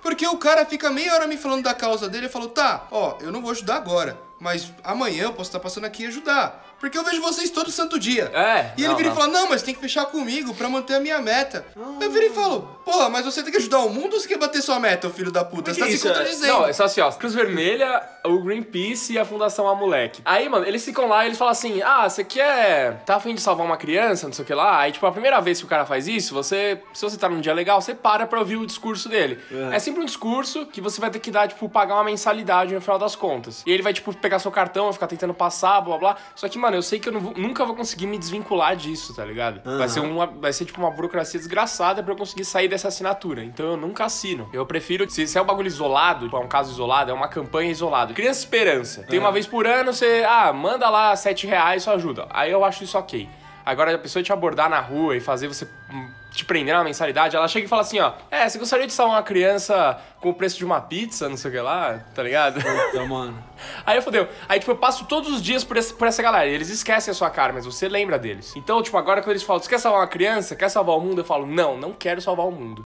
Porque 0.06 0.28
o 0.28 0.38
cara 0.38 0.64
fica 0.68 0.92
meia 0.92 1.16
hora 1.16 1.26
me 1.26 1.36
falando 1.36 1.64
da 1.64 1.74
causa 1.74 2.08
dele 2.08 2.28
e 2.28 2.30
falou, 2.30 2.48
tá, 2.48 2.88
ó, 2.92 3.18
eu 3.22 3.32
não 3.32 3.42
vou 3.42 3.50
ajudar 3.50 3.78
agora, 3.78 4.22
mas 4.40 4.72
amanhã 4.84 5.24
eu 5.24 5.34
posso 5.34 5.50
estar 5.50 5.60
passando 5.60 5.86
aqui 5.86 6.04
e 6.04 6.06
ajudar. 6.06 6.75
Porque 6.86 7.00
eu 7.00 7.04
vejo 7.04 7.20
vocês 7.20 7.50
todo 7.50 7.72
santo 7.72 7.98
dia. 7.98 8.26
É, 8.32 8.74
E 8.78 8.82
ele 8.82 8.90
não, 8.90 8.96
vira 8.96 9.10
não. 9.10 9.16
e 9.16 9.20
fala, 9.20 9.32
não, 9.34 9.50
mas 9.50 9.64
tem 9.64 9.74
que 9.74 9.82
fechar 9.82 10.06
comigo 10.06 10.54
pra 10.54 10.70
manter 10.70 10.94
a 10.94 11.00
minha 11.00 11.20
meta. 11.20 11.66
Eu 12.00 12.12
viro 12.12 12.26
e 12.28 12.30
falo, 12.30 12.62
porra, 12.86 13.10
mas 13.10 13.26
você 13.26 13.42
tem 13.42 13.52
que 13.52 13.58
ajudar 13.58 13.80
o 13.80 13.90
mundo 13.90 14.14
ou 14.14 14.20
você 14.20 14.28
quer 14.28 14.38
bater 14.38 14.62
sua 14.62 14.80
meta, 14.80 15.08
ô 15.08 15.10
filho 15.10 15.32
da 15.32 15.44
puta? 15.44 15.74
Você 15.74 15.80
tá 15.80 15.86
que 15.88 15.94
se 15.94 15.98
isso 15.98 16.08
é- 16.08 16.12
contradizendo. 16.12 16.54
Não, 16.54 16.66
é 16.68 16.74
só 16.74 16.84
assim, 16.84 17.02
ó. 17.02 17.12
Cruz 17.12 17.34
Vermelha, 17.34 18.04
o 18.24 18.38
Greenpeace 18.44 19.14
e 19.14 19.18
a 19.20 19.26
Fundação 19.26 19.68
Amoleque. 19.68 20.22
Aí, 20.24 20.48
mano, 20.48 20.64
eles 20.66 20.86
ficam 20.86 21.08
lá 21.08 21.24
e 21.24 21.30
eles 21.30 21.38
falam 21.40 21.52
assim: 21.54 21.82
ah, 21.82 22.08
você 22.08 22.24
quer. 22.24 23.02
Tá 23.04 23.16
afim 23.16 23.34
de 23.34 23.42
salvar 23.42 23.66
uma 23.66 23.78
criança, 23.78 24.28
não 24.28 24.34
sei 24.34 24.44
o 24.44 24.46
que 24.46 24.54
lá? 24.54 24.80
Aí, 24.82 24.92
tipo, 24.92 25.06
a 25.08 25.12
primeira 25.12 25.42
vez 25.42 25.58
que 25.60 25.66
o 25.66 25.68
cara 25.68 25.88
faz 25.88 26.08
isso, 26.08 26.36
você. 26.36 26.80
Se 26.94 27.02
você 27.02 27.18
tá 27.18 27.28
num 27.28 27.42
dia 27.42 27.54
legal, 27.54 27.82
você 27.82 27.96
para 27.96 28.28
pra 28.28 28.38
ouvir 28.40 28.58
o 28.58 28.66
discurso 28.66 29.10
dele. 29.10 29.40
É. 29.74 29.80
sempre 29.80 30.02
um 30.02 30.06
discurso 30.06 30.66
que 30.68 30.80
você 30.80 31.02
vai 31.02 31.10
ter 31.10 31.18
que 31.20 31.32
dar, 31.32 31.48
tipo, 31.48 31.68
pagar 31.68 31.96
uma 31.96 32.04
mensalidade 32.04 32.74
no 32.76 32.82
final 32.82 33.00
das 33.00 33.16
contas. 33.16 33.64
E 33.66 33.72
ele 33.72 33.82
vai, 33.82 33.92
tipo, 33.94 34.14
pegar 34.14 34.38
seu 34.38 34.52
cartão, 34.52 34.86
vai 34.86 34.94
ficar 34.94 35.08
tentando 35.08 35.34
passar, 35.34 35.82
blá. 35.82 35.98
blá. 35.98 36.16
Só 36.36 36.48
que, 36.48 36.58
mano, 36.60 36.75
eu 36.76 36.82
sei 36.82 37.00
que 37.00 37.10
eu 37.10 37.20
vou- 37.20 37.34
nunca 37.36 37.66
vou 37.66 37.76
conseguir 37.76 38.06
me 38.08 38.18
desvincular 38.18 38.76
disso, 38.76 39.14
tá 39.16 39.24
ligado? 39.26 39.62
Vai 39.78 39.88
ser 39.90 40.00
uma. 40.02 40.26
Vai 40.28 40.54
ser, 40.54 40.66
tipo, 40.66 40.80
uma 40.80 40.92
burocracia 40.92 41.40
desgraçada 41.40 42.04
pra 42.04 42.14
eu 42.14 42.18
conseguir 42.18 42.46
sair 42.46 42.68
dessa 42.68 42.88
assinatura. 42.90 43.44
Então 43.44 43.66
eu 43.72 43.78
nunca 43.78 44.06
assino. 44.06 44.50
Eu 44.54 44.66
prefiro. 44.66 45.10
Se, 45.10 45.26
se 45.28 45.38
é 45.38 45.42
um 45.42 45.46
bagulho 45.46 45.68
isolado, 45.68 46.26
tipo, 46.26 46.38
é 46.38 46.40
um 46.40 46.48
caso 46.48 46.72
isolado, 46.72 47.10
é 47.10 47.14
uma 47.14 47.28
campanha 47.28 47.72
isolada. 47.72 48.14
Criança 48.14 48.40
Esperança. 48.42 49.04
Tem 49.04 49.18
uma 49.20 49.32
vez 49.32 49.48
por 49.48 49.66
ano, 49.66 49.94
você. 49.94 50.24
Ah, 50.28 50.52
manda 50.54 50.90
lá 50.90 51.16
7 51.16 51.48
reais, 51.48 51.82
isso 51.82 51.90
ajuda. 51.92 52.28
Aí 52.30 52.52
eu 52.52 52.64
acho 52.64 52.84
isso 52.84 52.98
ok. 52.98 53.28
Agora, 53.66 53.96
a 53.96 53.98
pessoa 53.98 54.22
te 54.22 54.32
abordar 54.32 54.70
na 54.70 54.80
rua 54.80 55.18
e 55.18 55.20
fazer 55.20 55.48
você 55.48 55.68
hum, 55.92 56.08
te 56.36 56.46
prender 56.46 56.76
na 56.76 56.84
mensalidade, 56.84 57.36
ela 57.36 57.48
chega 57.48 57.66
e 57.66 57.70
fala 57.70 57.82
assim, 57.82 58.00
ó, 58.00 58.14
é, 58.30 58.48
você 58.48 58.58
gostaria 58.58 58.86
de 58.86 58.94
salvar 58.94 59.18
uma 59.18 59.24
criança 59.24 60.00
com 60.20 60.30
o 60.30 60.34
preço 60.34 60.58
de 60.58 60.66
uma 60.66 60.82
pizza, 60.82 61.30
não 61.30 61.38
sei 61.38 61.50
o 61.50 61.54
que 61.54 61.60
lá, 61.60 62.00
tá 62.14 62.24
ligado? 62.24 62.60
Então, 62.90 63.08
mano. 63.08 63.44
Aí 63.86 64.02
fodeu. 64.02 64.28
Aí, 64.50 64.60
tipo, 64.60 64.72
eu 64.72 64.78
passo 64.78 65.06
todos 65.06 65.32
os 65.32 65.42
dias 65.42 65.64
por 65.64 65.78
essa, 65.78 65.94
por 65.94 66.08
essa 66.08 66.22
galera. 66.22 66.48
E 66.48 66.54
eles 66.54 66.70
esquecem 66.70 67.12
a 67.12 67.16
sua 67.16 67.30
cara, 67.30 67.54
mas 67.54 67.66
você 67.66 67.88
lembra 67.88 68.18
deles. 68.18 68.54
Então, 68.56 68.82
tipo, 68.82 68.98
agora 68.98 69.22
quando 69.22 69.32
eles 69.32 69.44
falam, 69.44 69.62
você 69.62 69.70
quer 69.70 69.80
salvar 69.80 70.02
uma 70.02 70.08
criança? 70.08 70.56
Quer 70.56 70.70
salvar 70.70 70.98
o 70.98 71.02
mundo? 71.02 71.22
Eu 71.22 71.26
falo, 71.26 71.46
não, 71.46 71.78
não 71.78 71.94
quero 71.94 72.22
salvar 72.22 72.46
o 72.46 72.52
mundo. 72.52 72.82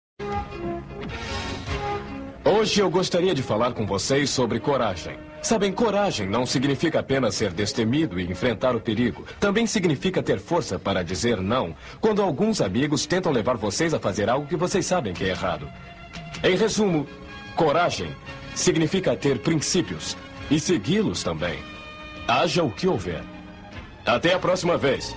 Hoje 2.43 2.79
eu 2.79 2.89
gostaria 2.89 3.33
de 3.33 3.41
falar 3.41 3.73
com 3.73 3.85
vocês 3.85 4.29
sobre 4.29 4.59
coragem. 4.59 5.17
Sabem, 5.45 5.71
coragem 5.71 6.27
não 6.27 6.43
significa 6.43 7.01
apenas 7.01 7.35
ser 7.35 7.53
destemido 7.53 8.19
e 8.19 8.23
enfrentar 8.23 8.75
o 8.75 8.81
perigo. 8.81 9.23
Também 9.39 9.67
significa 9.67 10.23
ter 10.23 10.39
força 10.39 10.79
para 10.79 11.03
dizer 11.03 11.39
não 11.39 11.75
quando 12.01 12.19
alguns 12.19 12.61
amigos 12.61 13.05
tentam 13.05 13.31
levar 13.31 13.55
vocês 13.55 13.93
a 13.93 13.99
fazer 13.99 14.27
algo 14.27 14.47
que 14.47 14.55
vocês 14.55 14.87
sabem 14.87 15.13
que 15.13 15.23
é 15.23 15.27
errado. 15.27 15.69
Em 16.43 16.57
resumo, 16.57 17.05
coragem 17.55 18.09
significa 18.55 19.15
ter 19.15 19.37
princípios 19.37 20.17
e 20.49 20.59
segui-los 20.59 21.21
também. 21.21 21.59
Haja 22.27 22.63
o 22.63 22.71
que 22.71 22.87
houver. 22.87 23.21
Até 24.03 24.33
a 24.33 24.39
próxima 24.39 24.79
vez. 24.79 25.13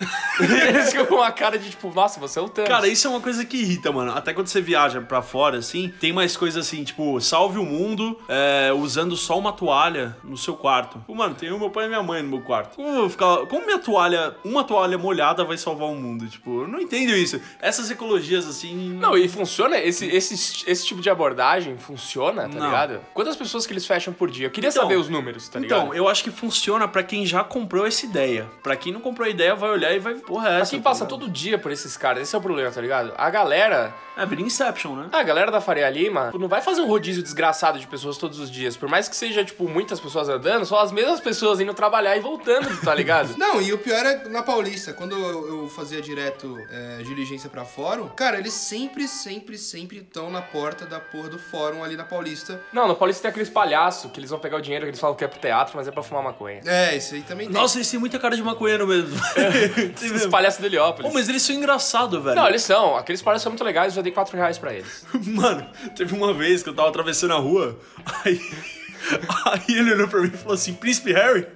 Eles 0.68 0.90
ficam 0.90 1.06
com 1.06 1.14
uma 1.16 1.30
cara 1.32 1.58
de 1.58 1.70
tipo, 1.70 1.92
nossa, 1.92 2.18
você 2.18 2.38
é 2.38 2.42
o 2.42 2.48
Thanos. 2.48 2.68
Cara, 2.70 2.88
isso 2.88 3.06
é 3.06 3.10
uma 3.10 3.20
coisa 3.20 3.44
que 3.44 3.56
irrita, 3.56 3.92
mano. 3.92 4.12
Até 4.12 4.32
quando 4.32 4.46
você 4.48 4.60
viaja 4.60 5.00
pra 5.00 5.22
fora, 5.22 5.58
assim, 5.58 5.92
tem 6.00 6.12
mais 6.12 6.36
coisas 6.36 6.66
assim, 6.66 6.82
tipo, 6.84 7.20
salve 7.20 7.58
o 7.58 7.64
mundo 7.64 8.18
é, 8.28 8.72
usando 8.74 9.16
só 9.16 9.38
uma 9.38 9.52
toalha 9.52 10.16
no 10.24 10.36
seu 10.36 10.54
quarto. 10.54 10.98
Pô, 11.06 11.14
Mano, 11.14 11.34
tem 11.34 11.50
o 11.52 11.58
meu 11.58 11.70
pai 11.70 11.84
e 11.84 11.88
minha 11.88 12.02
mãe 12.02 12.22
no 12.22 12.28
meu 12.28 12.40
quarto. 12.40 12.76
Como, 12.76 12.88
eu 12.88 12.94
vou 13.02 13.10
ficar, 13.10 13.46
como 13.46 13.64
minha 13.64 13.78
toalha, 13.78 14.34
uma 14.44 14.64
toalha 14.64 14.98
molhada 14.98 15.44
vai 15.44 15.56
salvar 15.56 15.88
o 15.88 15.94
mundo? 15.94 16.26
Tipo, 16.26 16.62
eu 16.62 16.68
não 16.68 16.80
entendo 16.80 17.10
isso. 17.14 17.40
Essas 17.60 17.90
ecologias, 17.90 18.46
assim. 18.48 18.94
Não, 18.94 19.16
e 19.16 19.28
funciona, 19.28 19.78
esse, 19.78 20.06
esse, 20.06 20.34
esse 20.68 20.86
tipo 20.86 21.00
de 21.00 21.08
abordagem 21.10 21.76
funciona, 21.78 22.42
tá 22.48 22.58
Não. 22.58 22.66
ligado? 22.66 23.00
Quantas 23.14 23.36
pessoas 23.36 23.66
que 23.66 23.72
eles 23.72 23.86
fecham 23.86 24.12
por 24.12 24.30
dia? 24.30 24.46
Eu 24.46 24.50
queria 24.50 24.70
Então, 24.70 24.82
saber 24.82 24.96
os 24.96 25.08
números, 25.08 25.48
tá 25.48 25.58
ligado? 25.60 25.82
Então, 25.82 25.94
eu 25.94 26.08
acho 26.08 26.24
que 26.24 26.30
funciona 26.30 26.88
pra 26.88 27.02
quem 27.02 27.24
já 27.24 27.44
comprou 27.44 27.86
essa 27.86 28.04
ideia. 28.04 28.46
Pra 28.62 28.76
quem 28.76 28.92
não 28.92 29.00
comprou 29.00 29.26
a 29.26 29.30
ideia, 29.30 29.54
vai 29.54 29.70
olhar 29.70 29.93
e 29.96 29.98
vai, 29.98 30.14
porra, 30.14 30.48
é 30.48 30.50
Pra 30.52 30.60
essa. 30.60 30.70
quem 30.70 30.80
tá 30.80 30.90
passa 30.90 31.04
ligado? 31.04 31.18
todo 31.20 31.30
dia 31.30 31.58
por 31.58 31.70
esses 31.72 31.96
caras, 31.96 32.22
esse 32.22 32.34
é 32.34 32.38
o 32.38 32.42
problema, 32.42 32.70
tá 32.70 32.80
ligado? 32.80 33.12
A 33.16 33.30
galera, 33.30 33.94
É, 34.16 34.24
vira 34.26 34.40
Inception, 34.42 34.94
né? 34.96 35.08
a 35.12 35.22
galera 35.22 35.50
da 35.50 35.60
Faria 35.60 35.88
Lima 35.90 36.30
não 36.38 36.48
vai 36.48 36.60
fazer 36.62 36.80
um 36.82 36.86
rodízio 36.86 37.22
desgraçado 37.22 37.78
de 37.78 37.86
pessoas 37.86 38.16
todos 38.16 38.38
os 38.38 38.50
dias. 38.50 38.76
Por 38.76 38.88
mais 38.88 39.08
que 39.08 39.16
seja, 39.16 39.44
tipo, 39.44 39.68
muitas 39.68 39.98
pessoas 40.00 40.28
andando, 40.28 40.64
são 40.66 40.78
as 40.78 40.92
mesmas 40.92 41.20
pessoas 41.20 41.60
indo 41.60 41.74
trabalhar 41.74 42.16
e 42.16 42.20
voltando, 42.20 42.68
tá 42.82 42.94
ligado? 42.94 43.34
Não, 43.38 43.60
e 43.60 43.72
o 43.72 43.78
pior 43.78 44.04
é 44.04 44.28
na 44.28 44.42
Paulista, 44.42 44.92
quando 44.92 45.16
eu 45.16 45.68
fazia 45.68 46.00
direto 46.00 46.56
é, 46.70 47.02
diligência 47.02 47.48
pra 47.50 47.64
fórum, 47.64 48.08
cara, 48.08 48.38
eles 48.38 48.52
sempre, 48.52 49.08
sempre, 49.08 49.58
sempre 49.58 49.98
estão 49.98 50.30
na 50.30 50.42
porta 50.42 50.84
da 50.86 51.00
porra 51.00 51.28
do 51.28 51.38
fórum 51.38 51.82
ali 51.82 51.96
na 51.96 52.04
Paulista. 52.04 52.60
Não, 52.72 52.86
no 52.86 52.94
Paulista 52.94 53.22
tem 53.22 53.30
aqueles 53.30 53.48
palhaços 53.50 54.10
que 54.10 54.20
eles 54.20 54.30
vão 54.30 54.38
pegar 54.38 54.56
o 54.58 54.60
dinheiro 54.60 54.84
que 54.84 54.90
eles 54.90 55.00
falam 55.00 55.16
que 55.16 55.24
é 55.24 55.28
pro 55.28 55.38
teatro, 55.40 55.72
mas 55.76 55.88
é 55.88 55.90
pra 55.90 56.02
fumar 56.02 56.22
maconha. 56.22 56.60
É, 56.64 56.96
isso 56.96 57.14
aí 57.14 57.22
também 57.22 57.46
tem. 57.46 57.54
Nossa, 57.54 57.78
eles 57.78 57.90
têm 57.90 57.98
muita 57.98 58.18
cara 58.18 58.36
de 58.36 58.42
maconheiro 58.42 58.86
mesmo. 58.86 59.18
Tem 59.34 59.73
Esses 60.02 60.26
palhaços 60.26 60.60
do 60.60 60.66
Heliópolis. 60.66 61.10
Pô, 61.10 61.14
mas 61.14 61.28
eles 61.28 61.42
são 61.42 61.54
engraçados, 61.54 62.22
velho. 62.22 62.36
Não, 62.36 62.48
eles 62.48 62.62
são. 62.62 62.96
Aqueles 62.96 63.22
palhaços 63.22 63.42
são 63.42 63.52
muito 63.52 63.64
legais, 63.64 63.92
eu 63.92 63.96
já 63.96 64.02
dei 64.02 64.12
4 64.12 64.36
reais 64.36 64.58
pra 64.58 64.72
eles. 64.72 65.04
Mano, 65.26 65.66
teve 65.96 66.14
uma 66.14 66.32
vez 66.32 66.62
que 66.62 66.68
eu 66.68 66.74
tava 66.74 66.88
atravessando 66.88 67.34
a 67.34 67.38
rua, 67.38 67.78
aí. 68.24 68.40
Aí 69.44 69.76
ele 69.76 69.92
olhou 69.92 70.08
pra 70.08 70.20
mim 70.22 70.30
e 70.32 70.36
falou 70.36 70.54
assim: 70.54 70.72
Príncipe 70.72 71.12
Harry? 71.12 71.46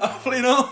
Aí 0.00 0.10
eu 0.10 0.20
falei: 0.20 0.40
Não. 0.40 0.68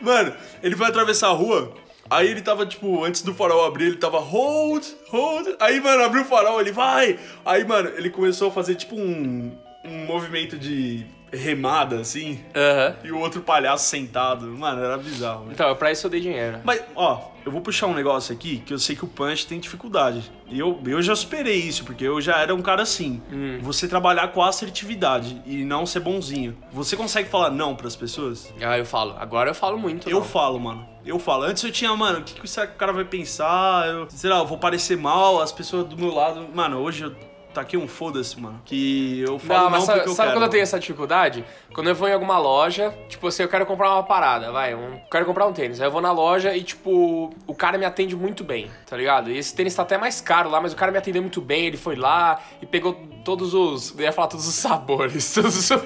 Mano, 0.00 0.32
ele 0.62 0.76
foi 0.76 0.86
atravessar 0.86 1.26
a 1.28 1.32
rua. 1.32 1.74
Aí 2.08 2.28
ele 2.28 2.42
tava, 2.42 2.66
tipo, 2.66 3.04
antes 3.04 3.22
do 3.22 3.32
farol 3.32 3.64
abrir, 3.64 3.86
ele 3.86 3.96
tava 3.96 4.18
hold, 4.18 4.84
hold. 5.08 5.46
Aí, 5.60 5.80
mano, 5.80 6.02
abriu 6.02 6.22
o 6.22 6.24
farol, 6.24 6.60
ele 6.60 6.72
vai. 6.72 7.18
Aí, 7.44 7.64
mano, 7.64 7.88
ele 7.96 8.10
começou 8.10 8.48
a 8.48 8.50
fazer, 8.50 8.74
tipo, 8.74 8.96
um, 8.96 9.56
um 9.84 10.06
movimento 10.06 10.58
de 10.58 11.06
remada, 11.32 12.00
assim. 12.00 12.40
Aham. 12.54 12.96
E 13.04 13.12
o 13.12 13.18
outro 13.18 13.40
palhaço 13.40 13.86
sentado. 13.88 14.46
Mano, 14.46 14.82
era 14.82 14.96
bizarro. 14.98 15.40
velho. 15.42 15.52
Então, 15.52 15.74
pra 15.76 15.92
isso 15.92 16.06
eu 16.06 16.10
dei 16.10 16.20
dinheiro. 16.20 16.58
Mas, 16.64 16.82
ó, 16.94 17.30
eu 17.44 17.50
vou 17.52 17.60
puxar 17.60 17.86
um 17.86 17.94
negócio 17.94 18.34
aqui 18.34 18.58
que 18.58 18.72
eu 18.72 18.78
sei 18.78 18.94
que 18.96 19.04
o 19.04 19.08
Punch 19.08 19.46
tem 19.46 19.58
dificuldade. 19.58 20.30
E 20.48 20.58
eu, 20.58 20.80
eu 20.86 21.00
já 21.00 21.14
superei 21.14 21.56
isso, 21.56 21.84
porque 21.84 22.04
eu 22.04 22.20
já 22.20 22.38
era 22.38 22.54
um 22.54 22.60
cara 22.62 22.82
assim. 22.82 23.22
Você 23.62 23.86
trabalhar 23.88 24.28
com 24.28 24.42
assertividade 24.42 25.40
e 25.46 25.64
não 25.64 25.86
ser 25.86 26.00
bonzinho. 26.00 26.56
Você 26.72 26.96
consegue 26.96 27.28
falar 27.28 27.50
não 27.50 27.74
pras 27.74 27.94
pessoas? 27.96 28.52
Ah, 28.60 28.76
eu 28.76 28.84
falo. 28.84 29.14
Agora 29.18 29.50
eu 29.50 29.54
falo 29.54 29.78
muito. 29.78 30.08
Eu 30.08 30.18
não. 30.18 30.24
falo, 30.24 30.58
mano. 30.58 30.86
Eu 31.04 31.18
falo. 31.18 31.44
Antes 31.44 31.62
eu 31.64 31.72
tinha, 31.72 31.94
mano, 31.96 32.18
o 32.18 32.22
que, 32.22 32.38
que 32.38 32.48
será 32.48 32.66
que 32.66 32.74
o 32.74 32.76
cara 32.76 32.92
vai 32.92 33.04
pensar? 33.04 33.88
Eu, 33.88 34.06
sei 34.10 34.28
lá, 34.28 34.38
eu 34.38 34.46
vou 34.46 34.58
parecer 34.58 34.96
mal, 34.96 35.40
as 35.40 35.50
pessoas 35.52 35.86
do 35.86 35.96
meu 35.96 36.12
lado. 36.12 36.46
Mano, 36.54 36.78
hoje 36.78 37.04
eu 37.04 37.14
taquei 37.52 37.78
um 37.78 37.88
foda-se, 37.88 38.38
mano. 38.40 38.60
Que 38.64 39.20
eu 39.20 39.38
falo 39.38 39.58
Não, 39.58 39.64
não, 39.64 39.70
mas 39.70 39.84
sabe, 39.84 39.98
porque 39.98 40.10
eu 40.10 40.14
sabe 40.14 40.28
quero. 40.28 40.38
quando 40.38 40.44
eu 40.44 40.50
tenho 40.50 40.62
essa 40.62 40.78
dificuldade? 40.78 41.44
Quando 41.72 41.88
eu 41.88 41.94
vou 41.94 42.08
em 42.08 42.12
alguma 42.12 42.38
loja, 42.38 42.94
tipo 43.08 43.26
assim, 43.26 43.42
eu 43.42 43.48
quero 43.48 43.66
comprar 43.66 43.92
uma 43.94 44.02
parada, 44.02 44.50
vai, 44.52 44.74
um, 44.74 45.00
quero 45.10 45.24
comprar 45.26 45.46
um 45.46 45.52
tênis. 45.52 45.80
Aí 45.80 45.86
eu 45.86 45.90
vou 45.90 46.00
na 46.00 46.12
loja 46.12 46.54
e, 46.56 46.62
tipo, 46.62 47.34
o 47.46 47.54
cara 47.54 47.76
me 47.78 47.84
atende 47.84 48.16
muito 48.16 48.42
bem, 48.44 48.70
tá 48.88 48.96
ligado? 48.96 49.30
E 49.30 49.38
esse 49.38 49.54
tênis 49.54 49.74
tá 49.74 49.82
até 49.82 49.98
mais 49.98 50.20
caro 50.20 50.50
lá, 50.50 50.60
mas 50.60 50.72
o 50.72 50.76
cara 50.76 50.92
me 50.92 50.98
atendeu 50.98 51.22
muito 51.22 51.40
bem, 51.40 51.66
ele 51.66 51.76
foi 51.76 51.96
lá 51.96 52.40
e 52.60 52.66
pegou 52.66 53.00
todos 53.24 53.54
os. 53.54 53.94
Eu 53.98 54.04
ia 54.04 54.12
falar 54.12 54.28
todos 54.28 54.46
os 54.48 54.54
sabores, 54.54 55.32
todos 55.34 55.56
os- 55.70 55.82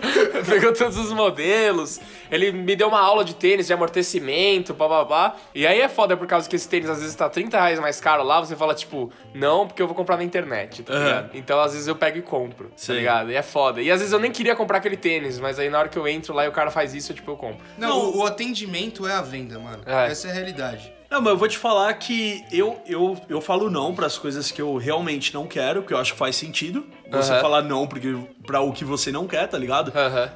pegou 0.48 0.72
todos 0.72 0.96
os 0.96 1.12
modelos. 1.12 2.00
Ele 2.30 2.52
me 2.52 2.74
deu 2.74 2.88
uma 2.88 3.00
aula 3.00 3.24
de 3.24 3.34
tênis, 3.34 3.66
de 3.66 3.72
amortecimento, 3.72 4.72
bababá. 4.74 5.36
E 5.54 5.66
aí 5.66 5.80
é 5.80 5.88
foda 5.88 6.16
por 6.16 6.26
causa 6.26 6.48
que 6.48 6.56
esse 6.56 6.68
tênis 6.68 6.88
às 6.88 7.00
vezes 7.00 7.14
tá 7.14 7.28
30 7.28 7.56
reais 7.58 7.78
mais 7.80 8.00
caro 8.00 8.22
lá, 8.22 8.40
você 8.40 8.56
fala, 8.56 8.74
tipo, 8.74 9.10
não, 9.34 9.66
porque 9.66 9.82
eu 9.82 9.86
vou 9.86 9.94
comprar 9.94 10.16
na 10.16 10.24
internet, 10.24 10.82
tá 10.82 10.94
ligado? 10.94 11.30
Então 11.34 11.60
às 11.60 11.72
vezes 11.72 11.86
eu 11.88 11.96
pego 11.96 12.18
e 12.18 12.22
compro, 12.22 12.68
tá 12.68 12.72
Sim. 12.76 12.94
ligado? 12.94 13.30
E 13.30 13.34
é 13.34 13.42
foda. 13.42 13.82
E 13.82 13.90
às 13.90 13.98
vezes 14.00 14.12
eu 14.12 14.18
nem 14.20 14.30
queria 14.32 14.54
comprar 14.56 14.78
aquele 14.78 14.96
tênis, 14.96 15.38
mas 15.38 15.58
aí 15.58 15.68
na 15.68 15.78
hora 15.80 15.88
que 15.88 15.98
eu 15.98 16.06
entro 16.08 16.32
lá 16.34 16.44
e 16.44 16.48
o 16.48 16.52
cara 16.52 16.70
faz 16.70 16.94
isso, 16.94 17.12
eu, 17.12 17.16
tipo, 17.16 17.30
eu 17.30 17.36
compro. 17.36 17.58
Não, 17.76 17.98
o, 18.10 18.18
o 18.18 18.26
atendimento 18.26 19.06
é 19.06 19.12
a 19.12 19.20
venda, 19.22 19.58
mano. 19.58 19.82
É. 19.86 20.10
Essa 20.10 20.28
é 20.28 20.30
a 20.30 20.34
realidade. 20.34 20.93
Não, 21.10 21.20
mas 21.20 21.32
eu 21.32 21.36
vou 21.36 21.48
te 21.48 21.58
falar 21.58 21.92
que 21.94 22.44
eu, 22.50 22.80
eu, 22.86 23.16
eu 23.28 23.40
falo 23.40 23.70
não 23.70 23.94
pras 23.94 24.18
coisas 24.18 24.50
que 24.50 24.60
eu 24.60 24.76
realmente 24.76 25.32
não 25.32 25.46
quero, 25.46 25.82
que 25.82 25.92
eu 25.92 25.98
acho 25.98 26.12
que 26.12 26.18
faz 26.18 26.34
sentido. 26.36 26.84
Você 27.10 27.32
Aham. 27.32 27.40
falar 27.40 27.62
não 27.62 27.86
porque, 27.86 28.16
pra 28.46 28.60
o 28.60 28.72
que 28.72 28.84
você 28.84 29.10
não 29.10 29.26
quer, 29.26 29.46
tá 29.48 29.58
ligado? 29.58 29.92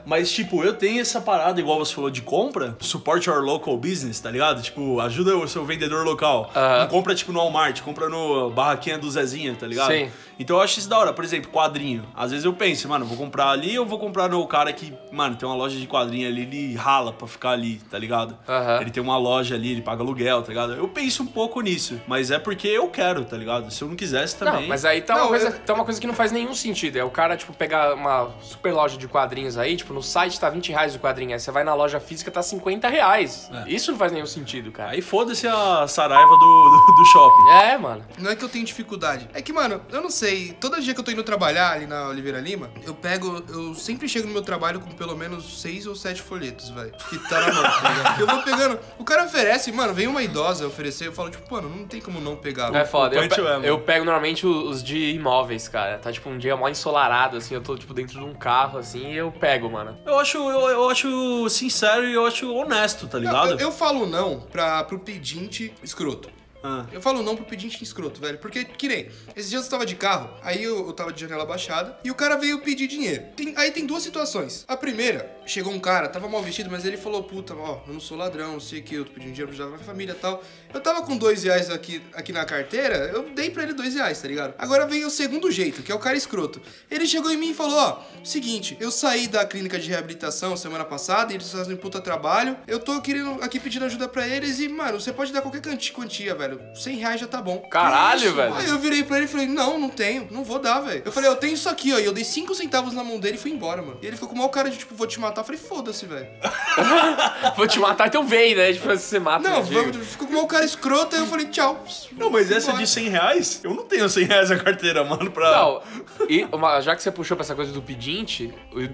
Mas, 0.06 0.30
tipo, 0.30 0.64
eu 0.64 0.74
tenho 0.74 1.00
essa 1.00 1.20
parada, 1.20 1.60
igual 1.60 1.78
você 1.78 1.94
falou, 1.94 2.10
de 2.10 2.22
compra, 2.22 2.76
support 2.80 3.24
your 3.26 3.42
local 3.42 3.76
business, 3.76 4.20
tá 4.20 4.30
ligado? 4.30 4.62
Tipo, 4.62 5.00
ajuda 5.00 5.36
o 5.36 5.46
seu 5.48 5.64
vendedor 5.64 6.04
local. 6.04 6.50
Não 6.54 6.88
compra, 6.88 7.14
tipo, 7.14 7.32
no 7.32 7.38
Walmart, 7.38 7.80
compra 7.82 8.08
no 8.08 8.50
barraquinha 8.50 8.98
do 8.98 9.10
Zezinha, 9.10 9.54
tá 9.54 9.66
ligado? 9.66 9.92
Sim. 9.92 10.10
Então 10.40 10.56
eu 10.56 10.62
acho 10.62 10.78
isso 10.78 10.88
da 10.88 10.96
hora. 10.98 11.12
Por 11.12 11.24
exemplo, 11.24 11.50
quadrinho. 11.50 12.04
Às 12.14 12.30
vezes 12.30 12.44
eu 12.44 12.52
penso, 12.52 12.88
mano, 12.88 13.04
vou 13.04 13.16
comprar 13.16 13.48
ali 13.50 13.76
ou 13.78 13.84
vou 13.84 13.98
comprar 13.98 14.28
no 14.28 14.46
cara 14.46 14.72
que, 14.72 14.92
mano, 15.10 15.34
tem 15.34 15.48
uma 15.48 15.56
loja 15.56 15.76
de 15.78 15.86
quadrinho 15.86 16.28
ali, 16.28 16.42
ele 16.42 16.74
rala 16.76 17.12
pra 17.12 17.26
ficar 17.26 17.50
ali, 17.50 17.80
tá 17.90 17.98
ligado? 17.98 18.36
Ele 18.80 18.90
tem 18.90 19.02
uma 19.02 19.18
loja 19.18 19.56
ali, 19.56 19.72
ele 19.72 19.82
paga 19.82 20.00
aluguel, 20.02 20.42
tá 20.42 20.48
ligado? 20.48 20.74
Eu 20.74 20.86
penso 20.88 21.24
um 21.24 21.26
pouco 21.26 21.60
nisso, 21.60 22.00
mas 22.06 22.30
é 22.30 22.38
porque 22.38 22.68
eu 22.68 22.88
quero, 22.88 23.24
tá 23.24 23.36
ligado? 23.36 23.68
Se 23.72 23.82
eu 23.82 23.88
não 23.88 23.96
quisesse 23.96 24.36
também. 24.36 24.60
Não, 24.62 24.68
mas 24.68 24.84
aí 24.84 25.00
tá, 25.02 25.14
Não, 25.14 25.22
uma 25.22 25.28
coisa, 25.28 25.48
eu- 25.48 25.58
tá 25.58 25.74
uma 25.74 25.84
coisa 25.84 26.00
que 26.00 26.06
não 26.06 26.14
faz 26.14 26.30
nenhum 26.30 26.54
sentido. 26.54 26.96
É 26.96 27.02
o 27.04 27.10
cara, 27.10 27.36
tipo, 27.36 27.52
pegar 27.52 27.96
uma 27.98 28.30
super 28.40 28.72
loja 28.72 28.96
de 28.96 29.06
quadrinhos 29.08 29.58
aí, 29.58 29.76
tipo, 29.76 29.92
no 29.92 30.02
site 30.02 30.38
tá 30.38 30.48
20 30.48 30.70
reais 30.70 30.94
o 30.94 30.98
quadrinho, 30.98 31.32
aí 31.34 31.40
você 31.40 31.50
vai 31.50 31.64
na 31.64 31.74
loja 31.74 32.00
física 32.00 32.30
tá 32.30 32.42
50 32.42 32.88
reais. 32.88 33.50
Isso 33.66 33.90
não 33.92 33.98
faz 33.98 34.12
nenhum 34.12 34.26
sentido, 34.26 34.70
cara. 34.72 34.90
Aí 34.92 35.02
foda-se 35.02 35.46
a 35.46 35.86
Saraiva 35.88 36.30
do, 36.30 36.38
do, 36.86 36.92
do 36.96 37.04
shopping. 37.06 37.48
É, 37.50 37.76
mano. 37.76 38.04
Não 38.18 38.30
é 38.30 38.36
que 38.36 38.44
eu 38.44 38.48
tenho 38.48 38.64
dificuldade. 38.64 39.28
É 39.34 39.42
que, 39.42 39.52
mano, 39.52 39.80
eu 39.90 40.00
não 40.00 40.10
sei. 40.10 40.52
Todo 40.60 40.80
dia 40.80 40.94
que 40.94 41.00
eu 41.00 41.04
tô 41.04 41.10
indo 41.10 41.22
trabalhar 41.22 41.72
ali 41.72 41.86
na 41.86 42.08
Oliveira 42.08 42.40
Lima, 42.40 42.70
eu 42.86 42.94
pego. 42.94 43.42
Eu 43.48 43.74
sempre 43.74 44.08
chego 44.08 44.26
no 44.26 44.32
meu 44.32 44.42
trabalho 44.42 44.80
com 44.80 44.90
pelo 44.92 45.16
menos 45.16 45.60
seis 45.60 45.86
ou 45.86 45.94
sete 45.94 46.22
folhetos, 46.22 46.70
velho. 46.70 46.92
Que 47.10 47.18
tá 47.28 47.40
na 47.40 47.52
mão, 47.52 47.62
tá 47.62 48.16
eu 48.20 48.26
vou 48.26 48.42
pegando. 48.42 48.78
O 48.98 49.04
cara 49.04 49.24
oferece, 49.24 49.70
mano, 49.72 49.92
vem 49.92 50.06
uma 50.06 50.22
idosa 50.22 50.66
oferecer, 50.66 51.06
eu 51.08 51.12
falo, 51.12 51.30
tipo, 51.30 51.52
mano, 51.52 51.68
não 51.68 51.86
tem 51.86 52.00
como 52.00 52.20
não 52.20 52.36
pegar. 52.36 52.74
É 52.74 52.84
foda. 52.84 53.16
Eu, 53.16 53.28
pe- 53.28 53.40
é, 53.66 53.70
eu 53.70 53.80
pego 53.80 54.04
normalmente 54.04 54.46
os 54.46 54.68
os 54.68 54.82
de 54.82 55.12
imóveis, 55.12 55.66
cara. 55.68 55.98
Tá 55.98 56.12
tipo 56.12 56.28
um 56.28 56.36
dia 56.36 56.56
mó 56.56 56.68
ensolarado, 56.68 57.36
assim, 57.38 57.54
eu 57.54 57.60
tô 57.62 57.76
tipo 57.76 57.87
dentro 57.94 58.18
de 58.18 58.24
um 58.24 58.34
carro, 58.34 58.78
assim, 58.78 59.12
e 59.12 59.16
eu 59.16 59.30
pego, 59.32 59.70
mano. 59.70 59.96
Eu 60.06 60.18
acho, 60.18 60.38
eu, 60.38 60.68
eu 60.68 60.90
acho 60.90 61.48
sincero 61.48 62.06
e 62.06 62.14
eu 62.14 62.26
acho 62.26 62.52
honesto, 62.52 63.06
tá 63.06 63.18
Não, 63.18 63.26
ligado? 63.26 63.50
eu, 63.52 63.58
eu 63.58 63.72
falo 63.72 64.06
não 64.06 64.40
pra, 64.40 64.84
pro 64.84 64.98
pedinte 64.98 65.72
escroto. 65.82 66.30
Ah. 66.62 66.86
Eu 66.92 67.00
falo 67.00 67.22
não 67.22 67.36
pro 67.36 67.44
pedinte 67.44 67.82
escroto, 67.84 68.20
velho. 68.20 68.38
Porque, 68.38 68.64
que 68.64 68.88
nem, 68.88 69.08
esses 69.36 69.48
dias 69.50 69.64
eu 69.64 69.70
tava 69.70 69.86
de 69.86 69.94
carro, 69.94 70.28
aí 70.42 70.62
eu, 70.64 70.86
eu 70.88 70.92
tava 70.92 71.12
de 71.12 71.20
janela 71.20 71.46
baixada, 71.46 71.96
e 72.02 72.10
o 72.10 72.14
cara 72.14 72.36
veio 72.36 72.58
pedir 72.60 72.88
dinheiro. 72.88 73.24
Tem- 73.36 73.54
aí 73.56 73.70
tem 73.70 73.86
duas 73.86 74.02
situações. 74.02 74.64
A 74.66 74.76
primeira, 74.76 75.30
chegou 75.46 75.72
um 75.72 75.78
cara, 75.78 76.08
tava 76.08 76.28
mal 76.28 76.42
vestido, 76.42 76.68
mas 76.70 76.84
ele 76.84 76.96
falou, 76.96 77.22
puta, 77.22 77.54
ó, 77.54 77.80
eu 77.86 77.92
não 77.92 78.00
sou 78.00 78.16
ladrão, 78.16 78.54
não 78.54 78.60
sei 78.60 78.80
o 78.80 78.82
que, 78.82 78.96
eu 78.96 79.04
tô 79.04 79.12
pedindo 79.12 79.32
dinheiro 79.32 79.46
pra 79.52 79.54
ajudar 79.54 79.76
minha 79.76 79.86
família 79.86 80.12
e 80.12 80.16
tal. 80.16 80.42
Eu 80.74 80.80
tava 80.80 81.02
com 81.02 81.16
dois 81.16 81.44
reais 81.44 81.70
aqui, 81.70 82.02
aqui 82.12 82.32
na 82.32 82.44
carteira, 82.44 82.96
eu 83.14 83.30
dei 83.30 83.50
pra 83.50 83.62
ele 83.62 83.72
dois 83.72 83.94
reais, 83.94 84.20
tá 84.20 84.26
ligado? 84.26 84.54
Agora 84.58 84.84
vem 84.86 85.04
o 85.04 85.10
segundo 85.10 85.50
jeito, 85.52 85.82
que 85.82 85.92
é 85.92 85.94
o 85.94 85.98
cara 85.98 86.16
escroto. 86.16 86.60
Ele 86.90 87.06
chegou 87.06 87.30
em 87.30 87.36
mim 87.36 87.50
e 87.50 87.54
falou, 87.54 87.78
ó, 87.78 88.02
seguinte, 88.24 88.76
eu 88.80 88.90
saí 88.90 89.28
da 89.28 89.44
clínica 89.46 89.78
de 89.78 89.88
reabilitação 89.88 90.56
semana 90.56 90.84
passada, 90.84 91.32
e 91.32 91.36
eles 91.36 91.50
fazem 91.52 91.76
puta 91.76 92.00
trabalho, 92.00 92.56
eu 92.66 92.80
tô 92.80 93.00
querendo 93.00 93.42
aqui 93.42 93.60
pedindo 93.60 93.84
ajuda 93.84 94.08
pra 94.08 94.26
eles 94.26 94.58
e, 94.58 94.68
mano, 94.68 95.00
você 95.00 95.12
pode 95.12 95.32
dar 95.32 95.40
qualquer 95.40 95.62
quanti- 95.62 95.92
quantia, 95.92 96.34
velho. 96.34 96.47
100 96.74 96.96
reais 96.96 97.20
já 97.20 97.26
tá 97.26 97.40
bom. 97.42 97.58
Caralho, 97.70 98.26
isso? 98.26 98.34
velho. 98.34 98.54
Aí 98.54 98.68
eu 98.68 98.78
virei 98.78 99.02
pra 99.04 99.16
ele 99.16 99.26
e 99.26 99.28
falei, 99.28 99.46
não, 99.46 99.78
não 99.78 99.88
tenho, 99.88 100.28
não 100.30 100.44
vou 100.44 100.58
dar, 100.58 100.80
velho. 100.80 101.02
Eu 101.04 101.12
falei, 101.12 101.28
eu 101.28 101.36
tenho 101.36 101.54
isso 101.54 101.68
aqui, 101.68 101.92
ó, 101.92 101.98
e 101.98 102.04
eu 102.04 102.12
dei 102.12 102.24
5 102.24 102.54
centavos 102.54 102.92
na 102.94 103.02
mão 103.04 103.18
dele 103.18 103.36
e 103.36 103.40
fui 103.40 103.50
embora, 103.50 103.82
mano. 103.82 103.98
E 104.02 104.06
ele 104.06 104.16
ficou 104.16 104.28
com 104.28 104.34
o 104.34 104.38
maior 104.38 104.48
cara 104.50 104.70
de, 104.70 104.76
tipo, 104.78 104.94
vou 104.94 105.06
te 105.06 105.18
matar. 105.20 105.40
Eu 105.40 105.44
falei, 105.44 105.60
foda-se, 105.60 106.06
velho. 106.06 106.28
Vou 107.56 107.66
te 107.66 107.78
matar, 107.78 108.08
então 108.08 108.24
vem, 108.26 108.54
né? 108.54 108.72
Tipo, 108.72 108.88
você 108.88 109.18
mata. 109.18 109.48
Não, 109.48 109.62
vamos, 109.62 109.96
ficou 110.06 110.26
com 110.26 110.32
o 110.32 110.36
maior 110.36 110.46
cara 110.46 110.64
escroto, 110.64 111.14
aí 111.16 111.22
eu 111.22 111.26
falei, 111.26 111.46
tchau. 111.46 111.84
Não, 112.12 112.30
mas 112.30 112.50
essa 112.50 112.68
embora. 112.70 112.84
de 112.84 112.90
100 112.90 113.08
reais, 113.08 113.60
eu 113.64 113.74
não 113.74 113.84
tenho 113.84 114.08
100 114.08 114.24
reais 114.24 114.50
na 114.50 114.56
carteira, 114.58 115.02
mano, 115.04 115.30
pra... 115.30 115.50
Não, 115.50 115.82
e 116.28 116.44
uma- 116.52 116.80
já 116.80 116.94
que 116.94 117.02
você 117.02 117.10
puxou 117.10 117.36
pra 117.36 117.44
essa 117.44 117.54
coisa 117.54 117.72
do 117.72 117.82
pedinte 117.82 118.52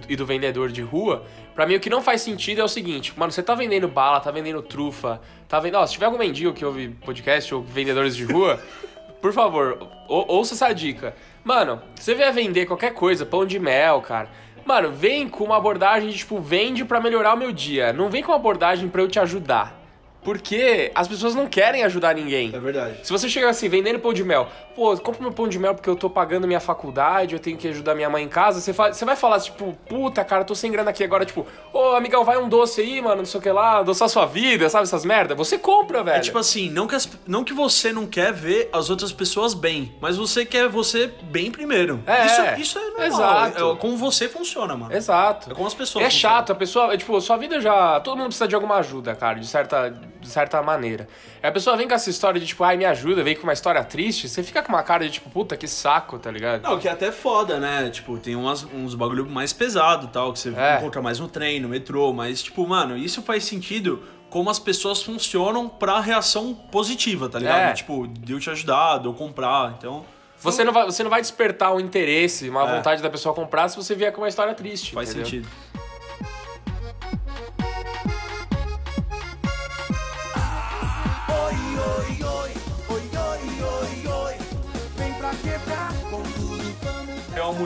e 0.08 0.16
do 0.16 0.24
vendedor 0.26 0.70
de 0.70 0.82
rua, 0.82 1.24
pra 1.54 1.66
mim 1.66 1.74
o 1.76 1.80
que 1.80 1.88
não 1.90 2.02
faz 2.02 2.20
sentido 2.22 2.60
é 2.60 2.64
o 2.64 2.68
seguinte, 2.68 3.12
mano, 3.16 3.30
você 3.32 3.42
tá 3.42 3.54
vendendo 3.54 3.88
bala, 3.88 4.20
tá 4.20 4.30
vendendo 4.30 4.60
trufa, 4.62 5.20
tá 5.48 5.60
vendendo. 5.60 5.80
Ó, 5.82 5.86
se 5.86 5.92
tiver 5.94 6.06
algum 6.06 6.18
mendigo 6.18 6.52
que 6.52 6.64
ouve 6.64 6.88
podcast 7.04 7.54
ou 7.54 7.62
vendedores 7.62 8.16
de 8.16 8.24
rua, 8.24 8.60
por 9.22 9.32
favor, 9.32 9.78
ou- 10.08 10.26
ouça 10.28 10.54
essa 10.54 10.72
dica. 10.72 11.14
Mano, 11.42 11.80
se 11.96 12.04
você 12.04 12.14
vier 12.14 12.32
vender 12.32 12.66
qualquer 12.66 12.92
coisa, 12.94 13.24
pão 13.26 13.44
de 13.46 13.58
mel, 13.58 14.00
cara. 14.00 14.28
Mano, 14.64 14.90
vem 14.90 15.28
com 15.28 15.44
uma 15.44 15.58
abordagem 15.58 16.08
de 16.08 16.16
tipo, 16.18 16.38
vende 16.40 16.84
pra 16.86 16.98
melhorar 17.00 17.34
o 17.34 17.36
meu 17.36 17.52
dia. 17.52 17.92
Não 17.92 18.08
vem 18.08 18.22
com 18.22 18.32
uma 18.32 18.36
abordagem 18.38 18.88
pra 18.88 19.02
eu 19.02 19.08
te 19.08 19.18
ajudar. 19.20 19.78
Porque 20.24 20.90
as 20.94 21.06
pessoas 21.06 21.34
não 21.34 21.46
querem 21.46 21.84
ajudar 21.84 22.14
ninguém. 22.14 22.50
É 22.54 22.58
verdade. 22.58 22.96
Se 23.02 23.12
você 23.12 23.28
chegar 23.28 23.50
assim, 23.50 23.68
vendendo 23.68 23.98
pão 23.98 24.12
de 24.12 24.24
mel, 24.24 24.48
pô, 24.74 24.96
compra 24.96 25.20
meu 25.22 25.30
pão 25.32 25.46
de 25.46 25.58
mel 25.58 25.74
porque 25.74 25.88
eu 25.88 25.94
tô 25.96 26.08
pagando 26.08 26.46
minha 26.46 26.60
faculdade, 26.60 27.34
eu 27.34 27.38
tenho 27.38 27.56
que 27.56 27.68
ajudar 27.68 27.94
minha 27.94 28.08
mãe 28.08 28.24
em 28.24 28.28
casa, 28.28 28.60
você, 28.60 28.72
fa- 28.72 28.92
você 28.92 29.04
vai 29.04 29.16
falar, 29.16 29.38
tipo, 29.40 29.76
puta, 29.88 30.24
cara, 30.24 30.40
eu 30.42 30.46
tô 30.46 30.54
sem 30.54 30.72
grana 30.72 30.90
aqui 30.90 31.04
agora, 31.04 31.24
tipo, 31.24 31.46
ô, 31.72 31.90
amigão, 31.94 32.24
vai 32.24 32.38
um 32.38 32.48
doce 32.48 32.80
aí, 32.80 33.00
mano, 33.02 33.16
não 33.18 33.26
sei 33.26 33.38
o 33.38 33.42
que 33.42 33.50
lá, 33.50 33.78
adoçar 33.78 34.08
sua 34.08 34.24
vida, 34.26 34.68
sabe 34.70 34.84
essas 34.84 35.04
merda? 35.04 35.34
Você 35.34 35.58
compra, 35.58 36.02
velho. 36.02 36.16
É 36.16 36.20
tipo 36.20 36.38
assim, 36.38 36.70
não 36.70 36.86
que, 36.86 36.94
as- 36.94 37.08
não 37.26 37.44
que 37.44 37.52
você 37.52 37.92
não 37.92 38.06
quer 38.06 38.32
ver 38.32 38.70
as 38.72 38.88
outras 38.90 39.12
pessoas 39.12 39.52
bem, 39.54 39.94
mas 40.00 40.16
você 40.16 40.46
quer 40.46 40.68
você 40.68 41.12
bem 41.24 41.50
primeiro. 41.50 42.00
É, 42.06 42.24
isso, 42.26 42.60
isso 42.60 42.78
é 42.78 42.82
normal. 42.82 43.06
exato. 43.06 43.70
É 43.72 43.76
como 43.76 43.96
você 43.96 44.28
funciona, 44.28 44.74
mano. 44.76 44.94
Exato. 44.94 45.50
É 45.50 45.54
como 45.54 45.66
as 45.66 45.74
pessoas 45.74 46.04
É 46.06 46.10
funcionam. 46.10 46.36
chato, 46.36 46.52
a 46.52 46.54
pessoa, 46.54 46.94
é, 46.94 46.96
tipo, 46.96 47.20
sua 47.20 47.36
vida 47.36 47.60
já. 47.60 48.00
Todo 48.00 48.16
mundo 48.16 48.26
precisa 48.28 48.48
de 48.48 48.54
alguma 48.54 48.76
ajuda, 48.76 49.14
cara, 49.14 49.38
de 49.38 49.46
certa, 49.46 49.94
de 50.24 50.30
certa 50.30 50.60
maneira. 50.62 51.06
Aí 51.42 51.48
a 51.48 51.52
pessoa 51.52 51.76
vem 51.76 51.86
com 51.86 51.94
essa 51.94 52.08
história 52.10 52.40
de, 52.40 52.46
tipo, 52.46 52.64
ai, 52.64 52.76
me 52.76 52.84
ajuda, 52.84 53.22
vem 53.22 53.36
com 53.36 53.42
uma 53.44 53.52
história 53.52 53.84
triste, 53.84 54.28
você 54.28 54.42
fica 54.42 54.62
com 54.62 54.70
uma 54.72 54.82
cara 54.82 55.04
de, 55.04 55.10
tipo, 55.12 55.28
puta, 55.30 55.56
que 55.56 55.68
saco, 55.68 56.18
tá 56.18 56.30
ligado? 56.30 56.62
Não, 56.62 56.78
que 56.78 56.88
é 56.88 56.90
até 56.90 57.12
foda, 57.12 57.58
né? 57.60 57.90
Tipo, 57.90 58.18
tem 58.18 58.34
umas, 58.34 58.64
uns 58.64 58.94
bagulho 58.94 59.26
mais 59.28 59.52
pesado 59.52 60.08
tal, 60.08 60.32
que 60.32 60.38
você 60.38 60.52
É. 60.56 60.78
encontra 60.78 61.00
mais 61.02 61.20
no 61.20 61.28
trem, 61.28 61.60
no 61.60 61.68
metrô, 61.68 62.12
mas, 62.12 62.42
tipo, 62.42 62.66
mano, 62.66 62.96
isso 62.96 63.22
faz 63.22 63.44
sentido 63.44 64.02
como 64.30 64.50
as 64.50 64.58
pessoas 64.58 65.00
funcionam 65.02 65.68
pra 65.68 66.00
reação 66.00 66.54
positiva, 66.54 67.28
tá 67.28 67.38
ligado? 67.38 67.70
É. 67.70 67.72
Tipo, 67.72 68.08
de 68.08 68.32
eu 68.32 68.40
te 68.40 68.50
ajudar, 68.50 68.98
de 68.98 69.06
eu 69.06 69.14
comprar, 69.14 69.74
então 69.78 70.04
Você 70.40 70.62
não, 70.64 70.72
vai, 70.72 70.84
você 70.84 71.02
não 71.02 71.10
vai 71.10 71.20
despertar 71.22 71.72
um 71.72 71.80
interesse, 71.80 72.48
uma 72.50 72.68
É. 72.68 72.76
vontade 72.76 73.00
da 73.00 73.08
pessoa 73.08 73.34
comprar 73.34 73.68
se 73.68 73.76
você 73.76 73.94
vier 73.94 74.12
com 74.12 74.20
uma 74.20 74.28
história 74.28 74.52
triste. 74.54 74.92
faz 74.92 75.08
entendeu? 75.10 75.24
sentido. 75.26 75.48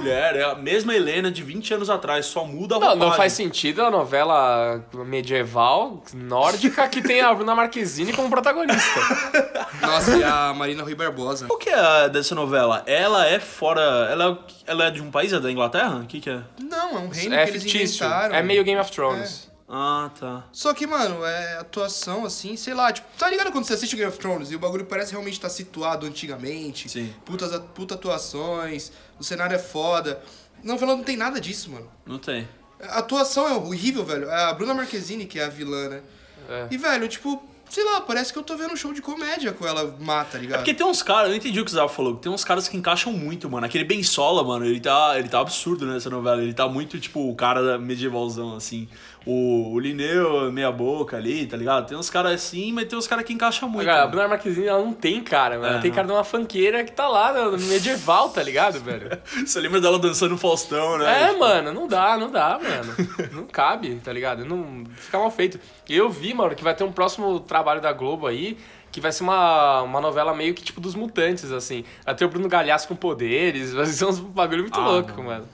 Mulher, 0.00 0.36
é 0.36 0.44
a 0.44 0.54
mesma 0.54 0.94
Helena 0.94 1.30
de 1.30 1.42
20 1.42 1.74
anos 1.74 1.90
atrás, 1.90 2.26
só 2.26 2.44
muda 2.44 2.76
a 2.76 2.78
Não, 2.78 2.86
roupagem. 2.88 3.08
não 3.10 3.16
faz 3.16 3.32
sentido 3.32 3.82
a 3.82 3.90
novela 3.90 4.84
medieval 5.06 6.02
nórdica 6.14 6.88
que 6.88 7.02
tem 7.02 7.20
a 7.20 7.32
Bruna 7.34 7.54
Marquezine 7.54 8.12
como 8.12 8.28
protagonista. 8.30 9.00
Nossa, 9.82 10.16
e 10.16 10.24
a 10.24 10.52
Marina 10.54 10.82
Rui 10.82 10.94
Barbosa. 10.94 11.46
O 11.50 11.56
que 11.56 11.68
é 11.70 12.08
dessa 12.08 12.34
novela? 12.34 12.82
Ela 12.86 13.26
é 13.26 13.38
fora. 13.40 13.80
Ela, 14.10 14.38
ela 14.66 14.84
é 14.86 14.90
de 14.90 15.02
um 15.02 15.10
país? 15.10 15.32
É 15.32 15.40
da 15.40 15.50
Inglaterra? 15.50 15.96
O 15.96 16.06
que, 16.06 16.20
que 16.20 16.30
é? 16.30 16.40
Não, 16.60 16.90
é 16.96 16.98
um 17.00 17.08
reino 17.08 17.34
é 17.34 17.44
que 17.44 17.50
eles 17.50 17.62
fictício. 17.62 18.04
inventaram. 18.06 18.34
É 18.34 18.42
meio 18.42 18.64
Game 18.64 18.80
of 18.80 18.90
Thrones. 18.90 19.47
Ah, 19.68 20.10
tá. 20.18 20.44
Só 20.50 20.72
que, 20.72 20.86
mano, 20.86 21.24
é 21.24 21.58
atuação 21.58 22.24
assim, 22.24 22.56
sei 22.56 22.72
lá, 22.72 22.90
tipo, 22.90 23.06
tá 23.18 23.28
ligado 23.28 23.52
quando 23.52 23.64
você 23.64 23.74
assiste 23.74 23.94
Game 23.94 24.08
of 24.08 24.18
Thrones 24.18 24.50
e 24.50 24.56
o 24.56 24.58
bagulho 24.58 24.86
parece 24.86 25.12
realmente 25.12 25.34
estar 25.34 25.50
situado 25.50 26.06
antigamente? 26.06 26.88
Sim. 26.88 27.12
Putas, 27.26 27.54
puta 27.74 27.94
atuações, 27.94 28.90
o 29.18 29.24
cenário 29.24 29.54
é 29.54 29.58
foda. 29.58 30.22
Não, 30.64 30.78
falando 30.78 30.98
não 30.98 31.04
tem 31.04 31.16
nada 31.16 31.38
disso, 31.38 31.70
mano. 31.70 31.88
Não 32.06 32.18
tem. 32.18 32.48
A 32.80 33.00
atuação 33.00 33.46
é 33.46 33.52
horrível, 33.52 34.04
velho. 34.04 34.28
É 34.28 34.44
a 34.44 34.52
Bruna 34.54 34.72
Marquezine, 34.72 35.26
que 35.26 35.38
é 35.38 35.44
a 35.44 35.48
vilã, 35.48 35.88
né? 35.88 36.02
É. 36.48 36.68
E, 36.70 36.78
velho, 36.78 37.06
tipo, 37.06 37.42
sei 37.68 37.84
lá, 37.84 38.00
parece 38.00 38.32
que 38.32 38.38
eu 38.38 38.42
tô 38.42 38.56
vendo 38.56 38.72
um 38.72 38.76
show 38.76 38.92
de 38.92 39.02
comédia 39.02 39.52
com 39.52 39.66
ela 39.66 39.94
mata, 40.00 40.32
tá 40.32 40.38
ligado? 40.38 40.54
É 40.56 40.58
porque 40.58 40.74
tem 40.74 40.86
uns 40.86 41.02
caras, 41.02 41.30
eu 41.30 41.36
entendi 41.36 41.60
o 41.60 41.64
que 41.64 41.70
o 41.70 41.74
Zava 41.74 41.88
falou, 41.88 42.16
tem 42.16 42.32
uns 42.32 42.44
caras 42.44 42.68
que 42.68 42.76
encaixam 42.76 43.12
muito, 43.12 43.50
mano. 43.50 43.66
Aquele 43.66 43.84
Ben 43.84 44.02
Sola, 44.02 44.42
mano, 44.42 44.64
ele 44.64 44.80
tá, 44.80 45.18
ele 45.18 45.28
tá 45.28 45.40
absurdo 45.40 45.86
nessa 45.86 46.08
novela. 46.08 46.42
Ele 46.42 46.54
tá 46.54 46.68
muito, 46.68 46.98
tipo, 46.98 47.28
o 47.28 47.34
cara 47.34 47.62
da 47.62 47.78
medievalzão, 47.78 48.56
assim. 48.56 48.88
O, 49.30 49.72
o 49.74 49.78
Linneu, 49.78 50.50
meia 50.50 50.72
boca 50.72 51.16
ali, 51.18 51.46
tá 51.46 51.54
ligado? 51.54 51.86
Tem 51.86 51.98
uns 51.98 52.08
caras 52.08 52.32
assim, 52.32 52.72
mas 52.72 52.86
tem 52.88 52.98
uns 52.98 53.06
caras 53.06 53.26
que 53.26 53.32
encaixam 53.34 53.68
muito. 53.68 53.84
Cara, 53.84 53.98
a 53.98 54.00
mano. 54.04 54.10
Bruna 54.12 54.28
Marquezine, 54.28 54.66
ela 54.66 54.82
não 54.82 54.94
tem 54.94 55.22
cara, 55.22 55.56
mano. 55.56 55.66
Ela 55.66 55.78
É, 55.78 55.80
tem 55.82 55.90
não. 55.90 55.94
cara 55.96 56.06
de 56.06 56.12
uma 56.14 56.24
fanqueira 56.24 56.82
que 56.82 56.92
tá 56.92 57.06
lá 57.06 57.34
medieval, 57.58 58.30
tá 58.30 58.42
ligado, 58.42 58.80
velho? 58.84 59.18
Você 59.44 59.60
lembra 59.60 59.82
dela 59.82 59.98
dançando 59.98 60.30
no 60.30 60.38
Faustão, 60.38 60.96
né? 60.96 61.24
É, 61.24 61.26
Tipo, 61.28 61.40
mano, 61.40 61.72
não 61.74 61.86
dá, 61.86 62.16
não 62.16 62.30
dá, 62.30 62.58
mano. 62.58 63.28
Não 63.32 63.44
cabe, 63.46 63.94
tá 64.02 64.10
ligado? 64.12 64.46
Não 64.46 64.84
fica 64.96 65.18
mal 65.18 65.30
feito. 65.30 65.60
Eu 65.86 66.08
vi, 66.08 66.32
mano, 66.32 66.54
que 66.54 66.64
vai 66.64 66.74
ter 66.74 66.84
um 66.84 66.92
próximo 66.92 67.38
trabalho 67.40 67.82
da 67.82 67.92
Globo 67.92 68.26
aí, 68.26 68.56
que 68.90 68.98
vai 68.98 69.12
ser 69.12 69.24
uma, 69.24 69.82
uma 69.82 70.00
novela 70.00 70.34
meio 70.34 70.54
que 70.54 70.62
tipo 70.64 70.80
dos 70.80 70.94
mutantes, 70.94 71.52
assim. 71.52 71.84
Vai 72.02 72.14
ter 72.14 72.24
o 72.24 72.28
Bruno 72.30 72.48
Galhaço 72.48 72.88
com 72.88 72.96
poderes, 72.96 73.74
vai 73.74 73.84
ser 73.84 74.06
uns 74.06 74.18
bagulho 74.18 74.62
muito 74.62 74.80
Ah, 74.80 74.86
louco, 74.88 75.08
mano. 75.22 75.24
mano. 75.28 75.48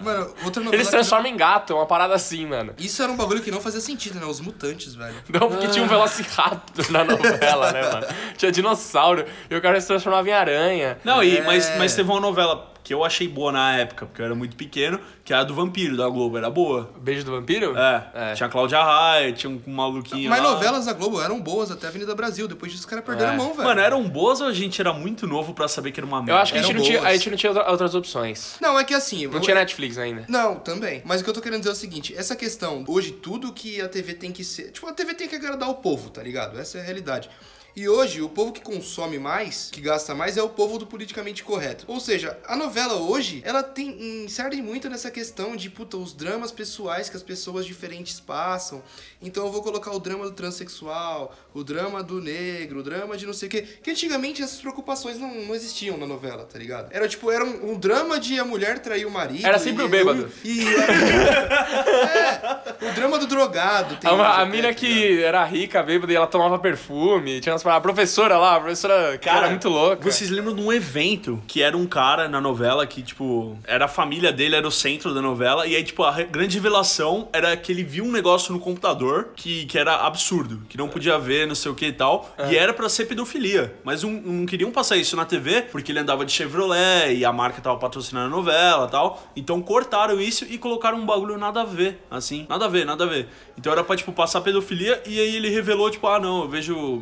Mano, 0.00 0.34
outra 0.44 0.62
novela. 0.62 0.74
Eles 0.76 0.86
se 0.86 0.90
que- 0.90 0.96
transformam 0.96 1.26
em 1.30 1.36
gato, 1.36 1.72
é 1.72 1.76
uma 1.76 1.86
parada 1.86 2.14
assim, 2.14 2.46
mano. 2.46 2.72
Isso 2.78 3.02
era 3.02 3.10
um 3.12 3.16
bagulho 3.16 3.40
que 3.42 3.50
não 3.50 3.60
fazia 3.60 3.80
sentido, 3.80 4.18
né? 4.18 4.26
Os 4.26 4.40
mutantes, 4.40 4.94
velho. 4.94 5.14
Não, 5.28 5.48
porque 5.48 5.68
tinha 5.68 5.84
um 5.84 5.88
Velociraptor 5.88 6.90
na 6.90 7.04
novela, 7.04 7.72
né, 7.72 7.82
mano? 7.82 8.06
Tinha 8.36 8.50
dinossauro, 8.52 9.24
e 9.50 9.54
o 9.54 9.60
cara 9.62 9.80
se 9.80 9.86
transformava 9.86 10.28
em 10.28 10.32
aranha. 10.32 10.98
Não, 11.04 11.22
e, 11.22 11.38
É. 11.38 11.42
mas, 11.42 11.70
mas 11.78 11.94
teve 11.94 12.10
uma 12.10 12.20
novela 12.20 12.70
que 12.90 12.94
eu 12.94 13.04
achei 13.04 13.28
boa 13.28 13.52
na 13.52 13.76
época, 13.76 14.04
porque 14.04 14.20
eu 14.20 14.26
era 14.26 14.34
muito 14.34 14.56
pequeno, 14.56 14.98
que 15.24 15.32
era 15.32 15.42
a 15.42 15.44
do 15.44 15.54
Vampiro, 15.54 15.96
da 15.96 16.08
Globo, 16.08 16.36
era 16.36 16.50
boa. 16.50 16.90
Beijo 17.00 17.24
do 17.24 17.30
Vampiro? 17.30 17.78
É, 17.78 18.10
É. 18.12 18.34
tinha 18.34 18.48
a 18.48 18.50
Cláudia 18.50 18.82
Raia, 18.82 19.32
tinha 19.32 19.48
um 19.48 19.60
maluquinho 19.72 20.28
Mas 20.28 20.42
lá. 20.42 20.50
novelas 20.50 20.86
da 20.86 20.92
Globo 20.92 21.22
eram 21.22 21.40
boas 21.40 21.70
até 21.70 21.86
a 21.86 21.88
Avenida 21.88 22.16
Brasil. 22.16 22.48
Depois 22.48 22.72
disso, 22.72 22.82
os 22.82 22.90
caras 22.90 23.04
perderam 23.04 23.30
É. 23.30 23.34
a 23.34 23.36
mão, 23.36 23.54
velho. 23.54 23.62
Mano, 23.68 23.80
eram 23.80 24.02
boas 24.08 24.40
ou 24.40 24.48
a 24.48 24.52
gente 24.52 24.80
era 24.80 24.92
muito 24.92 25.24
novo 25.24 25.54
pra 25.54 25.68
saber 25.68 25.92
que 25.92 26.00
era 26.00 26.06
uma 26.08 26.16
merda? 26.18 26.32
Eu 26.32 26.36
acho 26.38 26.52
que 26.52 26.58
a 26.58 26.62
gente, 26.62 26.74
não 26.74 26.82
tinha, 26.82 27.00
a 27.00 27.12
gente 27.12 27.30
não 27.30 27.36
tinha 27.36 27.52
outra- 27.52 27.70
outras 27.70 27.94
opções. 27.94 28.56
Não, 28.60 28.76
é 28.76 28.82
que 28.82 28.92
assim. 28.92 29.28
Não 29.28 29.34
eu- 29.34 29.40
tinha 29.40 29.54
Netflix 29.54 29.96
ainda. 29.96 30.24
Não, 30.28 30.56
também. 30.56 31.00
Mas 31.04 31.20
o 31.20 31.24
que 31.24 31.30
eu 31.30 31.34
tô 31.34 31.40
querendo 31.40 31.60
dizer 31.60 31.70
é 31.70 31.74
o 31.74 31.76
seguinte: 31.76 32.12
essa 32.16 32.34
questão, 32.34 32.82
hoje, 32.88 33.12
tudo 33.12 33.52
que 33.52 33.80
a 33.80 33.88
TV 33.88 34.14
tem 34.14 34.32
que 34.32 34.42
ser. 34.42 34.72
Tipo, 34.72 34.88
a 34.88 34.92
TV 34.92 35.14
tem 35.14 35.28
que 35.28 35.36
agradar 35.36 35.70
o 35.70 35.74
povo, 35.74 36.10
tá 36.10 36.24
ligado? 36.24 36.58
Essa 36.58 36.78
é 36.78 36.80
a 36.80 36.84
realidade. 36.84 37.30
E 37.76 37.88
hoje, 37.88 38.20
o 38.20 38.28
povo 38.28 38.52
que 38.52 38.60
consome 38.60 39.18
mais, 39.18 39.68
que 39.70 39.80
gasta 39.80 40.14
mais, 40.14 40.36
é 40.36 40.42
o 40.42 40.48
povo 40.48 40.76
do 40.78 40.86
politicamente 40.86 41.44
correto. 41.44 41.84
Ou 41.86 42.00
seja, 42.00 42.36
a 42.46 42.56
novela 42.56 42.94
hoje, 42.94 43.40
ela 43.44 43.62
tem 43.62 44.24
insere 44.24 44.60
muito 44.60 44.90
nessa 44.90 45.10
questão 45.10 45.54
de, 45.54 45.70
puta, 45.70 45.96
os 45.96 46.12
dramas 46.12 46.50
pessoais 46.50 47.08
que 47.08 47.16
as 47.16 47.22
pessoas 47.22 47.64
diferentes 47.64 48.18
passam. 48.18 48.82
Então 49.22 49.46
eu 49.46 49.52
vou 49.52 49.62
colocar 49.62 49.92
o 49.92 50.00
drama 50.00 50.24
do 50.24 50.32
transexual, 50.32 51.34
o 51.54 51.62
drama 51.62 52.02
do 52.02 52.20
negro, 52.20 52.80
o 52.80 52.82
drama 52.82 53.16
de 53.16 53.24
não 53.24 53.32
sei 53.32 53.46
o 53.48 53.50
quê. 53.50 53.62
Que 53.82 53.90
antigamente 53.92 54.42
essas 54.42 54.60
preocupações 54.60 55.18
não, 55.18 55.32
não 55.46 55.54
existiam 55.54 55.96
na 55.96 56.06
novela, 56.06 56.44
tá 56.44 56.58
ligado? 56.58 56.88
Era 56.90 57.08
tipo, 57.08 57.30
era 57.30 57.44
um, 57.44 57.72
um 57.72 57.78
drama 57.78 58.18
de 58.18 58.38
a 58.38 58.44
mulher 58.44 58.80
trair 58.80 59.06
o 59.06 59.10
marido. 59.10 59.46
Era 59.46 59.58
sempre 59.58 59.84
e- 59.84 59.86
o 59.86 59.88
bêbado. 59.88 60.30
E, 60.44 60.64
é, 60.66 62.90
o 62.90 62.94
drama 62.94 63.18
do 63.18 63.26
drogado. 63.26 63.96
tem 63.96 64.10
A, 64.10 64.14
uma- 64.14 64.40
a 64.40 64.46
mina 64.46 64.68
tá 64.68 64.74
que 64.74 64.86
ligado? 64.86 65.24
era 65.26 65.44
rica, 65.44 65.82
bêbada, 65.82 66.12
e 66.12 66.16
ela 66.16 66.26
tomava 66.26 66.58
perfume. 66.58 67.40
Tinha 67.40 67.54
umas. 67.54 67.60
A 67.76 67.80
professora 67.80 68.36
lá, 68.36 68.56
a 68.56 68.60
professora 68.60 69.16
que 69.18 69.28
era 69.28 69.48
muito 69.48 69.68
louca. 69.68 70.10
Vocês 70.10 70.30
lembram 70.30 70.54
de 70.54 70.60
um 70.62 70.72
evento 70.72 71.40
que 71.46 71.62
era 71.62 71.76
um 71.76 71.86
cara 71.86 72.28
na 72.28 72.40
novela 72.40 72.86
que, 72.86 73.02
tipo, 73.02 73.56
era 73.66 73.84
a 73.84 73.88
família 73.88 74.32
dele, 74.32 74.56
era 74.56 74.66
o 74.66 74.70
centro 74.70 75.14
da 75.14 75.22
novela, 75.22 75.66
e 75.66 75.76
aí, 75.76 75.84
tipo, 75.84 76.02
a 76.04 76.12
grande 76.22 76.56
revelação 76.56 77.28
era 77.32 77.56
que 77.56 77.70
ele 77.72 77.82
viu 77.84 78.04
um 78.04 78.10
negócio 78.12 78.52
no 78.52 78.60
computador 78.60 79.30
que, 79.36 79.66
que 79.66 79.78
era 79.78 79.94
absurdo, 80.06 80.62
que 80.68 80.76
não 80.76 80.88
podia 80.88 81.18
ver, 81.18 81.46
não 81.46 81.54
sei 81.54 81.70
o 81.70 81.74
que 81.74 81.86
e 81.86 81.92
tal, 81.92 82.30
É. 82.38 82.52
e 82.52 82.56
era 82.56 82.72
pra 82.72 82.88
ser 82.88 83.06
pedofilia. 83.06 83.74
Mas 83.84 84.02
não, 84.02 84.10
não 84.12 84.46
queriam 84.46 84.70
passar 84.70 84.96
isso 84.96 85.16
na 85.16 85.24
TV, 85.24 85.62
porque 85.62 85.92
ele 85.92 85.98
andava 85.98 86.24
de 86.24 86.32
Chevrolet 86.32 87.14
e 87.14 87.24
a 87.24 87.32
marca 87.32 87.60
tava 87.60 87.78
patrocinando 87.78 88.26
a 88.26 88.30
novela 88.36 88.86
e 88.86 88.90
tal. 88.90 89.22
Então 89.36 89.60
cortaram 89.62 90.20
isso 90.20 90.44
e 90.48 90.58
colocaram 90.58 90.98
um 90.98 91.06
bagulho 91.06 91.36
nada 91.38 91.62
a 91.62 91.64
ver, 91.64 92.04
assim, 92.10 92.46
nada 92.48 92.64
a 92.64 92.68
ver, 92.68 92.84
nada 92.84 93.04
a 93.04 93.06
ver. 93.06 93.28
Então 93.58 93.72
era 93.72 93.84
pra, 93.84 93.96
tipo, 93.96 94.12
passar 94.12 94.40
pedofilia, 94.40 95.02
e 95.06 95.18
aí 95.20 95.36
ele 95.36 95.48
revelou, 95.50 95.90
tipo, 95.90 96.06
ah, 96.06 96.18
não, 96.18 96.42
eu 96.42 96.48
vejo 96.48 96.98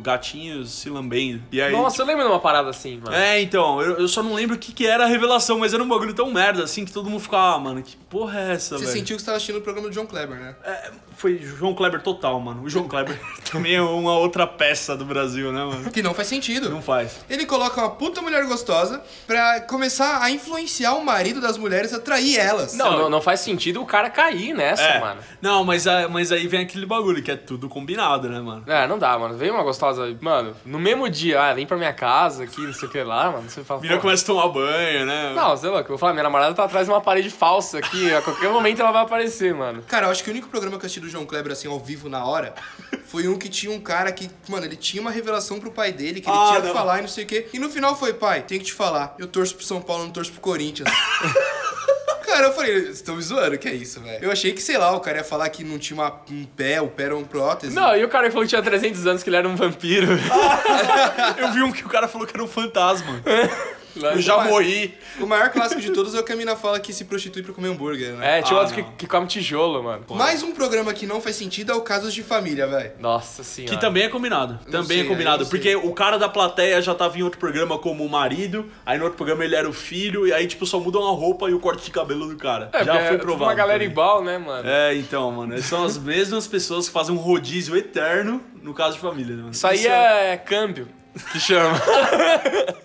gatinhos 0.49 0.71
se 0.71 0.89
lambendo. 0.89 1.41
E 1.51 1.61
aí, 1.61 1.71
Nossa, 1.71 2.01
eu 2.01 2.05
lembro 2.05 2.23
de 2.23 2.29
uma 2.29 2.39
parada 2.39 2.69
assim, 2.69 2.97
mano. 2.97 3.15
é, 3.15 3.41
então, 3.41 3.81
eu, 3.81 3.99
eu 3.99 4.07
só 4.07 4.21
não 4.23 4.33
lembro 4.33 4.55
o 4.55 4.59
que, 4.59 4.71
que 4.73 4.85
era 4.85 5.03
a 5.05 5.07
revelação, 5.07 5.59
mas 5.59 5.73
era 5.73 5.83
um 5.83 5.87
bagulho 5.87 6.13
tão 6.13 6.31
merda, 6.31 6.63
assim, 6.63 6.85
que 6.85 6.91
todo 6.91 7.09
mundo 7.09 7.21
ficava, 7.21 7.55
ah, 7.55 7.59
mano, 7.59 7.81
que 7.83 7.95
porra 8.09 8.39
é 8.39 8.51
essa, 8.53 8.77
Você 8.77 8.85
velho? 8.85 8.97
sentiu 8.97 9.15
que 9.15 9.21
você 9.21 9.25
tava 9.25 9.37
assistindo 9.37 9.57
o 9.57 9.61
programa 9.61 9.87
do 9.89 9.93
John 9.93 10.05
Kleber, 10.05 10.37
né? 10.37 10.55
É, 10.63 10.91
foi 11.15 11.37
João 11.39 11.73
Kleber 11.73 12.01
total, 12.01 12.39
mano. 12.39 12.63
O 12.63 12.69
João 12.69 12.87
Kleber 12.87 13.19
também 13.51 13.75
é 13.75 13.81
uma 13.81 14.17
outra 14.17 14.47
peça 14.47 14.95
do 14.95 15.05
Brasil, 15.05 15.51
né, 15.51 15.63
mano? 15.65 15.91
Que 15.91 16.01
não 16.01 16.13
faz 16.13 16.27
sentido. 16.27 16.69
Não 16.69 16.81
faz. 16.81 17.19
Ele 17.29 17.45
coloca 17.45 17.79
uma 17.81 17.89
puta 17.91 18.21
mulher 18.21 18.45
gostosa 18.45 19.01
pra 19.27 19.61
começar 19.61 20.21
a 20.23 20.31
influenciar 20.31 20.93
o 20.95 21.03
marido 21.05 21.41
das 21.41 21.57
mulheres 21.57 21.93
a 21.93 21.99
trair 21.99 22.37
elas. 22.37 22.75
Não, 22.75 22.97
não, 22.97 23.09
não 23.09 23.21
faz 23.21 23.41
sentido 23.41 23.81
o 23.81 23.85
cara 23.85 24.09
cair 24.09 24.53
nessa, 24.53 24.81
É, 24.83 24.99
mano. 24.99 25.21
não, 25.41 25.63
mas, 25.63 25.85
a- 25.87 26.07
mas 26.07 26.31
aí 26.31 26.47
vem 26.47 26.61
aquele 26.61 26.85
bagulho 26.85 27.21
que 27.21 27.31
é 27.31 27.35
tudo 27.35 27.67
combinado, 27.69 28.29
né, 28.29 28.39
mano? 28.39 28.63
É, 28.67 28.87
não 28.87 28.97
dá, 28.97 29.17
mano. 29.17 29.37
Veio 29.37 29.53
uma 29.53 29.63
gostosa. 29.63 30.15
Mano, 30.21 30.38
mano, 30.43 30.55
no 30.65 30.79
mesmo 30.79 31.09
dia, 31.09 31.41
ah, 31.41 31.53
vem 31.53 31.65
pra 31.65 31.77
minha 31.77 31.93
casa 31.93 32.43
aqui, 32.43 32.61
não 32.61 32.73
sei 32.73 32.87
o 32.87 32.91
que 32.91 33.01
lá, 33.03 33.31
mano. 33.31 33.49
Você 33.49 33.63
fala. 33.63 33.79
A 33.79 33.83
mina 33.83 33.95
pô, 33.95 34.01
começa 34.01 34.23
a 34.23 34.25
tomar 34.25 34.47
banho, 34.49 35.05
né? 35.05 35.33
Não, 35.35 35.55
sei 35.57 35.69
lá, 35.69 35.77
que 35.83 35.89
eu 35.89 35.93
vou 35.93 35.97
falar, 35.97 36.13
minha 36.13 36.23
namorada 36.23 36.53
tá 36.53 36.63
atrás 36.63 36.85
de 36.87 36.91
uma 36.93 37.01
parede 37.01 37.29
falsa 37.29 37.77
aqui, 37.79 38.13
a 38.13 38.21
qualquer 38.21 38.49
momento 38.49 38.81
ela 38.81 38.91
vai 38.91 39.03
aparecer, 39.03 39.53
mano. 39.53 39.83
Cara, 39.87 40.07
eu 40.07 40.11
acho 40.11 40.23
que 40.23 40.29
o 40.29 40.33
único 40.33 40.47
programa 40.49 40.77
que 40.77 40.83
eu 40.83 40.87
assisti 40.87 40.99
do 40.99 41.09
João 41.09 41.25
Kleber, 41.25 41.51
assim, 41.51 41.67
ao 41.67 41.79
vivo, 41.79 42.09
na 42.09 42.25
hora, 42.25 42.53
foi 43.05 43.27
um 43.27 43.37
que 43.37 43.49
tinha 43.49 43.71
um 43.71 43.79
cara 43.79 44.11
que, 44.11 44.29
mano, 44.47 44.65
ele 44.65 44.75
tinha 44.75 45.01
uma 45.01 45.11
revelação 45.11 45.59
pro 45.59 45.71
pai 45.71 45.91
dele, 45.91 46.21
que 46.21 46.29
ele 46.29 46.37
Ah, 46.37 46.47
tinha 46.49 46.61
que 46.61 46.67
não. 46.67 46.73
falar 46.73 46.99
e 46.99 47.01
não 47.01 47.09
sei 47.09 47.23
o 47.23 47.27
quê. 47.27 47.47
E 47.53 47.59
no 47.59 47.69
final 47.69 47.95
foi, 47.95 48.13
pai, 48.13 48.41
tenho 48.41 48.59
que 48.61 48.67
te 48.67 48.73
falar, 48.73 49.15
eu 49.19 49.27
torço 49.27 49.55
pro 49.55 49.65
São 49.65 49.81
Paulo, 49.81 50.03
não 50.05 50.11
torço 50.11 50.31
pro 50.31 50.41
Corinthians. 50.41 50.89
Cara, 52.29 52.47
eu 52.47 52.53
falei, 52.53 52.73
vocês 52.81 52.95
estão 52.95 53.15
me 53.15 53.21
zoando, 53.21 53.57
que 53.57 53.67
é 53.67 53.73
isso, 53.73 53.99
velho? 54.01 54.23
Eu 54.23 54.31
achei 54.31 54.53
que, 54.53 54.61
sei 54.61 54.77
lá, 54.77 54.91
o 54.95 54.99
cara 54.99 55.17
ia 55.17 55.23
falar 55.23 55.49
que 55.49 55.63
não 55.63 55.77
tinha 55.79 55.99
uma- 55.99 56.21
um 56.31 56.45
pé, 56.45 56.79
o 56.79 56.87
pé 56.87 57.03
era 57.05 57.17
um 57.17 57.23
prótese. 57.23 57.73
Não, 57.75 57.95
e 57.97 58.03
o 58.03 58.09
cara 58.09 58.25
que 58.27 58.31
falou 58.31 58.43
que 58.45 58.49
tinha 58.49 58.61
300 58.61 59.05
anos, 59.07 59.23
que 59.23 59.29
ele 59.29 59.37
era 59.37 59.47
um 59.49 59.55
vampiro. 59.55 60.07
Eu 61.37 61.51
vi 61.51 61.61
um 61.63 61.71
que 61.71 61.83
o 61.85 61.89
cara 61.89 62.07
falou 62.07 62.25
que 62.27 62.35
era 62.35 62.43
um 62.43 62.47
fantasma. 62.47 63.21
Eu 63.95 64.21
já 64.21 64.43
morri. 64.43 64.93
O 65.19 65.25
maior 65.25 65.49
clássico 65.49 65.81
de 65.81 65.91
todos 65.91 66.13
é 66.13 66.19
o 66.19 66.23
que 66.23 66.31
a 66.31 66.35
mina 66.35 66.55
fala 66.55 66.79
que 66.79 66.93
se 66.93 67.05
prostitui 67.05 67.41
pra 67.43 67.53
comer 67.53 67.69
hambúrguer, 67.69 68.13
né? 68.13 68.39
É, 68.39 68.41
tinha 68.41 68.57
Ah, 68.57 68.61
outro 68.61 68.75
que, 68.75 68.83
que 68.97 69.07
come 69.07 69.27
tijolo, 69.27 69.81
mano. 69.83 70.05
Mais 70.11 70.43
um 70.43 70.51
programa 70.53 70.93
que 70.93 71.05
não 71.05 71.19
faz 71.21 71.35
sentido 71.35 71.71
é 71.71 71.75
o 71.75 71.81
Casos 71.81 72.13
de 72.13 72.23
Família, 72.23 72.67
velho. 72.67 72.91
Nossa 72.99 73.43
senhora. 73.43 73.73
Que 73.75 73.79
também 73.81 74.03
é 74.03 74.09
combinado. 74.09 74.59
Não 74.65 74.71
Também 74.71 74.97
sei, 74.97 75.01
é 75.01 75.09
combinado. 75.09 75.43
sei. 75.45 75.49
Porque 75.49 75.75
o 75.75 75.93
cara 75.93 76.17
da 76.17 76.29
plateia 76.29 76.81
já 76.81 76.93
tava 76.95 77.17
em 77.17 77.23
outro 77.23 77.39
programa 77.39 77.77
como 77.77 78.03
o 78.05 78.09
marido, 78.09 78.65
aí 78.85 78.97
no 78.97 79.03
outro 79.05 79.17
programa 79.17 79.43
ele 79.43 79.55
era 79.55 79.67
o 79.69 79.73
filho, 79.73 80.27
e 80.27 80.33
aí, 80.33 80.47
tipo, 80.47 80.65
só 80.65 80.79
mudam 80.79 81.03
a 81.07 81.11
roupa 81.11 81.49
e 81.49 81.53
o 81.53 81.59
corte 81.59 81.85
de 81.85 81.91
cabelo 81.91 82.27
do 82.27 82.35
cara. 82.37 82.69
É, 82.73 82.83
já 82.83 82.93
foi 83.07 83.15
é 83.15 83.17
provado. 83.17 83.43
Uma 83.45 83.53
galera 83.55 83.79
também. 83.79 83.91
igual, 83.91 84.23
né, 84.23 84.37
mano? 84.37 84.67
É, 84.67 84.95
então, 84.95 85.31
mano. 85.31 85.59
São 85.61 85.83
as 85.83 85.97
mesmas 85.97 86.47
pessoas 86.47 86.87
que 86.87 86.93
fazem 86.93 87.13
um 87.13 87.17
rodízio 87.19 87.75
eterno 87.75 88.41
no 88.61 88.73
caso 88.73 88.95
de 88.95 88.99
família, 89.01 89.35
né, 89.35 89.41
mano? 89.41 89.51
Isso 89.53 89.65
aí 89.67 89.85
é 89.87 90.37
câmbio, 90.37 90.87
que 91.31 91.39
chama. 91.39 91.79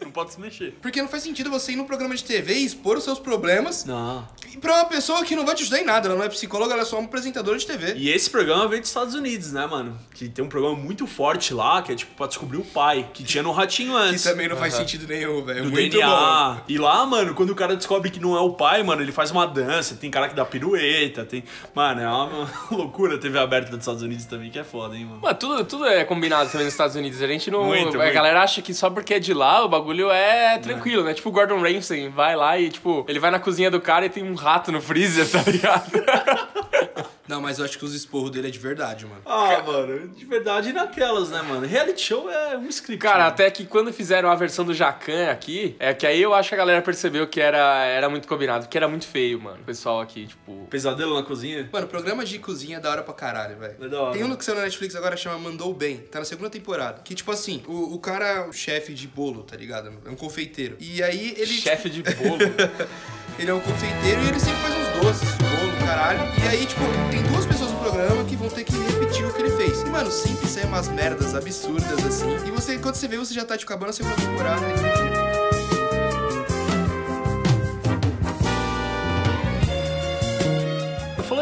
Não 0.03 0.11
pode 0.11 0.33
se 0.33 0.41
mexer. 0.41 0.75
Porque 0.81 1.01
não 1.01 1.09
faz 1.09 1.23
sentido 1.23 1.51
você 1.51 1.73
ir 1.73 1.77
num 1.77 1.85
programa 1.85 2.15
de 2.15 2.25
TV 2.25 2.55
e 2.55 2.65
expor 2.65 2.97
os 2.97 3.05
seus 3.05 3.19
problemas 3.19 3.85
Não. 3.85 4.27
Pra 4.61 4.75
uma 4.77 4.85
pessoa 4.87 5.25
que 5.25 5.35
não 5.37 5.45
vai 5.45 5.55
te 5.55 5.63
ajudar 5.63 5.81
em 5.81 5.85
nada. 5.85 6.09
Ela 6.09 6.17
não 6.19 6.25
é 6.25 6.29
psicóloga, 6.29 6.73
ela 6.73 6.83
é 6.83 6.85
só 6.85 6.97
uma 6.99 7.07
apresentadora 7.07 7.59
de 7.59 7.67
TV. 7.67 7.95
E 7.97 8.11
esse 8.11 8.29
programa 8.31 8.67
veio 8.69 8.81
dos 8.81 8.91
Estados 8.91 9.15
Unidos, 9.15 9.53
né, 9.53 9.67
mano? 9.67 9.99
Que 10.15 10.29
tem 10.29 10.45
um 10.45 10.49
programa 10.49 10.77
muito 10.77 11.07
forte 11.07 11.53
lá, 11.55 11.83
que 11.83 11.93
é 11.93 11.95
tipo 11.95 12.15
pra 12.15 12.27
descobrir 12.27 12.59
o 12.59 12.65
pai, 12.65 13.09
que 13.13 13.23
tinha 13.25 13.43
no 13.43 13.53
Ratinho 13.53 13.93
Que 13.93 13.99
antes. 13.99 14.23
também 14.23 14.49
não 14.49 14.57
faz 14.57 14.75
sentido 14.75 15.07
nenhum, 15.07 15.45
velho. 15.45 15.65
do 15.65 15.71
Muito 15.71 15.93
bom. 15.97 15.99
DNA. 16.01 16.63
E 16.69 16.79
lá, 16.79 17.05
mano, 17.07 17.35
quando 17.35 17.51
o 17.51 17.55
cara 17.55 17.77
descobre 17.77 18.11
que 18.11 18.21
não 18.21 18.37
é 18.37 18.41
o 18.41 18.51
pai, 18.53 18.83
mano, 18.83 19.03
ele 19.03 19.13
faz 19.13 19.31
uma 19.31 19.47
dança, 19.47 19.95
tem 19.97 20.11
cara 20.11 20.29
que 20.29 20.35
dá 20.35 20.45
pirueta, 20.45 21.25
tem. 21.25 21.45
Mano, 21.75 22.01
é 22.01 22.09
uma 22.09 22.51
loucura 22.71 23.17
a 23.17 23.19
TV 23.19 23.39
aberta 23.39 23.71
dos 23.71 23.81
Estados 23.81 24.03
Unidos 24.03 24.25
também, 24.27 24.51
que 24.51 24.59
é 24.59 24.65
foda, 24.65 24.97
hein, 24.97 25.05
mano. 25.05 25.21
Mano, 25.23 25.35
tudo, 25.35 25.65
tudo 25.65 25.87
é 25.87 26.05
combinado 26.05 26.51
também 26.51 26.65
nos 26.65 26.75
Estados 26.75 26.97
Unidos. 26.97 27.21
A 27.23 27.27
gente 27.27 27.51
não. 27.51 27.65
Muito, 27.65 27.97
a 27.97 28.03
muito. 28.03 28.15
galera 28.15 28.43
acha 28.43 28.61
que 28.63 28.73
só 28.75 28.91
porque 28.91 29.15
é 29.15 29.19
de 29.19 29.33
lá 29.35 29.65
o 29.65 29.69
bagulho 29.69 30.11
é 30.11 30.59
tranquilo, 30.59 31.03
né? 31.05 31.15
Tipo 31.15 31.29
o 31.29 31.33
Gordon 31.33 31.61
Ramsay 31.61 32.09
vai 32.09 32.37
lá 32.37 32.59
e, 32.59 32.71
tipo, 32.71 33.05
ele 33.09 33.19
vai 33.19 33.31
na 33.31 33.39
cozinha 33.39 33.71
do 33.71 33.81
cara 33.81 34.07
e 34.07 34.09
tem 34.09 34.23
um 34.23 34.35
rato 34.45 34.71
no 34.71 34.81
freezer, 34.81 35.29
tá 35.29 35.43
ligado? 35.51 35.91
Não, 37.27 37.41
mas 37.41 37.59
eu 37.59 37.65
acho 37.65 37.79
que 37.79 37.85
os 37.85 37.95
esporros 37.95 38.31
dele 38.31 38.49
é 38.49 38.51
de 38.51 38.59
verdade, 38.59 39.07
mano. 39.07 39.23
Ah, 39.25 39.63
mano, 39.67 40.09
de 40.09 40.25
verdade 40.27 40.73
naquelas, 40.75 41.31
né, 41.31 41.41
mano? 41.41 41.67
Reality 41.67 42.03
show 42.03 42.31
é 42.31 42.57
um 42.57 42.69
script. 42.69 43.01
Cara, 43.01 43.21
mano. 43.21 43.29
até 43.29 43.51
que 43.51 43.65
quando 43.65 43.91
fizeram 43.93 44.31
a 44.31 44.35
versão 44.35 44.63
do 44.65 44.75
Jacan 44.75 45.31
aqui, 45.31 45.75
é 45.79 45.95
que 45.95 46.07
aí 46.07 46.21
eu 46.21 46.35
acho 46.35 46.51
que 46.51 46.55
a 46.55 46.59
galera 46.59 46.83
percebeu 46.83 47.27
que 47.27 47.41
era, 47.41 47.87
era 47.87 48.11
muito 48.11 48.29
combinado, 48.29 48.65
porque 48.65 48.77
era 48.77 48.87
muito 48.87 49.07
feio, 49.07 49.41
mano. 49.41 49.59
O 49.63 49.65
pessoal 49.65 50.03
aqui, 50.03 50.27
tipo. 50.27 50.67
Pesadelo 50.69 51.15
na 51.15 51.23
cozinha. 51.23 51.67
Mano, 51.73 51.87
programa 51.87 52.27
de 52.27 52.39
cozinha 52.39 52.77
é 52.77 52.81
da 52.81 52.91
hora 52.91 53.03
pra 53.03 53.15
caralho, 53.15 53.57
velho. 53.59 53.77
É 53.81 53.89
da 53.89 54.03
hora. 54.03 54.13
Tem 54.13 54.23
um 54.23 54.37
que 54.37 54.45
saiu 54.45 54.57
na 54.57 54.65
Netflix 54.65 54.95
agora 54.95 55.17
chama 55.17 55.39
Mandou 55.39 55.73
Bem. 55.73 55.97
Tá 55.97 56.19
na 56.19 56.25
segunda 56.27 56.51
temporada. 56.51 57.01
Que, 57.03 57.15
tipo 57.15 57.33
assim, 57.33 57.63
o, 57.67 57.95
o 57.95 57.99
cara 57.99 58.27
é 58.27 58.47
o 58.47 58.53
chefe 58.53 58.93
de 58.93 59.09
bolo, 59.09 59.43
tá 59.45 59.57
ligado? 59.57 59.91
É 60.05 60.11
um 60.11 60.17
confeiteiro. 60.17 60.77
E 60.79 61.03
aí 61.03 61.35
ele. 61.39 61.47
Chefe 61.47 61.89
de 61.89 62.03
bolo. 62.03 62.39
Ele 63.39 63.51
é 63.51 63.55
um 63.55 63.61
confeiteiro 63.61 64.23
e 64.23 64.29
ele 64.29 64.41
sempre 64.41 64.61
faz 64.61 64.75
uns 64.75 65.03
doces, 65.03 65.35
bolo, 65.37 65.87
caralho. 65.87 66.21
E 66.43 66.49
aí, 66.49 66.67
tipo, 66.67 66.81
tem 67.11 67.23
duas 67.25 67.45
pessoas 67.47 67.73
no 67.73 67.79
programa 67.79 68.25
que 68.25 68.37
vão 68.37 68.49
ter 68.49 68.65
que 68.65 68.77
repetir 68.77 69.27
o 69.27 69.33
que 69.33 69.43
ele 69.43 69.57
fez. 69.57 69.83
E, 69.83 69.87
mano, 69.87 70.11
sempre 70.11 70.47
sai 70.47 70.65
umas 70.65 70.89
merdas 70.89 71.35
absurdas 71.35 72.05
assim. 72.07 72.37
E 72.47 72.51
você, 72.51 72.79
quando 72.79 72.95
você 72.95 73.09
vê, 73.09 73.17
você 73.17 73.35
já 73.35 73.45
tá 73.45 73.57
tipo, 73.57 73.73
acabando 73.73 73.91
a 73.91 73.93
segunda 73.93 74.17
temporada. 74.17 74.65
E... 74.65 75.34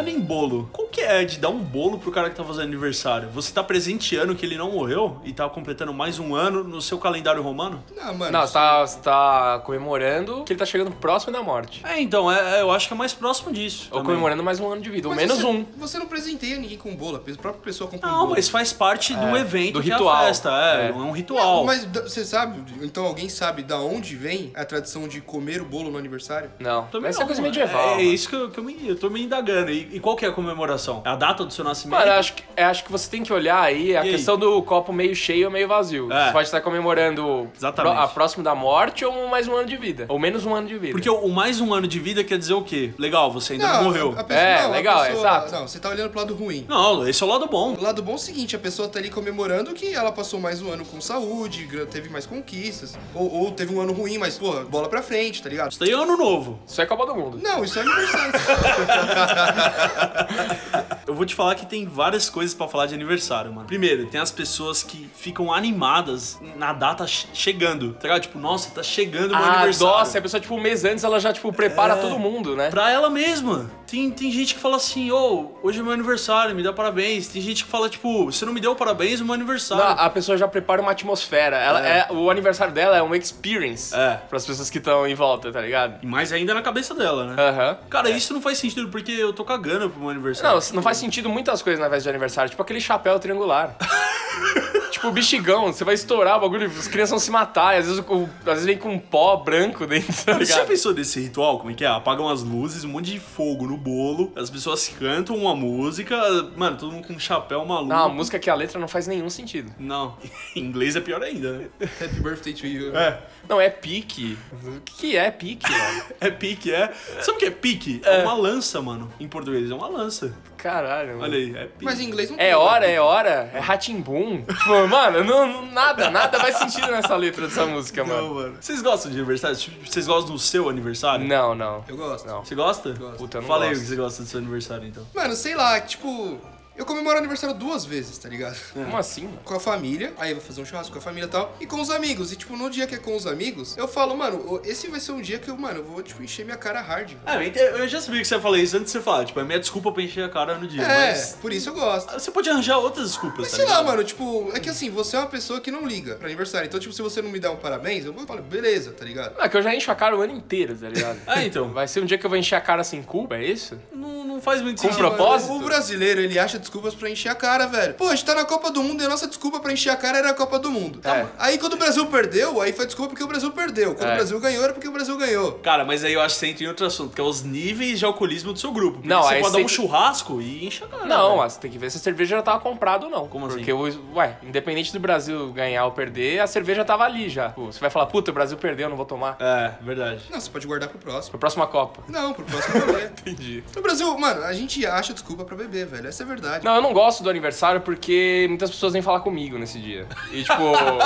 Falando 0.03 0.17
em 0.17 0.21
bolo, 0.21 0.69
qual 0.73 0.89
que 0.89 1.01
é 1.01 1.25
de 1.25 1.39
dar 1.39 1.49
um 1.51 1.59
bolo 1.61 1.97
pro 1.99 2.11
cara 2.11 2.29
que 2.29 2.35
tá 2.35 2.43
fazendo 2.43 2.65
aniversário? 2.65 3.29
Você 3.31 3.53
tá 3.53 3.63
presenteando 3.63 4.35
que 4.35 4.45
ele 4.45 4.57
não 4.59 4.73
morreu 4.73 5.21
e 5.25 5.33
tá 5.33 5.49
completando 5.49 5.93
mais 5.95 6.19
um 6.19 6.35
ano 6.35 6.65
no 6.65 6.83
seu 6.83 6.99
calendário 6.99 7.41
romano? 7.41 7.83
Não, 7.97 8.13
mano. 8.15 8.33
Não, 8.33 8.45
você 8.47 8.53
tá, 8.53 8.81
você 8.85 8.99
tá 8.99 9.63
comemorando 9.65 10.43
que 10.45 10.53
ele 10.53 10.59
tá 10.59 10.67
chegando 10.67 10.91
próximo 10.91 11.33
da 11.33 11.41
morte. 11.41 11.83
É, 11.87 12.01
então, 12.01 12.31
é, 12.31 12.59
é, 12.59 12.63
eu 12.63 12.73
acho 12.73 12.89
que 12.89 12.95
é 12.95 12.97
mais 12.97 13.13
próximo 13.15 13.53
disso. 13.53 13.85
Ou 13.93 13.99
também. 13.99 14.07
comemorando 14.07 14.43
mais 14.43 14.59
um 14.59 14.73
ano 14.73 14.83
de 14.83 14.91
vida, 14.91 15.07
ou 15.09 15.15
Mas 15.15 15.23
menos 15.25 15.41
você, 15.41 15.47
um. 15.47 15.65
Você 15.79 15.99
não 15.99 16.07
presenteia 16.07 16.59
ninguém 16.59 16.77
com 16.79 16.95
bolo, 16.97 17.17
a 17.17 17.21
própria 17.41 17.63
pessoa 17.63 17.89
compra 17.89 18.09
um 18.09 18.11
Não, 18.13 18.19
bolo. 18.23 18.31
mas 18.33 18.49
faz 18.49 18.73
parte 18.73 19.15
do 19.15 19.37
É, 19.37 19.41
evento 19.41 19.75
do 19.75 19.83
que 19.83 19.91
ritual. 19.91 20.17
é 20.17 20.23
a 20.23 20.27
festa, 20.27 20.49
é, 20.51 20.87
É. 20.87 20.89
é 20.89 20.93
um 20.93 21.13
ritual. 21.13 21.59
Não, 21.59 21.65
mas 21.65 21.85
você 21.85 22.25
sabe, 22.25 22.61
então 22.83 23.05
alguém 23.05 23.29
sabe 23.29 23.63
da 23.63 23.79
onde 23.79 24.17
vem 24.17 24.51
a 24.57 24.65
tradição 24.65 25.07
de 25.07 25.21
comer 25.21 25.63
o 25.63 25.65
bolo 25.65 25.91
no 25.93 25.99
aniversário? 25.99 26.51
Não, 26.59 26.87
Também 26.87 27.09
essa 27.11 27.21
não, 27.21 27.25
é 27.25 27.27
coisa 27.29 27.41
medieval. 27.43 27.81
É, 27.83 27.97
mano. 27.97 28.01
isso 28.03 28.29
que, 28.29 28.35
eu, 28.35 28.51
que 28.51 28.59
eu, 28.59 28.65
me, 28.65 28.77
eu 28.89 28.97
tô 28.97 29.09
me 29.09 29.23
indagando. 29.23 29.71
E, 29.71 29.92
e 29.93 30.01
qual 30.01 30.17
que 30.17 30.25
é 30.25 30.29
a 30.29 30.33
comemoração? 30.33 31.03
É 31.05 31.09
a 31.11 31.17
data 31.17 31.45
do 31.45 31.53
seu 31.53 31.65
nascimento? 31.65 31.99
Mano, 31.99 32.11
eu 32.13 32.19
acho 32.19 32.33
que, 32.35 32.43
acho 32.61 32.85
que 32.85 32.91
você 32.93 33.11
tem 33.11 33.23
que 33.23 33.33
olhar 33.33 33.61
aí 33.63 33.97
a 33.97 34.05
E 34.05 34.09
aí? 34.09 34.11
questão 34.13 34.37
do 34.39 34.63
copo 34.63 34.93
meio 34.93 35.15
cheio 35.15 35.47
ou 35.47 35.53
meio 35.53 35.69
vazio. 35.69 36.13
É. 36.13 36.27
Você 36.27 36.33
pode 36.33 36.49
estar 36.49 36.61
comemorando 36.61 37.51
Exatamente. 37.57 37.97
a 37.99 38.07
próximo 38.09 38.43
da 38.43 38.55
morte 38.55 39.05
ou 39.05 39.29
mais 39.29 39.47
um 39.49 39.55
ano 39.57 39.67
de 39.69 39.77
vida. 39.77 40.07
Ou 40.09 40.19
menos 40.19 40.45
um 40.47 40.55
ano 40.55 40.67
de 40.69 40.79
vida. 40.79 40.93
Porque 40.93 41.09
o, 41.11 41.17
o 41.17 41.31
mais 41.33 41.61
um 41.61 41.73
ano 41.75 41.87
de 41.87 41.99
vida 41.99 42.23
quer 42.25 42.39
dizer 42.39 42.55
o 42.55 42.63
quê? 42.63 42.93
Legal, 42.99 43.31
você 43.31 43.55
ainda 43.55 43.73
não, 43.75 43.85
morreu. 43.85 44.15
A, 44.17 44.21
a 44.21 44.25
pessoa, 44.25 44.47
É, 44.47 44.63
não, 44.63 44.71
legal, 44.73 45.05
pessoa- 45.05 45.19
exato. 45.21 45.53
Não, 45.53 45.69
você 45.69 45.79
tá 45.79 45.89
olhando 45.89 46.11
pro 46.11 46.21
lado 46.21 46.35
ruim. 46.35 46.67
Não, 46.69 47.07
esse 47.09 47.23
é 47.23 47.27
o 47.27 47.29
lado 47.29 47.47
bom. 47.47 47.75
O 47.75 47.83
lado 47.83 48.03
bom 48.03 48.13
é 48.13 48.15
o 48.17 48.19
seguinte, 48.19 48.57
a 48.57 48.59
pessoa 48.59 48.89
tá 48.89 48.99
ali 48.99 49.11
comemorando 49.11 49.73
que 49.73 49.95
ela 49.95 50.11
passou 50.13 50.41
mais 50.41 50.61
um 50.63 50.71
ano 50.73 50.85
com 50.85 51.01
saúde, 51.01 51.69
teve 51.91 52.09
mais 52.09 52.27
conquistas. 52.27 52.97
Ou, 53.15 53.33
ou 53.33 53.51
teve 53.51 53.75
um 53.75 53.81
ano 53.81 53.93
ruim, 53.93 54.19
mas, 54.19 54.39
pô, 54.39 54.53
bola 54.65 54.89
pra 54.89 55.03
frente, 55.03 55.43
tá 55.43 55.49
ligado? 55.49 55.71
Isso 55.71 55.81
daí 55.81 55.91
é 55.91 55.95
ano 55.95 56.17
novo. 56.17 56.59
Isso 56.67 56.81
é 56.81 56.87
Copa 56.87 57.07
do 57.07 57.15
Mundo. 57.15 57.39
Não, 57.43 57.65
isso 57.65 57.79
é 57.79 57.83
aniversário. 57.83 58.33
Eu 61.07 61.15
vou 61.15 61.27
te 61.27 61.35
falar 61.35 61.55
que 61.55 61.67
tem 61.67 61.85
várias 61.87 62.31
coisas 62.31 62.55
pra 62.55 62.67
falar 62.69 62.87
de 62.87 62.95
aniversário, 62.95 63.53
mano. 63.53 63.67
Primeiro, 63.67 64.07
tem 64.07 64.21
as 64.21 64.31
pessoas 64.31 64.83
que 64.83 65.11
ficam 65.15 65.53
animadas 65.53 66.41
na 66.57 66.73
data 66.73 67.07
che- 67.07 67.27
chegando. 67.35 67.93
Tá 67.95 68.03
ligado? 68.05 68.23
Tipo, 68.23 68.39
nossa, 68.39 68.71
tá 68.71 68.83
chegando 68.83 69.33
o 69.33 69.37
meu 69.37 69.45
Ah, 69.45 69.53
aniversário. 69.55 69.93
nossa, 69.99 70.19
a 70.19 70.23
pessoa, 70.23 70.41
tipo, 70.41 70.55
um 70.55 70.61
mês 70.61 70.85
antes, 70.85 71.05
ela 71.05 71.19
já, 71.21 71.33
tipo, 71.33 71.53
prepara 71.53 71.95
É. 71.95 71.97
todo 71.97 72.19
mundo, 72.19 72.57
né? 72.57 72.71
Pra 72.71 72.91
ela 72.91 73.11
mesma. 73.11 73.71
Tem, 73.87 74.11
tem 74.11 74.31
gente 74.33 74.55
que 74.55 74.61
fala 74.61 74.77
assim, 74.77 75.11
ô, 75.11 75.53
hoje 75.63 75.81
é 75.81 75.83
meu 75.83 75.93
aniversário, 75.93 76.55
me 76.55 76.63
dá 76.63 76.73
parabéns. 76.73 77.29
Tem 77.29 77.43
gente 77.43 77.65
que 77.65 77.71
fala, 77.71 77.91
tipo, 77.91 78.27
você 78.27 78.47
não 78.47 78.53
me 78.55 78.61
deu 78.61 78.75
parabéns 78.75 79.21
no 79.21 79.27
meu 79.27 79.35
aniversário. 79.35 79.85
Não, 79.85 79.91
a 79.91 80.09
pessoa 80.09 80.39
já 80.39 80.49
prepara 80.49 80.81
uma 80.81 80.93
atmosfera. 80.93 81.57
Ela 81.59 81.87
é. 81.87 82.07
o 82.11 82.31
aniversário 82.31 82.73
dela 82.73 82.97
é 82.97 83.03
uma 83.03 83.17
experience 83.17 83.95
É. 83.95 84.17
para 84.29 84.37
as 84.39 84.47
pessoas 84.47 84.71
que 84.71 84.79
estão 84.79 85.07
em 85.07 85.15
volta, 85.15 85.53
tá 85.53 85.61
ligado? 85.61 85.99
E 86.03 86.07
mais 86.07 86.33
ainda 86.33 86.55
na 86.55 86.63
cabeça 86.63 86.95
dela, 86.95 87.27
né? 87.27 87.43
Aham. 87.43 87.79
Cara, 87.91 88.09
isso 88.09 88.33
não 88.33 88.41
faz 88.41 88.57
sentido, 88.57 88.89
porque 88.89 89.13
eu 89.13 89.33
tô 89.33 89.45
cagando 89.45 89.72
pro 89.89 90.01
meu 90.01 90.11
aniversário. 90.11 90.61
Não, 90.69 90.75
não 90.77 90.83
faz 90.83 90.97
sentido 90.97 91.29
muitas 91.29 91.63
coisas 91.63 91.81
na 91.81 91.89
festa 91.89 92.05
de 92.05 92.09
aniversário, 92.11 92.51
tipo 92.51 92.63
aquele 92.63 92.81
chapéu 92.81 93.19
triangular. 93.19 93.77
tipo 94.91 95.09
o 95.09 95.13
bexigão, 95.13 95.73
você 95.73 95.85
vai 95.85 95.95
estourar 95.95 96.37
o 96.37 96.41
bagulho, 96.41 96.67
as 96.67 96.87
crianças 96.87 97.11
vão 97.11 97.19
se 97.19 97.31
matar, 97.31 97.75
e 97.75 97.79
às 97.79 97.87
vezes, 97.87 98.05
o- 98.07 98.29
às 98.41 98.45
vezes 98.45 98.65
vem 98.67 98.77
com 98.79 98.91
um 98.91 98.99
pó 98.99 99.37
branco 99.39 99.87
dentro, 99.87 100.13
tá 100.25 100.35
você 100.35 100.45
já 100.47 100.65
pensou 100.65 100.93
desse 100.93 101.19
ritual? 101.21 101.59
Como 101.59 101.71
é 101.71 101.75
que 101.75 101.85
é? 101.85 101.89
Apagam 101.89 102.29
as 102.29 102.43
luzes, 102.43 102.85
um 102.85 102.89
monte 102.89 103.11
de 103.13 103.19
fogo 103.21 103.67
no 103.67 103.77
bolo, 103.77 104.33
as 104.37 104.51
pessoas 104.51 104.89
cantam 104.89 105.35
uma 105.37 105.55
música, 105.57 106.17
mano, 106.57 106.77
todo 106.77 106.93
mundo 106.93 107.07
com 107.07 107.15
um 107.15 107.19
chapéu 107.19 107.65
maluco. 107.65 107.89
Não, 107.89 108.05
a 108.05 108.09
música 108.09 108.39
que 108.39 108.51
a 108.51 108.55
letra 108.55 108.79
não 108.79 108.89
faz 108.89 109.07
nenhum 109.07 109.31
sentido. 109.31 109.73
Não, 109.79 110.17
em 110.55 110.61
inglês 110.61 110.95
é 110.95 111.01
pior 111.01 111.23
ainda, 111.23 111.53
né? 111.53 111.67
Happy 112.01 112.21
birthday 112.21 112.53
to 112.53 112.67
you. 112.67 112.95
É, 112.97 113.19
Não, 113.53 113.61
é 113.61 113.69
pique. 113.69 114.39
O 114.51 114.81
que 114.81 115.15
é 115.15 115.31
pique, 115.31 115.71
mano? 115.71 116.03
é 116.19 116.31
pique, 116.31 116.73
é. 116.73 116.91
Sabe 117.21 117.37
o 117.37 117.39
que 117.39 117.45
é 117.45 117.51
pique? 117.51 118.01
É, 118.03 118.23
uma 118.23 118.33
lança, 118.33 118.81
mano. 118.81 119.13
Em 119.21 119.29
português, 119.29 119.71
é 119.71 119.75
uma 119.75 119.89
lança. 119.89 120.35
Caralho, 120.57 121.19
mano. 121.19 121.25
Olha 121.25 121.37
aí, 121.37 121.55
é 121.55 121.67
pique. 121.67 121.85
Mas 121.85 122.01
em 122.01 122.05
inglês 122.05 122.31
não 122.31 122.39
tem. 122.39 122.47
É 122.47 122.57
hora, 122.57 122.87
é 122.87 122.99
hora, 122.99 123.51
é 123.53 123.59
ratimbum. 123.59 124.43
Tipo, 124.43 124.89
mano, 124.89 125.23
não, 125.23 125.67
nada, 125.71 126.09
nada 126.11 126.41
faz 126.41 126.57
sentido 126.57 126.87
nessa 126.91 127.15
letra 127.15 127.47
dessa 127.47 127.67
música, 127.67 128.03
mano. 128.03 128.23
Não, 128.29 128.35
mano. 128.37 128.57
Vocês 128.59 128.81
gostam 128.81 129.11
de 129.11 129.19
aniversário? 129.19 129.55
Tipo, 129.55 129.87
Vocês 129.87 130.07
gostam 130.07 130.33
do 130.33 130.39
seu 130.39 130.71
aniversário? 130.71 131.27
Não, 131.27 131.55
não. 131.55 131.85
Eu 131.87 131.97
gosto. 131.99 132.27
Não. 132.27 132.43
Você 132.43 132.55
gosta? 132.55 132.95
Gosto. 132.95 133.19
Puta, 133.19 133.37
eu 133.37 133.43
não 133.43 133.49
Fala 133.49 133.65
aí 133.65 133.69
o 133.69 133.73
gosto. 133.73 133.83
que 133.83 133.89
você 133.91 133.97
gosta 133.97 134.23
do 134.23 134.29
seu 134.31 134.39
aniversário, 134.41 134.89
então. 134.89 135.07
Mano, 135.15 135.37
sei 135.37 135.55
lá, 135.55 135.79
tipo. 135.79 136.41
Eu 136.83 136.87
comemoro 136.87 137.17
aniversário 137.17 137.55
duas 137.55 137.85
vezes, 137.85 138.19
tá 138.19 138.29
ligado? 138.29 138.57
Como 138.75 138.97
assim, 138.97 139.23
mano? 139.27 139.39
Com 139.45 139.55
a 139.55 139.61
família, 139.61 140.13
aí 140.19 140.31
eu 140.33 140.37
vou 140.39 140.45
fazer 140.45 140.61
um 140.61 140.65
churrasco 140.67 140.93
com 140.93 140.99
a 140.99 141.03
família 141.03 141.27
e 141.27 141.31
tal, 141.31 141.57
e 141.61 141.65
com 141.67 141.81
os 141.81 141.91
amigos. 141.91 142.33
E, 142.33 142.37
tipo, 142.37 142.57
no 142.57 142.69
dia 142.69 142.89
que 142.89 142.97
é 142.97 142.99
com 142.99 143.15
os 143.15 143.25
amigos, 143.25 143.77
eu 143.77 143.87
falo, 143.87 144.17
mano, 144.17 144.61
esse 144.65 144.89
vai 144.89 144.99
ser 144.99 145.13
um 145.13 145.21
dia 145.21 145.39
que 145.39 145.49
eu, 145.49 145.57
mano, 145.57 145.79
eu 145.79 145.85
vou, 145.85 146.03
tipo, 146.03 146.21
encher 146.25 146.45
minha 146.45 146.57
cara 146.57 146.81
hard. 146.81 147.11
velho. 147.11 147.21
É, 147.25 147.37
eu 147.37 147.43
ente- 147.45 147.59
eu 147.61 147.87
já 147.87 148.01
sabia 148.01 148.21
que 148.21 148.27
você 148.27 148.35
ia 148.35 148.41
falar 148.41 148.59
isso 148.59 148.77
antes 148.77 148.87
de 148.93 148.99
você 148.99 149.01
falar. 149.01 149.25
Tipo, 149.25 149.39
é 149.39 149.45
minha 149.45 149.61
desculpa 149.61 149.93
pra 149.93 150.03
encher 150.03 150.25
a 150.25 150.29
cara 150.29 150.59
no 150.59 150.67
dia. 150.67 150.83
É, 150.83 151.13
Mas 151.13 151.39
por 151.41 151.53
isso 151.53 151.69
eu 151.69 151.75
gosto. 151.75 152.13
você 152.13 152.33
pode 152.33 152.51
arranjar 152.51 152.79
outras 152.79 153.07
desculpas, 153.11 153.39
Mas 153.43 153.51
tá 153.53 153.57
sei 153.59 153.65
lá, 153.65 153.71
ligado? 153.79 153.87
mano, 153.87 154.03
tipo, 154.05 154.51
é 154.53 154.59
que 154.59 154.69
assim, 154.69 154.91
você 154.91 155.15
é 155.15 155.21
uma 155.21 155.29
pessoa 155.29 155.61
que 155.61 155.71
não 155.71 155.87
liga 155.87 156.17
pra 156.17 156.27
aniversário. 156.27 156.67
Então, 156.67 156.81
tipo, 156.81 156.93
se 156.93 157.01
você 157.01 157.23
não 157.23 157.31
me 157.31 157.39
der 157.39 157.51
um 157.51 157.57
parabéns, 157.57 158.05
eu 158.05 158.13
vou 158.13 158.27
falar, 158.27 158.43
beleza, 158.43 158.91
tá 158.91 159.05
ligado? 159.05 159.37
Ah, 159.39 159.49
que 159.49 159.57
eu 159.57 159.63
já 159.63 159.73
encho 159.73 159.89
a 159.93 159.95
cara 159.95 160.17
o 160.17 160.21
ano 160.21 160.33
inteiro, 160.33 160.77
tá 160.77 160.89
ligado? 160.89 161.21
É, 161.29 161.45
então. 161.45 161.73
Vai 161.73 161.87
ser 161.87 162.01
um 162.01 162.07
dia 162.07 162.19
que 162.19 162.27
eu 162.27 162.31
vou 162.31 162.37
encher 162.39 162.57
a 162.57 162.61
cara 162.61 162.83
sem 162.83 163.01
culpa, 163.05 163.37
é 163.37 163.45
isso? 163.45 163.79
Não, 163.95 164.25
não 164.25 164.41
faz 164.43 164.61
muito 164.61 164.83
Com 164.83 164.89
sentido. 164.89 164.99
propósito? 165.07 165.53
O 165.53 165.61
brasileiro, 165.61 166.21
ele 166.21 166.39
acha 166.39 166.59
desculpas 166.73 166.95
pra 166.95 167.11
encher 167.11 167.29
a 167.29 167.35
cara, 167.35 167.67
velho. 167.67 167.93
Pô, 167.95 168.07
a 168.09 168.15
gente 168.15 168.25
tá 168.25 168.35
na 168.35 168.47
Copa 168.47 168.71
do 168.71 168.83
Mundo 168.83 169.03
e 169.03 169.07
a 169.07 169.09
nossa 169.09 169.27
desculpa 169.27 169.61
pra 169.61 169.71
encher 169.75 169.91
a 169.91 169.97
cara 169.97 170.17
era 170.19 170.31
a 170.31 170.35
Copa 170.35 170.59
do 170.59 170.71
Mundo. 170.71 171.01
É. 171.07 171.27
Aí 171.39 171.59
quando 171.59 171.75
o 171.75 171.77
Brasil 171.77 172.07
perdeu, 172.07 172.63
aí 172.63 172.73
foi 172.73 172.87
desculpa 172.87 173.11
porque 173.11 173.23
o 173.23 173.27
Brasil 173.27 173.51
perdeu. 173.51 173.95
Quando 173.95 174.09
É. 174.09 174.13
o 174.13 174.15
Brasil 174.17 174.41
ganhou, 174.41 174.65
era 174.65 174.73
porque 174.73 174.89
o 174.89 174.93
Brasil 174.93 175.15
ganhou. 175.19 175.53
Cara, 175.59 175.85
mas 175.85 176.03
aí 176.03 176.15
eu 176.15 176.23
acho 176.23 176.35
que 176.35 176.41
você 176.41 176.47
entra 176.47 176.65
em 176.65 176.69
outro 176.69 176.87
assunto, 176.87 177.15
que 177.15 177.21
é 177.21 177.25
os 177.25 177.43
níveis 177.43 177.99
de 177.99 178.07
alcoolismo 178.07 178.55
do 178.55 178.59
seu 178.59 178.73
grupo. 178.73 178.95
Porque 178.95 179.09
Não, 179.09 179.23
você 179.23 179.35
pode 179.41 179.43
dar 179.43 179.49
um 179.51 179.53
tem- 179.53 179.69
churrasco 179.69 180.41
e 180.41 180.67
enche 180.67 180.83
a 180.83 180.87
cara. 180.87 181.05
Não, 181.05 181.27
velho. 181.29 181.37
mas 181.39 181.57
tem 181.59 181.71
que 181.71 181.77
ver 181.77 181.91
se 181.91 181.99
a 181.99 182.01
cerveja 182.01 182.37
já 182.37 182.43
tava 182.43 182.61
comprada 182.61 183.05
ou 183.05 183.11
não. 183.11 183.29
Como 183.29 183.47
assim? 183.47 183.57
Porque, 183.57 183.73
ué, 183.73 184.39
independente 184.43 184.95
do 184.95 184.99
Brasil 185.01 185.53
ganhar 185.53 185.85
ou 185.85 185.93
perder, 185.93 186.41
a 186.41 186.47
cerveja 186.47 186.85
tava 186.87 187.05
ali 187.05 187.29
já. 187.29 187.51
Pô, 187.51 187.67
você 187.67 187.79
vai 187.81 187.91
falar, 187.91 188.07
puta, 188.07 188.31
o 188.31 188.35
Brasil 188.35 188.57
perdeu, 188.57 188.89
não 188.89 188.97
vou 188.97 189.05
tomar. 189.05 189.37
É, 189.39 189.75
verdade. 189.83 190.23
Não, 190.31 190.41
você 190.41 190.49
pode 190.49 190.67
guardar 190.67 190.89
pro 190.89 190.99
próximo. 190.99 191.33
Pra 191.33 191.39
próxima 191.41 191.67
Copa. 191.67 192.03
Não, 192.09 192.33
pro 192.33 192.45
próximo 192.47 192.79
rolê. 192.87 193.05
Entendi. 193.21 193.63
No 193.77 193.83
Brasil, 193.83 194.19
mano, 194.19 194.43
a 194.45 194.55
gente 194.55 194.87
acha 194.87 195.13
desculpa 195.13 195.45
pra 195.45 195.55
beber, 195.55 195.85
velho. 195.87 196.09
Essa 196.09 196.23
é 196.23 196.25
a 196.25 196.29
verdade. 196.53 196.65
Não, 196.65 196.75
eu 196.77 196.83
não 196.83 196.93
gosto 196.93 197.23
do 197.23 197.31
aniversário 197.31 197.81
porque 197.81 198.47
muitas 198.49 198.71
pessoas 198.71 198.93
vêm 198.93 199.03
falar 199.03 199.21
comigo 199.21 199.59
nesse 199.59 199.79
dia. 199.79 200.07
E 200.33 200.43
tipo, 200.43 200.63
eu 200.63 201.01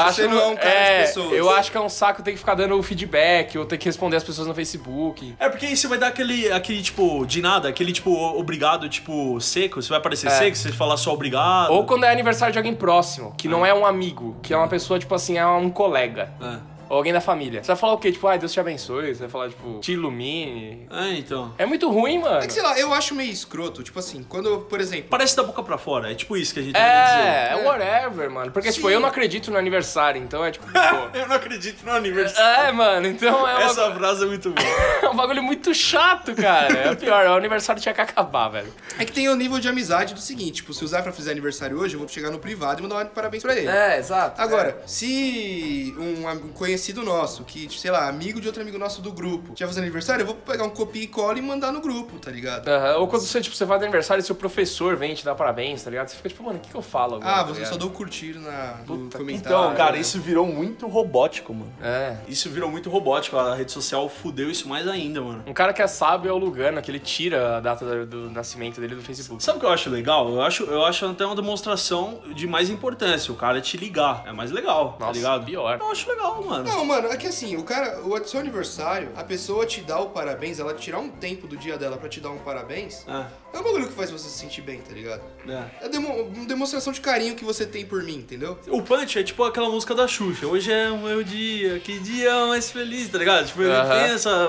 acho, 0.00 0.14
Você 0.14 0.26
não 0.28 0.38
é 0.40 0.46
um 0.46 0.56
cara 0.56 0.70
de 0.70 0.76
é, 0.76 1.00
pessoas. 1.02 1.32
Eu 1.32 1.50
acho 1.50 1.70
que 1.70 1.76
é 1.76 1.80
um 1.80 1.88
saco 1.88 2.22
ter 2.22 2.32
que 2.32 2.38
ficar 2.38 2.54
dando 2.54 2.80
feedback 2.82 3.56
ou 3.58 3.64
ter 3.64 3.78
que 3.78 3.86
responder 3.86 4.16
as 4.16 4.24
pessoas 4.24 4.46
no 4.46 4.54
Facebook. 4.54 5.34
É 5.38 5.48
porque 5.48 5.66
aí 5.66 5.76
você 5.76 5.88
vai 5.88 5.98
dar 5.98 6.08
aquele, 6.08 6.50
aquele 6.52 6.82
tipo, 6.82 7.24
de 7.26 7.40
nada, 7.42 7.68
aquele 7.68 7.92
tipo, 7.92 8.10
obrigado, 8.38 8.88
tipo, 8.88 9.40
seco. 9.40 9.80
Você 9.82 9.88
vai 9.88 10.00
parecer 10.00 10.28
É. 10.28 10.30
seco, 10.30 10.56
você 10.56 10.72
falar 10.72 10.96
só 10.96 11.12
obrigado. 11.12 11.70
Ou 11.70 11.84
quando 11.84 12.04
é 12.04 12.12
aniversário 12.12 12.52
de 12.52 12.58
alguém 12.58 12.74
próximo, 12.74 13.34
que 13.36 13.48
não 13.48 13.64
é 13.64 13.72
um 13.72 13.84
amigo, 13.86 14.36
que 14.42 14.52
é 14.52 14.56
uma 14.56 14.68
pessoa, 14.68 14.98
tipo 14.98 15.14
assim, 15.14 15.38
é 15.38 15.46
um 15.46 15.70
colega. 15.70 16.30
É. 16.40 16.73
Ou 16.88 16.96
alguém 16.96 17.12
da 17.12 17.20
família. 17.20 17.62
Você 17.62 17.68
vai 17.68 17.76
falar 17.76 17.92
o 17.94 17.98
quê? 17.98 18.12
Tipo, 18.12 18.26
ai, 18.28 18.38
Deus 18.38 18.52
te 18.52 18.60
abençoe. 18.60 19.14
Você 19.14 19.20
vai 19.20 19.28
falar, 19.28 19.48
tipo, 19.50 19.78
te 19.80 19.92
ilumine. 19.92 20.86
É, 20.90 21.14
então. 21.14 21.52
É 21.58 21.66
muito 21.66 21.90
ruim, 21.90 22.18
mano. 22.18 22.38
É 22.42 22.46
que, 22.46 22.52
sei 22.52 22.62
lá, 22.62 22.78
eu 22.78 22.92
acho 22.92 23.14
meio 23.14 23.30
escroto. 23.30 23.82
Tipo 23.82 23.98
assim, 23.98 24.22
quando, 24.22 24.60
por 24.60 24.80
exemplo... 24.80 25.08
Parece 25.10 25.36
da 25.36 25.42
boca 25.42 25.62
pra 25.62 25.78
fora, 25.78 26.10
é 26.10 26.14
tipo 26.14 26.36
isso 26.36 26.52
que 26.54 26.60
a 26.60 26.62
gente 26.62 26.76
É, 26.76 26.80
é 26.80 27.52
É. 27.52 27.62
whatever, 27.64 28.30
mano. 28.30 28.50
Porque, 28.52 28.70
tipo, 28.72 28.88
Sim. 28.88 28.94
eu 28.94 29.00
não 29.00 29.08
acredito 29.08 29.50
no 29.50 29.56
aniversário, 29.58 30.20
então 30.22 30.44
é 30.44 30.50
tipo, 30.50 30.66
pô. 30.70 31.18
Eu 31.18 31.28
não 31.28 31.36
acredito 31.36 31.84
no 31.84 31.92
aniversário. 31.92 32.68
É, 32.68 32.72
mano, 32.72 33.06
então 33.06 33.46
é, 33.48 33.54
uma- 33.54 33.62
Essa 33.64 33.92
frase 33.94 34.24
é 34.24 34.26
muito 34.26 34.50
boa. 34.50 34.68
é 35.02 35.08
um 35.08 35.16
bagulho 35.16 35.42
muito 35.42 35.74
chato, 35.74 36.34
cara. 36.34 36.72
É 36.78 36.94
pior, 36.94 37.26
o 37.26 37.34
aniversário 37.34 37.80
tinha 37.80 37.94
que 37.94 38.00
acabar, 38.00 38.48
velho. 38.48 38.72
É 38.98 39.04
que 39.04 39.12
tem 39.12 39.28
o 39.28 39.34
nível 39.36 39.58
de 39.58 39.68
amizade 39.68 40.14
do 40.14 40.20
seguinte, 40.20 40.56
tipo, 40.56 40.72
se 40.72 40.84
o 40.84 40.88
Zafra 40.88 41.12
fizer 41.12 41.30
aniversário 41.32 41.78
hoje, 41.78 41.94
eu 41.94 41.98
vou 42.00 42.08
chegar 42.08 42.30
no 42.30 42.38
privado 42.38 42.80
e 42.80 42.82
mandar 42.82 43.04
um 43.04 43.08
parabéns 43.08 43.42
pra 43.42 43.54
ele. 43.56 43.68
É, 43.68 43.98
exato. 43.98 44.40
Agora, 44.40 44.82
se 44.86 45.94
um 45.98 46.28
am- 46.28 46.48
conhecido 46.84 47.02
nosso, 47.02 47.44
que, 47.44 47.66
sei 47.72 47.90
lá, 47.90 48.08
amigo 48.08 48.38
de 48.38 48.46
outro 48.46 48.60
amigo 48.60 48.76
nosso 48.76 49.00
do 49.00 49.10
grupo, 49.10 49.54
já 49.56 49.66
fazer 49.66 49.80
aniversário, 49.80 50.22
eu 50.22 50.26
vou 50.26 50.34
pegar 50.34 50.64
um 50.64 50.70
copia 50.70 51.02
e 51.02 51.06
cola 51.06 51.38
e 51.38 51.42
mandar 51.42 51.72
no 51.72 51.80
grupo, 51.80 52.18
tá 52.18 52.30
ligado? 52.30 52.68
Aham, 52.68 52.98
Ou 52.98 53.08
quando 53.08 53.22
você, 53.22 53.40
tipo, 53.40 53.56
você 53.56 53.64
vai 53.64 53.78
no 53.78 53.84
aniversário 53.84 54.20
e 54.20 54.24
seu 54.24 54.34
professor 54.34 54.94
vem 54.94 55.14
te 55.14 55.24
dar 55.24 55.34
parabéns, 55.34 55.82
tá 55.82 55.88
ligado? 55.88 56.08
Você 56.08 56.16
fica 56.16 56.28
tipo, 56.28 56.42
mano, 56.42 56.58
o 56.58 56.60
que, 56.60 56.68
que 56.68 56.74
eu 56.74 56.82
falo 56.82 57.16
agora? 57.16 57.30
Ah, 57.30 57.38
tá 57.38 57.44
você 57.44 57.60
ligado? 57.60 57.72
só 57.72 57.78
dou 57.78 57.88
curtir 57.88 58.34
na, 58.38 58.74
no 58.86 58.98
Puta, 58.98 59.18
comentário. 59.18 59.56
Então, 59.58 59.74
cara, 59.74 59.92
né? 59.92 60.00
isso 60.00 60.20
virou 60.20 60.46
muito 60.46 60.86
robótico, 60.86 61.54
mano. 61.54 61.72
É. 61.82 62.16
Isso 62.28 62.50
virou 62.50 62.70
muito 62.70 62.90
robótico. 62.90 63.38
A 63.38 63.54
rede 63.54 63.72
social 63.72 64.06
fudeu 64.10 64.50
isso 64.50 64.68
mais 64.68 64.86
ainda, 64.86 65.22
mano. 65.22 65.42
Um 65.46 65.54
cara 65.54 65.72
que 65.72 65.80
é 65.80 65.86
sábio 65.86 66.28
é 66.28 66.32
o 66.32 66.36
Lugano, 66.36 66.82
que 66.82 66.90
ele 66.90 67.00
tira 67.00 67.56
a 67.56 67.60
data 67.60 67.84
do, 67.84 68.06
do 68.06 68.30
nascimento 68.30 68.78
dele 68.78 68.94
do 68.94 69.02
Facebook. 69.02 69.42
Sabe 69.42 69.56
o 69.56 69.60
que 69.60 69.66
eu 69.66 69.70
acho 69.70 69.88
legal? 69.88 70.28
Eu 70.28 70.42
acho, 70.42 70.64
eu 70.64 70.84
acho 70.84 71.06
até 71.06 71.24
uma 71.24 71.34
demonstração 71.34 72.20
de 72.34 72.46
mais 72.46 72.68
importância. 72.68 73.32
O 73.32 73.36
cara 73.36 73.60
te 73.62 73.78
ligar. 73.78 74.22
É 74.26 74.32
mais 74.32 74.50
legal, 74.50 74.96
tá 74.98 75.06
Nossa, 75.06 75.18
ligado? 75.18 75.44
pior. 75.46 75.78
Eu 75.80 75.90
acho 75.90 76.10
legal, 76.10 76.44
mano. 76.44 76.63
Não, 76.64 76.84
mano, 76.84 77.08
é 77.08 77.16
que 77.16 77.26
assim, 77.26 77.56
o 77.56 77.62
cara, 77.62 78.00
o 78.00 78.24
seu 78.26 78.40
aniversário, 78.40 79.08
a 79.16 79.22
pessoa 79.24 79.64
te 79.66 79.80
dá 79.80 79.98
o 79.98 80.10
parabéns, 80.10 80.58
ela 80.58 80.74
tirar 80.74 80.98
um 80.98 81.08
tempo 81.08 81.46
do 81.46 81.56
dia 81.56 81.76
dela 81.76 81.96
pra 81.96 82.08
te 82.08 82.20
dar 82.20 82.30
um 82.30 82.38
parabéns, 82.38 83.04
É, 83.08 83.56
é 83.56 83.60
um 83.60 83.62
bagulho 83.62 83.86
que 83.86 83.92
faz 83.94 84.10
você 84.10 84.28
se 84.28 84.38
sentir 84.38 84.62
bem, 84.62 84.80
tá 84.80 84.92
ligado? 84.92 85.22
é. 85.48 85.84
É 85.86 85.88
demo- 85.88 86.12
uma 86.22 86.46
demonstração 86.46 86.92
de 86.92 87.00
carinho 87.00 87.34
que 87.34 87.44
você 87.44 87.66
tem 87.66 87.84
por 87.84 88.02
mim, 88.02 88.16
entendeu? 88.16 88.58
O 88.68 88.82
Punch 88.82 89.18
é 89.18 89.22
tipo 89.22 89.42
aquela 89.44 89.68
música 89.68 89.94
da 89.94 90.06
Xuxa. 90.08 90.46
Hoje 90.46 90.72
é 90.72 90.90
o 90.90 90.98
meu 90.98 91.22
dia, 91.22 91.78
que 91.80 91.98
dia 91.98 92.46
mais 92.46 92.70
feliz, 92.70 93.08
tá 93.08 93.18
ligado? 93.18 93.46
Tipo, 93.46 93.62
ele 93.62 93.72
Aham. 93.72 93.88
tem 93.88 94.14
essa. 94.14 94.48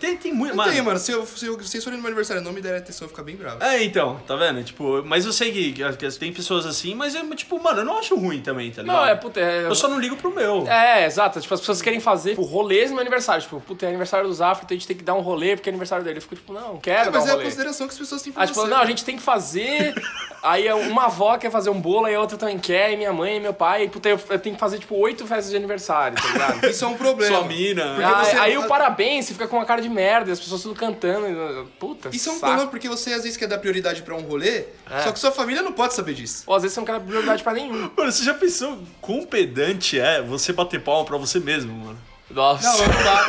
Tem, 0.00 0.16
tem 0.16 0.32
muito. 0.32 0.54
Não 0.56 0.64
tem, 0.64 0.82
mano. 0.82 0.98
Se, 0.98 1.12
eu, 1.12 1.24
se, 1.26 1.46
eu, 1.46 1.62
se 1.62 1.80
forem 1.80 1.96
no 1.96 2.02
meu 2.02 2.08
aniversário 2.08 2.40
e 2.40 2.44
não 2.44 2.52
me 2.52 2.60
derem 2.60 2.78
atenção, 2.78 3.04
eu 3.06 3.08
vou 3.08 3.16
ficar 3.16 3.22
bem 3.22 3.36
bravo. 3.36 3.62
É, 3.62 3.82
então, 3.82 4.20
tá 4.26 4.36
vendo? 4.36 4.62
Tipo, 4.64 5.02
mas 5.04 5.24
eu 5.24 5.32
sei 5.32 5.52
que, 5.52 5.72
que 5.72 6.18
tem 6.18 6.32
pessoas 6.32 6.66
assim, 6.66 6.94
mas 6.94 7.14
é 7.14 7.22
tipo, 7.34 7.62
mano, 7.62 7.80
eu 7.80 7.84
não 7.84 7.98
acho 7.98 8.16
ruim 8.16 8.40
também, 8.40 8.70
tá 8.70 8.82
ligado? 8.82 8.96
Não, 8.96 9.04
é, 9.06 9.14
puta, 9.14 9.40
é... 9.40 9.64
Eu 9.64 9.74
só 9.74 9.88
não 9.88 9.98
ligo 9.98 10.16
pro 10.16 10.34
meu. 10.34 10.66
É, 10.68 11.06
exato. 11.06 11.40
Tipo, 11.40 11.51
as 11.54 11.60
pessoas 11.60 11.82
querem 11.82 12.00
fazer 12.00 12.30
tipo, 12.30 12.42
rolês 12.42 12.88
no 12.90 12.96
meu 12.96 13.00
aniversário. 13.02 13.42
Tipo, 13.42 13.60
puta, 13.60 13.86
é 13.86 13.88
aniversário 13.88 14.26
do 14.28 14.34
Zafra, 14.34 14.64
então 14.64 14.74
a 14.74 14.78
gente 14.78 14.86
tem 14.86 14.96
que 14.96 15.02
dar 15.04 15.14
um 15.14 15.20
rolê 15.20 15.56
porque 15.56 15.68
é 15.68 15.72
aniversário 15.72 16.04
dele. 16.04 16.18
Eu 16.18 16.22
fico 16.22 16.34
tipo, 16.36 16.52
não, 16.52 16.78
quero 16.78 17.00
É, 17.00 17.04
dar 17.06 17.10
mas 17.12 17.24
um 17.24 17.28
é 17.28 17.32
a 17.32 17.42
consideração 17.42 17.86
que 17.86 17.92
as 17.92 17.98
pessoas 17.98 18.22
têm 18.22 18.32
por 18.32 18.40
Aí, 18.40 18.46
tipo, 18.46 18.60
você. 18.60 18.68
não, 18.70 18.78
a 18.78 18.86
gente 18.86 19.04
tem 19.04 19.16
que 19.16 19.22
fazer. 19.22 19.94
aí 20.42 20.72
uma 20.72 21.04
avó 21.06 21.36
quer 21.38 21.50
fazer 21.50 21.70
um 21.70 21.80
bolo, 21.80 22.06
aí 22.06 22.14
a 22.14 22.20
outra 22.20 22.36
também 22.36 22.58
quer, 22.58 22.92
e 22.92 22.96
minha 22.96 23.12
mãe 23.12 23.36
e 23.36 23.40
meu 23.40 23.54
pai. 23.54 23.84
E, 23.84 23.88
puta, 23.88 24.08
eu, 24.08 24.20
eu 24.30 24.38
tenho 24.38 24.54
que 24.54 24.60
fazer, 24.60 24.78
tipo, 24.78 24.94
oito 24.96 25.26
festas 25.26 25.50
de 25.50 25.56
aniversário, 25.56 26.16
tá 26.20 26.28
ligado? 26.28 26.66
Isso 26.70 26.84
é 26.84 26.88
um 26.88 26.96
problema. 26.96 27.36
Sua 27.38 27.46
mina. 27.46 27.84
Porque 27.94 28.02
Ah, 28.04 28.24
você- 28.24 28.36
aí 28.36 28.58
o 28.58 28.66
parabéns, 28.66 29.26
você 29.26 29.32
fica 29.34 29.46
com 29.48 29.56
uma 29.56 29.64
cara 29.66 29.80
de 29.80 29.88
merda, 29.88 30.30
e 30.30 30.32
as 30.32 30.40
pessoas 30.40 30.62
tudo 30.62 30.74
cantando. 30.74 31.26
e, 31.28 31.66
Puta, 31.78 32.10
Isso 32.12 32.28
é 32.28 32.32
um 32.32 32.34
saco. 32.36 32.46
problema 32.46 32.70
porque 32.70 32.88
você 32.88 33.12
às 33.12 33.22
vezes 33.22 33.36
quer 33.36 33.46
dar 33.48 33.58
prioridade 33.58 34.02
pra 34.02 34.14
um 34.14 34.20
rolê, 34.22 34.64
É. 34.90 35.00
só 35.04 35.12
que 35.12 35.18
sua 35.18 35.30
família 35.32 35.62
não 35.62 35.72
pode 35.72 35.94
saber 35.94 36.14
disso. 36.14 36.44
Ou 36.46 36.54
às 36.54 36.62
vezes 36.62 36.74
você 36.74 36.80
não 36.80 36.86
quer 36.86 36.92
dar 36.92 37.00
prioridade 37.00 37.42
pra 37.42 37.52
nenhum. 37.52 37.90
Mano, 37.96 38.12
você 38.12 38.24
já 38.24 38.34
pensou 38.34 38.78
quão 39.00 39.24
pedante 39.24 39.98
é 39.98 40.20
você 40.22 40.52
bater 40.52 40.80
palma 40.82 41.04
pra 41.04 41.16
você 41.16 41.38
mesmo, 41.42 41.72
mano? 41.84 41.98
Nossa. 42.30 42.64
Não, 42.64 42.78
não 42.78 43.04
dá. 43.04 43.26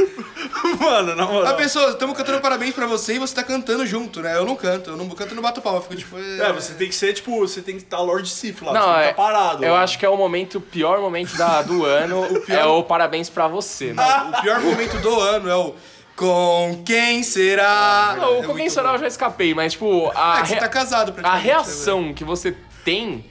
Mano, 0.80 1.14
na 1.16 1.26
moral. 1.26 1.52
A 1.52 1.54
pessoa, 1.54 1.90
estamos 1.90 2.16
cantando 2.16 2.40
parabéns 2.40 2.74
pra 2.74 2.86
você 2.86 3.14
e 3.14 3.18
você 3.18 3.34
tá 3.34 3.42
cantando 3.42 3.84
junto, 3.86 4.20
né? 4.22 4.36
Eu 4.36 4.44
não 4.44 4.54
canto, 4.54 4.90
eu 4.90 4.96
não 4.96 5.08
canto 5.10 5.32
e 5.32 5.34
não 5.34 5.42
bato 5.42 5.60
palma, 5.60 5.80
fico 5.80 5.96
tipo. 5.96 6.16
É, 6.18 6.52
você 6.52 6.74
tem 6.74 6.88
que 6.88 6.94
ser, 6.94 7.12
tipo, 7.12 7.38
você 7.40 7.60
tem 7.60 7.76
que 7.76 7.82
estar 7.82 8.00
Lord 8.00 8.28
Sif 8.28 8.62
lá, 8.64 8.72
Não, 8.72 8.80
você 8.82 8.86
tem 8.88 8.94
que 9.00 9.06
é, 9.06 9.10
estar 9.10 9.22
parado. 9.22 9.64
eu 9.64 9.72
lá. 9.74 9.82
acho 9.82 9.98
que 9.98 10.06
é 10.06 10.08
o 10.08 10.16
momento, 10.16 10.58
o 10.58 10.60
pior 10.60 11.00
momento 11.00 11.36
da, 11.36 11.62
do 11.62 11.84
ano 11.86 12.24
é 12.48 12.64
o 12.64 12.82
parabéns 12.84 13.28
pra 13.28 13.48
você, 13.48 13.92
né? 13.92 14.02
O 14.38 14.42
pior 14.42 14.60
momento 14.60 14.98
do 14.98 15.20
ano 15.20 15.48
é 15.50 15.56
o. 15.56 15.74
Com 16.16 16.82
quem 16.84 17.22
será? 17.22 18.14
Não, 18.18 18.40
É 18.40 18.42
com 18.42 18.54
quem 18.54 18.68
será 18.68 18.90
bom. 18.90 18.94
eu 18.96 19.00
já 19.00 19.06
escapei, 19.06 19.54
mas 19.54 19.72
tipo, 19.72 20.12
a, 20.14 20.38
É 20.38 20.42
que 20.42 20.48
você 20.48 20.56
tá 20.56 20.68
casado 20.68 21.08
a 21.08 21.12
praticamente. 21.12 21.44
reação 21.44 22.12
que 22.12 22.22
você 22.24 22.54
tem 22.84 23.24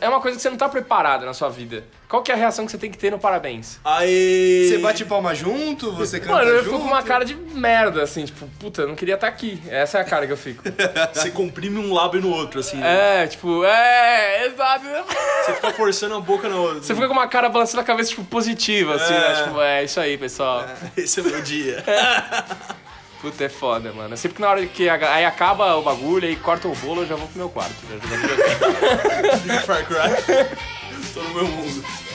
é 0.00 0.08
uma 0.08 0.20
coisa 0.20 0.36
que 0.36 0.42
você 0.42 0.50
não 0.50 0.56
tá 0.56 0.68
preparado 0.68 1.24
na 1.24 1.32
sua 1.34 1.48
vida. 1.48 1.84
Qual 2.12 2.22
que 2.22 2.30
é 2.30 2.34
a 2.34 2.36
reação 2.36 2.66
que 2.66 2.70
você 2.70 2.76
tem 2.76 2.90
que 2.90 2.98
ter 2.98 3.10
no 3.10 3.18
parabéns? 3.18 3.80
Aí. 3.82 4.66
Você 4.68 4.76
bate 4.76 5.02
palma 5.06 5.34
junto, 5.34 5.90
você 5.92 6.20
canta 6.20 6.32
Mano, 6.34 6.50
eu 6.50 6.56
junto. 6.58 6.64
fico 6.66 6.78
com 6.80 6.86
uma 6.88 7.02
cara 7.02 7.24
de 7.24 7.34
merda, 7.34 8.02
assim, 8.02 8.26
tipo, 8.26 8.46
puta, 8.60 8.82
eu 8.82 8.88
não 8.88 8.94
queria 8.94 9.14
estar 9.14 9.26
aqui. 9.28 9.58
Essa 9.66 9.96
é 9.96 10.00
a 10.02 10.04
cara 10.04 10.26
que 10.26 10.32
eu 10.34 10.36
fico. 10.36 10.62
Você 11.14 11.30
comprime 11.30 11.78
um 11.78 11.90
lábio 11.94 12.20
no 12.20 12.28
outro, 12.28 12.60
assim. 12.60 12.76
né? 12.76 13.22
É, 13.22 13.26
tipo, 13.26 13.64
é, 13.64 14.44
exato. 14.44 14.84
Você 15.46 15.54
fica 15.54 15.70
forçando 15.72 16.14
a 16.16 16.20
boca 16.20 16.50
na 16.50 16.56
outra. 16.56 16.82
Você 16.82 16.94
fica 16.94 17.06
com 17.08 17.14
uma 17.14 17.26
cara 17.28 17.48
balançando 17.48 17.80
a 17.80 17.84
cabeça, 17.84 18.10
tipo, 18.10 18.24
positiva, 18.24 18.94
assim, 18.96 19.14
É. 19.14 19.18
né? 19.18 19.42
Tipo, 19.44 19.60
é 19.62 19.82
isso 19.84 19.98
aí, 19.98 20.18
pessoal. 20.18 20.66
Esse 20.94 21.20
é 21.20 21.22
meu 21.22 21.40
dia. 21.40 21.82
Puta, 23.22 23.44
é 23.44 23.48
foda, 23.48 23.92
mano. 23.92 24.16
Sempre 24.18 24.34
que 24.36 24.42
na 24.42 24.50
hora 24.50 24.66
que 24.66 24.88
a- 24.88 25.14
aí 25.14 25.24
acaba 25.24 25.76
o 25.76 25.82
bagulho 25.82 26.28
e 26.28 26.34
corta 26.36 26.66
o 26.68 26.74
bolo, 26.74 27.02
eu 27.02 27.06
já 27.06 27.14
vou 27.14 27.28
pro 27.28 27.38
meu 27.38 27.48
quarto. 27.48 27.72
Já 27.88 29.36
de 29.38 29.60
Far 29.64 29.86
Cry. 29.86 30.56
Tô 31.14 31.22
no 31.22 31.34
meu 31.34 31.46
mundo. 31.46 32.11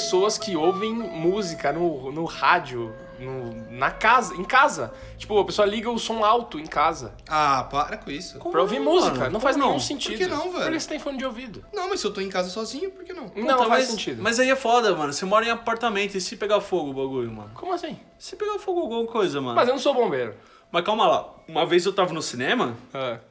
Pessoas 0.00 0.38
que 0.38 0.56
ouvem 0.56 0.94
música 0.94 1.72
no, 1.72 2.10
no 2.10 2.24
rádio, 2.24 2.92
no- 3.18 3.70
na 3.70 3.90
casa, 3.90 4.34
em 4.34 4.42
casa. 4.44 4.92
Tipo, 5.18 5.38
a 5.38 5.44
pessoa 5.44 5.66
liga 5.66 5.90
o 5.90 5.98
som 5.98 6.24
alto 6.24 6.58
em 6.58 6.66
casa 6.66 7.12
Ah, 7.28 7.64
para 7.70 7.98
com 7.98 8.10
isso. 8.10 8.38
pra 8.38 8.62
ouvir 8.62 8.78
não, 8.78 8.86
música. 8.92 9.18
mano? 9.18 9.30
Não 9.32 9.40
faz 9.40 9.56
Como 9.56 9.66
nenhum 9.66 9.78
não? 9.78 9.84
sentido. 9.84 10.12
Por 10.12 10.18
que 10.18 10.26
não, 10.26 10.50
velho? 10.52 10.64
Porque 10.64 10.80
você 10.80 10.88
tem 10.88 10.98
fone 10.98 11.18
de 11.18 11.24
ouvido. 11.26 11.64
Não, 11.72 11.88
mas 11.90 12.00
se 12.00 12.06
eu 12.06 12.12
tô 12.12 12.20
em 12.22 12.30
casa 12.30 12.48
sozinho, 12.48 12.90
por 12.90 13.04
que 13.04 13.12
não? 13.12 13.24
Não, 13.24 13.30
Puta, 13.30 13.56
faz 13.58 13.68
mas, 13.68 13.84
sentido. 13.88 14.22
Mas 14.22 14.40
aí 14.40 14.48
é 14.50 14.56
foda, 14.56 14.96
mano. 14.96 15.12
Você 15.12 15.24
mora 15.26 15.44
em 15.44 15.50
apartamento 15.50 16.14
e 16.16 16.20
se 16.20 16.34
pegar 16.36 16.60
fogo 16.62 16.90
o 16.90 16.94
bagulho, 16.94 17.30
mano? 17.30 17.50
Como 17.54 17.74
assim? 17.74 17.98
Se 18.18 18.36
pegar 18.36 18.58
fogo 18.58 18.80
alguma 18.80 19.06
coisa, 19.06 19.38
mano. 19.40 19.54
Mas 19.54 19.68
eu 19.68 19.74
não 19.74 19.80
sou 19.80 19.92
bombeiro. 19.92 20.34
Mas 20.72 20.84
calma 20.84 21.06
lá. 21.06 21.34
Uma 21.48 21.66
vez 21.66 21.84
eu 21.84 21.92
tava 21.92 22.12
no 22.12 22.22
cinema 22.22 22.76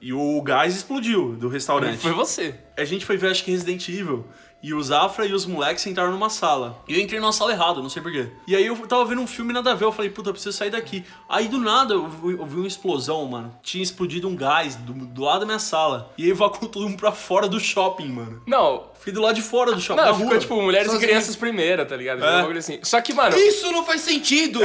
e 0.01 0.11
o 0.13 0.41
gás 0.41 0.75
explodiu 0.75 1.37
do 1.37 1.47
restaurante. 1.47 1.99
Foi 1.99 2.11
você. 2.11 2.53
A 2.77 2.83
gente 2.83 3.05
foi 3.05 3.15
ver, 3.15 3.31
acho 3.31 3.45
que 3.45 3.51
Resident 3.51 3.87
Evil. 3.87 4.25
E 4.61 4.73
o 4.73 4.81
Zafra 4.83 5.25
e 5.25 5.33
os 5.33 5.45
moleques 5.45 5.85
entraram 5.87 6.11
numa 6.11 6.29
sala. 6.29 6.83
E 6.87 6.93
eu 6.93 6.99
entrei 6.99 7.19
numa 7.19 7.31
sala 7.31 7.51
errada, 7.53 7.81
não 7.81 7.89
sei 7.89 8.01
porquê. 8.01 8.27
E 8.47 8.55
aí 8.55 8.65
eu 8.65 8.75
tava 8.87 9.05
vendo 9.05 9.21
um 9.21 9.27
filme 9.27 9.53
nada 9.53 9.71
a 9.71 9.75
ver. 9.75 9.85
Eu 9.85 9.91
falei, 9.91 10.09
puta, 10.11 10.29
eu 10.29 10.33
preciso 10.33 10.57
sair 10.57 10.69
daqui. 10.69 11.03
Aí 11.29 11.47
do 11.47 11.57
nada 11.59 11.93
eu 11.93 12.07
vi, 12.09 12.33
eu 12.33 12.45
vi 12.45 12.55
uma 12.57 12.67
explosão, 12.67 13.25
mano. 13.25 13.55
Tinha 13.63 13.81
explodido 13.83 14.27
um 14.27 14.35
gás 14.35 14.75
do, 14.75 14.93
do 14.93 15.21
lado 15.21 15.41
da 15.41 15.45
minha 15.45 15.59
sala. 15.59 16.11
E 16.17 16.25
aí 16.25 16.29
evacuou 16.31 16.69
todo 16.69 16.83
mundo 16.87 16.97
pra 16.97 17.11
fora 17.11 17.47
do 17.47 17.59
shopping, 17.59 18.07
mano. 18.09 18.41
Não. 18.45 18.89
Fui 18.99 19.13
do 19.13 19.21
lado 19.21 19.35
de 19.35 19.41
fora 19.41 19.71
do 19.71 19.79
shopping. 19.79 20.01
Não, 20.01 20.07
na 20.07 20.13
ficou 20.13 20.29
rua. 20.29 20.39
tipo 20.39 20.61
mulheres 20.61 20.87
Sozinho. 20.87 21.03
e 21.03 21.07
crianças 21.07 21.35
primeira, 21.37 21.85
tá 21.85 21.95
ligado? 21.95 22.21
É. 22.23 22.43
Um 22.43 22.51
assim. 22.57 22.79
Só 22.83 22.99
que, 22.99 23.13
mano. 23.13 23.37
Isso 23.37 23.71
não 23.71 23.85
faz 23.85 24.01
sentido! 24.01 24.59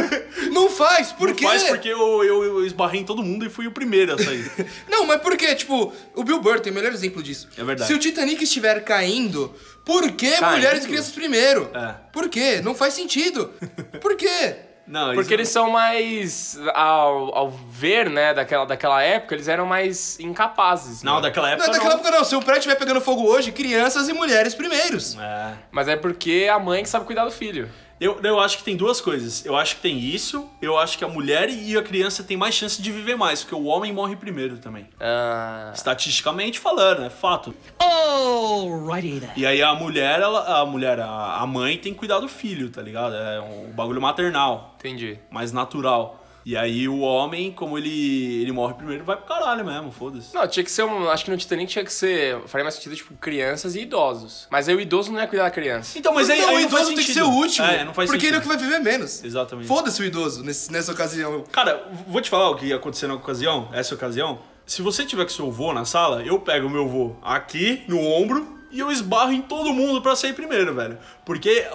não 0.50 0.70
faz, 0.70 1.12
por 1.12 1.28
Não 1.28 1.34
quê? 1.34 1.44
faz 1.44 1.64
porque 1.64 1.88
eu, 1.88 2.24
eu, 2.24 2.42
eu 2.44 2.66
esbarrei 2.66 3.00
em 3.00 3.04
todo 3.04 3.22
mundo 3.22 3.44
e 3.44 3.50
fui 3.50 3.66
o 3.66 3.70
primeiro 3.72 4.14
a 4.14 4.18
sair. 4.18 4.50
Não, 4.88 5.06
mas 5.06 5.20
por 5.20 5.36
quê? 5.36 5.54
Tipo, 5.54 5.92
o 6.14 6.24
Bill 6.24 6.40
Burr 6.40 6.60
tem 6.60 6.72
o 6.72 6.74
melhor 6.74 6.92
exemplo 6.92 7.22
disso. 7.22 7.48
É 7.58 7.64
verdade. 7.64 7.88
Se 7.90 7.94
o 7.94 7.98
Titanic 7.98 8.42
estiver 8.42 8.82
caindo, 8.84 9.33
por 9.84 10.10
que 10.12 10.30
Caindo? 10.30 10.56
mulheres 10.56 10.84
e 10.84 10.88
crianças 10.88 11.12
primeiro? 11.12 11.70
É. 11.74 11.94
Por 12.12 12.28
quê? 12.28 12.60
Não 12.62 12.74
faz 12.74 12.94
sentido. 12.94 13.52
Por 14.00 14.16
quê? 14.16 14.56
Não, 14.86 15.14
Porque 15.14 15.32
eles 15.32 15.48
são 15.48 15.70
mais. 15.70 16.58
Ao, 16.74 17.34
ao 17.34 17.50
ver, 17.50 18.10
né, 18.10 18.34
daquela, 18.34 18.66
daquela 18.66 19.02
época, 19.02 19.34
eles 19.34 19.48
eram 19.48 19.64
mais 19.64 20.20
incapazes. 20.20 21.02
Não, 21.02 21.16
né? 21.16 21.22
daquela 21.22 21.50
época 21.50 21.66
Não, 21.66 21.72
daquela 21.72 21.90
não. 21.94 22.00
época 22.00 22.10
não. 22.18 22.22
Se 22.24 22.36
o 22.36 22.40
prédio 22.40 22.58
estiver 22.60 22.76
pegando 22.76 23.00
fogo 23.00 23.22
hoje, 23.22 23.50
crianças 23.50 24.10
e 24.10 24.12
mulheres 24.12 24.54
primeiros. 24.54 25.16
É. 25.18 25.54
Mas 25.70 25.88
é 25.88 25.96
porque 25.96 26.50
a 26.52 26.58
mãe 26.58 26.82
que 26.82 26.88
sabe 26.90 27.06
cuidar 27.06 27.24
do 27.24 27.30
filho. 27.30 27.70
Eu, 28.04 28.20
eu 28.22 28.38
acho 28.38 28.58
que 28.58 28.64
tem 28.64 28.76
duas 28.76 29.00
coisas. 29.00 29.46
Eu 29.46 29.56
acho 29.56 29.76
que 29.76 29.80
tem 29.80 29.98
isso, 29.98 30.46
eu 30.60 30.76
acho 30.76 30.98
que 30.98 31.04
a 31.04 31.08
mulher 31.08 31.48
e 31.48 31.74
a 31.74 31.82
criança 31.82 32.22
têm 32.22 32.36
mais 32.36 32.54
chance 32.54 32.82
de 32.82 32.92
viver 32.92 33.16
mais, 33.16 33.42
porque 33.42 33.54
o 33.54 33.64
homem 33.64 33.94
morre 33.94 34.14
primeiro 34.14 34.58
também. 34.58 34.86
Ah. 35.00 35.72
Estatisticamente 35.74 36.58
falando, 36.58 37.02
é 37.02 37.08
fato. 37.08 37.54
Alrighty 37.78 39.20
then. 39.20 39.30
E 39.38 39.46
aí 39.46 39.62
a 39.62 39.74
mulher, 39.74 40.20
ela, 40.20 40.60
a 40.60 40.66
mulher, 40.66 41.00
a, 41.00 41.36
a 41.40 41.46
mãe 41.46 41.78
tem 41.78 41.94
que 41.94 41.98
cuidar 41.98 42.18
do 42.18 42.28
filho, 42.28 42.68
tá 42.68 42.82
ligado? 42.82 43.14
É 43.14 43.40
um 43.40 43.72
bagulho 43.72 44.02
maternal, 44.02 44.74
Entendi. 44.78 45.18
mais 45.30 45.50
natural. 45.50 46.23
E 46.44 46.56
aí 46.56 46.86
o 46.86 46.98
homem, 47.00 47.50
como 47.50 47.78
ele, 47.78 48.42
ele 48.42 48.52
morre 48.52 48.74
primeiro, 48.74 49.02
vai 49.02 49.16
pro 49.16 49.24
caralho 49.26 49.64
mesmo, 49.64 49.90
foda-se. 49.90 50.34
Não, 50.34 50.46
tinha 50.46 50.62
que 50.62 50.70
ser 50.70 50.82
um. 50.84 51.08
Acho 51.08 51.24
que 51.24 51.30
no 51.30 51.36
Titanic 51.38 51.72
tinha 51.72 51.84
que 51.84 51.92
ser. 51.92 52.38
Faria 52.46 52.64
mais 52.64 52.74
sentido, 52.74 52.94
tipo, 52.94 53.14
crianças 53.14 53.74
e 53.74 53.80
idosos. 53.80 54.46
Mas 54.50 54.68
aí 54.68 54.74
o 54.74 54.80
idoso 54.80 55.10
não 55.10 55.20
ia 55.20 55.26
cuidar 55.26 55.44
da 55.44 55.50
criança. 55.50 55.98
Então, 55.98 56.12
mas 56.12 56.28
aí, 56.28 56.40
não, 56.40 56.48
aí 56.50 56.54
o 56.56 56.58
não 56.60 56.66
idoso 56.68 56.86
tem 56.88 56.96
que 56.96 57.02
ser 57.04 57.12
sentido. 57.14 57.28
o 57.30 57.34
último. 57.36 57.66
É, 57.66 57.84
não 57.84 57.94
faz 57.94 58.10
porque 58.10 58.26
ele 58.26 58.36
é 58.36 58.38
o 58.38 58.42
sentido. 58.42 58.58
que 58.58 58.66
vai 58.68 58.78
viver 58.78 58.84
menos. 58.84 59.24
Exatamente. 59.24 59.66
Foda-se 59.66 60.02
o 60.02 60.04
idoso 60.04 60.42
nesse- 60.44 60.70
nessa 60.70 60.92
ocasião. 60.92 61.44
Cara, 61.50 61.88
vou 62.06 62.20
te 62.20 62.28
falar 62.28 62.50
o 62.50 62.56
que 62.56 62.66
ia 62.66 62.76
acontecer 62.76 63.06
na 63.06 63.14
ocasião, 63.14 63.70
essa 63.72 63.94
ocasião. 63.94 64.38
Se 64.66 64.82
você 64.82 65.04
tiver 65.06 65.24
com 65.24 65.30
seu 65.30 65.50
vô 65.50 65.72
na 65.72 65.84
sala, 65.84 66.22
eu 66.22 66.38
pego 66.40 66.66
o 66.66 66.70
meu 66.70 66.86
vô 66.88 67.16
aqui 67.22 67.82
no 67.88 68.00
ombro 68.00 68.58
e 68.70 68.80
eu 68.80 68.90
esbarro 68.90 69.32
em 69.32 69.40
todo 69.42 69.72
mundo 69.72 70.02
pra 70.02 70.16
sair 70.16 70.32
primeiro, 70.32 70.74
velho. 70.74 70.98
Porque 71.24 71.66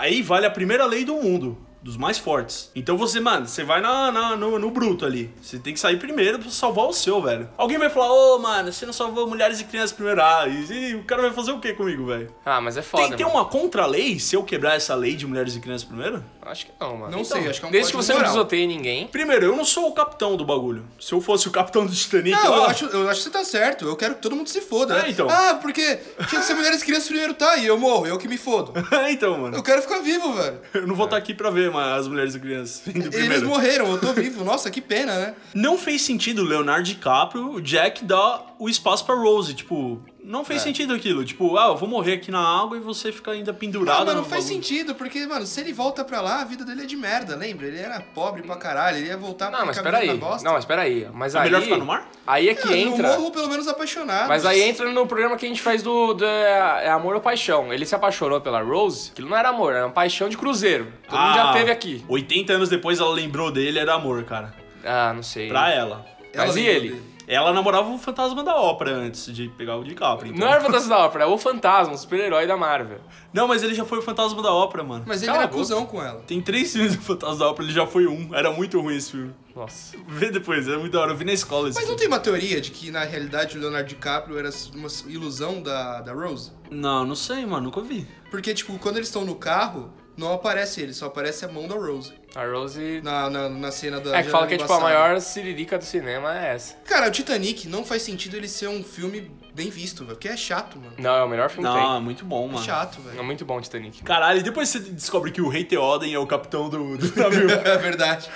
aí 0.00 0.22
vale 0.22 0.46
a 0.46 0.50
primeira 0.50 0.84
lei 0.86 1.04
do 1.04 1.14
mundo. 1.16 1.65
Dos 1.86 1.96
mais 1.96 2.18
fortes. 2.18 2.68
Então 2.74 2.96
você, 2.96 3.20
mano, 3.20 3.46
você 3.46 3.62
vai 3.62 3.80
na, 3.80 4.10
na- 4.10 4.36
no, 4.36 4.58
no 4.58 4.70
bruto 4.72 5.06
ali. 5.06 5.30
Você 5.40 5.56
tem 5.56 5.72
que 5.72 5.78
sair 5.78 5.96
primeiro 6.00 6.36
pra 6.40 6.50
salvar 6.50 6.86
o 6.86 6.92
seu, 6.92 7.22
velho. 7.22 7.48
Alguém 7.56 7.78
vai 7.78 7.88
falar, 7.88 8.12
ô, 8.12 8.38
mano, 8.40 8.72
você 8.72 8.84
não 8.84 8.92
salvou 8.92 9.24
mulheres 9.28 9.60
e 9.60 9.64
crianças 9.64 9.92
primeiro. 9.92 10.20
Ah, 10.20 10.48
e, 10.48 10.90
e 10.90 10.94
o 10.96 11.04
cara 11.04 11.22
vai 11.22 11.30
fazer 11.32 11.52
o 11.52 11.60
quê 11.60 11.72
comigo, 11.74 12.04
velho? 12.06 12.34
Ah, 12.44 12.60
mas 12.60 12.76
é 12.76 12.82
foda. 12.82 13.06
Tem, 13.06 13.18
tem 13.18 13.26
mano. 13.26 13.38
uma 13.38 13.44
contra-lei 13.44 14.18
se 14.18 14.34
eu 14.34 14.42
quebrar 14.42 14.74
essa 14.74 14.96
lei 14.96 15.14
de 15.14 15.24
mulheres 15.28 15.54
e 15.54 15.60
crianças 15.60 15.86
primeiro? 15.86 16.24
Acho 16.42 16.66
que 16.66 16.72
não, 16.80 16.96
mano. 16.96 17.16
Não 17.16 17.24
sei, 17.24 17.48
acho 17.48 17.60
que 17.60 17.66
é 17.66 17.68
um 17.68 17.72
Desde 17.72 17.90
que 17.92 17.96
você 17.96 18.12
não 18.12 18.18
moral. 18.20 18.32
pisoteie 18.34 18.66
ninguém. 18.66 19.06
Primeiro, 19.06 19.46
eu 19.46 19.56
não 19.56 19.64
sou 19.64 19.86
o 19.88 19.92
capitão 19.92 20.36
do 20.36 20.44
bagulho. 20.44 20.84
Se 21.00 21.12
eu 21.12 21.20
fosse 21.20 21.46
o 21.46 21.50
capitão 21.52 21.86
do 21.86 21.92
Titanic, 21.92 22.36
Não, 22.36 22.54
eu 22.54 22.64
acho, 22.64 22.84
eu 22.86 23.08
acho 23.08 23.18
que 23.20 23.24
você 23.24 23.30
tá 23.30 23.44
certo. 23.44 23.84
Eu 23.86 23.96
quero 23.96 24.16
que 24.16 24.22
todo 24.22 24.34
mundo 24.34 24.48
se 24.48 24.60
foda. 24.60 24.96
É, 24.98 25.02
né? 25.02 25.10
então. 25.10 25.28
Ah, 25.30 25.58
porque 25.62 26.00
tinha 26.28 26.40
que 26.40 26.46
ser 26.46 26.54
mulheres 26.54 26.82
e 26.82 26.84
crianças 26.84 27.08
primeiro, 27.08 27.34
tá? 27.34 27.56
E 27.56 27.66
eu 27.66 27.78
morro, 27.78 28.06
eu 28.06 28.18
que 28.18 28.26
me 28.26 28.36
fodo. 28.38 28.72
então, 29.10 29.38
mano. 29.38 29.56
Eu 29.56 29.62
quero 29.62 29.82
ficar 29.82 30.00
vivo, 30.00 30.32
velho. 30.34 30.60
Eu 30.74 30.86
não 30.86 30.94
vou 30.94 31.04
estar 31.06 31.16
aqui 31.16 31.32
pra 31.34 31.50
ver 31.50 31.70
as 31.78 32.08
mulheres 32.08 32.34
e 32.34 32.40
crianças 32.40 32.82
Eles 32.86 33.42
morreram, 33.42 33.90
eu 33.90 33.98
tô 33.98 34.12
vivo. 34.12 34.44
Nossa, 34.44 34.70
que 34.70 34.80
pena, 34.80 35.18
né? 35.18 35.34
Não 35.54 35.76
fez 35.78 36.02
sentido 36.02 36.42
o 36.42 36.44
Leonardo 36.44 36.84
DiCaprio, 36.84 37.52
o 37.52 37.60
Jack, 37.60 38.04
dar 38.04 38.45
o 38.58 38.68
espaço 38.68 39.04
pra 39.04 39.14
Rose. 39.14 39.54
Tipo, 39.54 40.00
não 40.22 40.40
É. 40.40 40.44
fez 40.44 40.62
sentido 40.62 40.94
aquilo. 40.94 41.24
Tipo, 41.24 41.56
ah, 41.56 41.68
eu 41.68 41.76
vou 41.76 41.88
morrer 41.88 42.14
aqui 42.14 42.30
na 42.30 42.40
água 42.40 42.76
e 42.76 42.80
você 42.80 43.12
fica 43.12 43.30
ainda 43.30 43.52
pendurado. 43.54 44.02
Ah, 44.02 44.04
mas 44.06 44.14
não 44.16 44.24
faz 44.24 44.44
bagulho. 44.44 44.62
sentido, 44.64 44.94
porque, 44.94 45.26
mano, 45.26 45.46
se 45.46 45.60
ele 45.60 45.72
volta 45.72 46.04
pra 46.04 46.20
lá, 46.20 46.40
a 46.40 46.44
vida 46.44 46.64
dele 46.64 46.82
é 46.82 46.86
de 46.86 46.96
merda, 46.96 47.36
lembra? 47.36 47.66
Ele 47.66 47.78
era 47.78 48.00
pobre 48.00 48.42
pra 48.42 48.56
caralho, 48.56 48.98
ele 48.98 49.08
ia 49.08 49.16
voltar 49.16 49.46
Não, 49.50 49.58
pra 49.58 49.66
mas 49.66 50.06
na 50.06 50.14
bosta. 50.14 50.44
Não, 50.44 50.54
mas 50.54 50.64
peraí. 50.64 51.08
Mas 51.12 51.34
É 51.34 51.38
aí. 51.38 51.44
melhor 51.44 51.62
ficar 51.62 51.76
no 51.76 51.86
mar? 51.86 52.08
Aí 52.26 52.48
é 52.48 52.54
que 52.54 52.68
Ah, 52.72 52.76
entra. 52.76 53.02
No 53.14 53.18
morro, 53.20 53.30
pelo 53.30 53.48
menos 53.48 53.68
apaixonado. 53.68 54.28
Mas 54.28 54.44
aí 54.44 54.62
entra 54.62 54.90
no 54.90 55.06
programa 55.06 55.36
que 55.36 55.46
a 55.46 55.48
gente 55.48 55.62
faz 55.62 55.82
do, 55.82 56.14
do 56.14 56.24
é, 56.24 56.86
é 56.86 56.90
Amor 56.90 57.14
ou 57.14 57.20
Paixão. 57.20 57.72
Ele 57.72 57.86
se 57.86 57.94
apaixonou 57.94 58.40
pela 58.40 58.60
Rose, 58.62 59.10
aquilo 59.12 59.28
não 59.28 59.36
era 59.36 59.50
amor, 59.50 59.72
era 59.74 59.86
uma 59.86 59.92
paixão 59.92 60.28
de 60.28 60.36
cruzeiro. 60.36 60.92
Todo 61.08 61.18
mundo 61.20 61.34
já 61.34 61.50
Ah, 61.50 61.52
teve 61.52 61.70
aqui. 61.70 62.04
80 62.08 62.52
anos 62.52 62.68
depois 62.68 62.98
ela 63.00 63.10
lembrou 63.12 63.50
dele, 63.52 63.78
era 63.78 63.94
amor, 63.94 64.24
cara. 64.24 64.52
Ah, 64.84 65.12
não 65.14 65.22
sei. 65.22 65.48
Pra 65.48 65.70
ela. 65.72 66.04
Ela 66.32 66.46
Mas 66.46 66.56
e 66.56 66.60
ele? 66.60 66.88
dele. 66.90 67.02
Ela 67.26 67.52
namorava 67.52 67.90
o 67.90 67.98
fantasma 67.98 68.44
da 68.44 68.54
ópera 68.54 68.92
antes 68.92 69.26
de 69.34 69.48
pegar 69.48 69.76
o 69.76 69.84
DiCaprio. 69.84 70.32
Então. 70.32 70.46
Não 70.46 70.52
era 70.52 70.62
Fantasma 70.62 70.88
da 70.88 71.04
Ópera, 71.04 71.24
é 71.24 71.26
o 71.26 71.36
Fantasma, 71.36 71.94
o 71.94 71.98
super-herói 71.98 72.46
da 72.46 72.56
Marvel. 72.56 73.00
Não, 73.32 73.48
mas 73.48 73.62
ele 73.62 73.74
já 73.74 73.84
foi 73.84 73.98
o 73.98 74.02
fantasma 74.02 74.40
da 74.42 74.52
ópera, 74.52 74.84
mano. 74.84 75.04
Mas 75.06 75.22
ele 75.22 75.32
Cala 75.32 75.44
era 75.44 75.52
cuzão 75.52 75.84
com 75.86 76.02
ela. 76.02 76.20
Tem 76.26 76.40
três 76.40 76.72
filmes 76.72 76.94
do 76.96 77.02
Fantasma 77.02 77.36
da 77.36 77.50
Ópera, 77.50 77.66
ele 77.66 77.74
já 77.74 77.86
foi 77.86 78.06
um. 78.06 78.34
Era 78.34 78.50
muito 78.52 78.80
ruim 78.80 78.96
esse 78.96 79.10
filme. 79.10 79.34
Nossa. 79.54 79.96
Vê 80.06 80.30
depois, 80.30 80.68
é 80.68 80.76
muito 80.76 80.92
da 80.92 81.00
hora. 81.00 81.12
Eu 81.12 81.16
vi 81.16 81.24
na 81.24 81.32
escola 81.32 81.68
esse 81.68 81.76
Mas 81.78 81.88
não 81.88 81.96
filme. 81.96 81.98
tem 82.00 82.08
uma 82.08 82.20
teoria 82.20 82.60
de 82.60 82.70
que, 82.70 82.90
na 82.90 83.04
realidade, 83.04 83.56
o 83.56 83.60
Leonardo 83.60 83.88
DiCaprio 83.88 84.38
era 84.38 84.50
uma 84.74 84.88
ilusão 85.08 85.62
da, 85.62 86.00
da 86.00 86.12
Rose? 86.12 86.52
Não, 86.70 87.04
não 87.04 87.14
sei, 87.14 87.44
mano, 87.44 87.64
nunca 87.64 87.80
vi. 87.80 88.06
Porque, 88.30 88.54
tipo, 88.54 88.78
quando 88.78 88.96
eles 88.96 89.08
estão 89.08 89.24
no 89.24 89.34
carro, 89.34 89.90
não 90.16 90.32
aparece 90.32 90.80
ele, 90.80 90.94
só 90.94 91.06
aparece 91.06 91.44
a 91.44 91.48
mão 91.48 91.66
da 91.66 91.74
Rose. 91.74 92.12
A 92.36 92.44
Rose. 92.46 93.00
Na, 93.02 93.30
na, 93.30 93.48
na 93.48 93.72
cena 93.72 93.98
da. 93.98 94.18
É 94.18 94.22
que 94.22 94.28
fala 94.28 94.46
que 94.46 94.54
é 94.54 94.58
tipo 94.58 94.72
a 94.72 94.80
maior 94.80 95.18
siririca 95.20 95.78
do 95.78 95.84
cinema 95.84 96.38
é 96.38 96.54
essa. 96.54 96.74
Cara, 96.84 97.08
o 97.08 97.10
Titanic 97.10 97.66
não 97.66 97.82
faz 97.82 98.02
sentido 98.02 98.36
ele 98.36 98.46
ser 98.46 98.68
um 98.68 98.84
filme 98.84 99.30
bem 99.56 99.70
visto, 99.70 100.04
velho. 100.04 100.14
Porque 100.16 100.28
é 100.28 100.36
chato, 100.36 100.78
mano. 100.78 100.92
Não, 100.98 101.14
é 101.16 101.22
o 101.24 101.28
melhor 101.28 101.48
filme 101.50 101.68
que 101.68 101.74
Não, 101.74 101.88
tem. 101.88 101.96
é 101.96 102.00
muito 102.00 102.24
bom, 102.24 102.44
É 102.48 102.52
mano. 102.52 102.64
chato, 102.64 102.98
É 103.06 103.10
velho. 103.10 103.24
muito 103.24 103.44
bom 103.44 103.56
o 103.56 103.60
Titanic. 103.60 104.02
Caralho, 104.02 104.40
e 104.40 104.42
depois 104.42 104.68
você 104.68 104.78
descobre 104.78 105.30
que 105.32 105.40
o 105.40 105.48
Rei 105.48 105.64
Theoden 105.64 106.12
é 106.14 106.18
o 106.18 106.26
capitão 106.26 106.68
do, 106.68 106.96
do 106.98 107.06
navio. 107.20 107.50
É 107.50 107.76
verdade. 107.78 108.28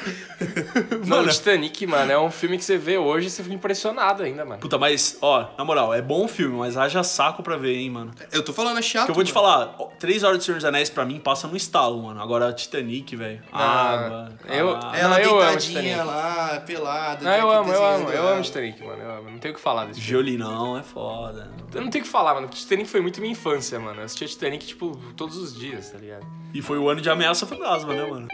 Mano, 1.06 1.28
o 1.28 1.30
Titanic, 1.30 1.86
mano, 1.86 2.10
é 2.10 2.18
um 2.18 2.30
filme 2.30 2.56
que 2.56 2.64
você 2.64 2.76
vê 2.78 2.96
hoje 2.98 3.26
e 3.26 3.30
você 3.30 3.42
fica 3.42 3.54
impressionado 3.54 4.22
ainda, 4.22 4.44
mano. 4.44 4.60
Puta, 4.60 4.78
mas, 4.78 5.18
ó, 5.20 5.46
na 5.58 5.64
moral, 5.64 5.92
é 5.92 6.00
bom 6.02 6.24
o 6.24 6.28
filme, 6.28 6.56
mas 6.56 6.76
haja 6.76 7.02
saco 7.02 7.42
pra 7.42 7.56
ver, 7.56 7.76
hein, 7.76 7.90
mano. 7.90 8.10
Eu 8.32 8.42
tô 8.42 8.52
falando, 8.52 8.78
é 8.78 8.82
chato. 8.82 9.06
Porque 9.06 9.10
eu 9.12 9.14
vou 9.14 9.24
te 9.24 9.34
mano. 9.34 9.46
falar, 9.46 9.74
ó, 9.78 9.86
três 9.98 10.22
horas 10.22 10.38
de 10.38 10.44
Senhor 10.44 10.56
dos 10.56 10.64
Anéis 10.64 10.88
pra 10.90 11.04
mim 11.04 11.18
passa 11.18 11.46
no 11.46 11.56
estalo, 11.56 12.02
mano. 12.02 12.20
Agora 12.22 12.52
Titanic, 12.52 13.14
velho. 13.16 13.42
Água. 13.52 14.32
eu- 14.48 14.74
caralho. 14.78 14.96
Ela 15.00 15.08
Não, 15.18 15.18
eu 15.24 15.30
amo 15.40 15.40
deitadinha 15.50 15.80
Titanic. 15.82 16.06
lá, 16.06 16.62
pelada. 16.66 17.24
Não, 17.24 17.32
eu 17.36 17.50
amo, 17.50 17.72
eu 17.72 17.84
amo, 17.84 18.08
eu 18.10 18.28
amo 18.28 18.42
Titanic, 18.42 18.82
mano. 18.84 19.02
Eu 19.02 19.10
amo. 19.10 19.30
Não 19.30 19.38
tenho 19.38 19.52
o 19.52 19.56
que 19.56 19.62
falar 19.62 19.86
desse 19.86 20.00
filme. 20.00 20.22
Violinão 20.24 20.78
é 20.78 20.82
foda. 21.10 21.50
Eu 21.74 21.80
não 21.82 21.90
tenho 21.90 22.02
o 22.04 22.06
que 22.06 22.10
falar, 22.12 22.34
mano. 22.34 22.48
Titanic 22.48 22.88
foi 22.88 23.00
muito 23.00 23.20
minha 23.20 23.32
infância, 23.32 23.78
mano. 23.80 24.00
Eu 24.00 24.04
assistia 24.04 24.28
Titanic, 24.28 24.66
tipo, 24.66 24.96
todos 25.16 25.36
os 25.36 25.54
dias, 25.54 25.90
tá 25.90 25.98
ligado? 25.98 26.26
E 26.54 26.62
foi 26.62 26.78
o 26.78 26.88
ano 26.88 27.00
de 27.00 27.10
ameaça 27.10 27.46
fantasma, 27.46 27.94
né, 27.94 28.04
mano? 28.04 28.28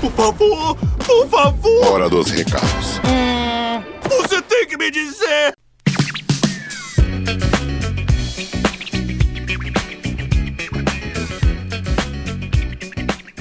Por 0.00 0.10
favor, 0.12 0.76
por 1.06 1.28
favor, 1.28 1.86
Hora 1.86 2.08
dos 2.08 2.30
recados. 2.30 3.00
você 4.08 4.42
tem 4.42 4.66
que 4.66 4.76
me 4.76 4.90
dizer. 4.90 5.54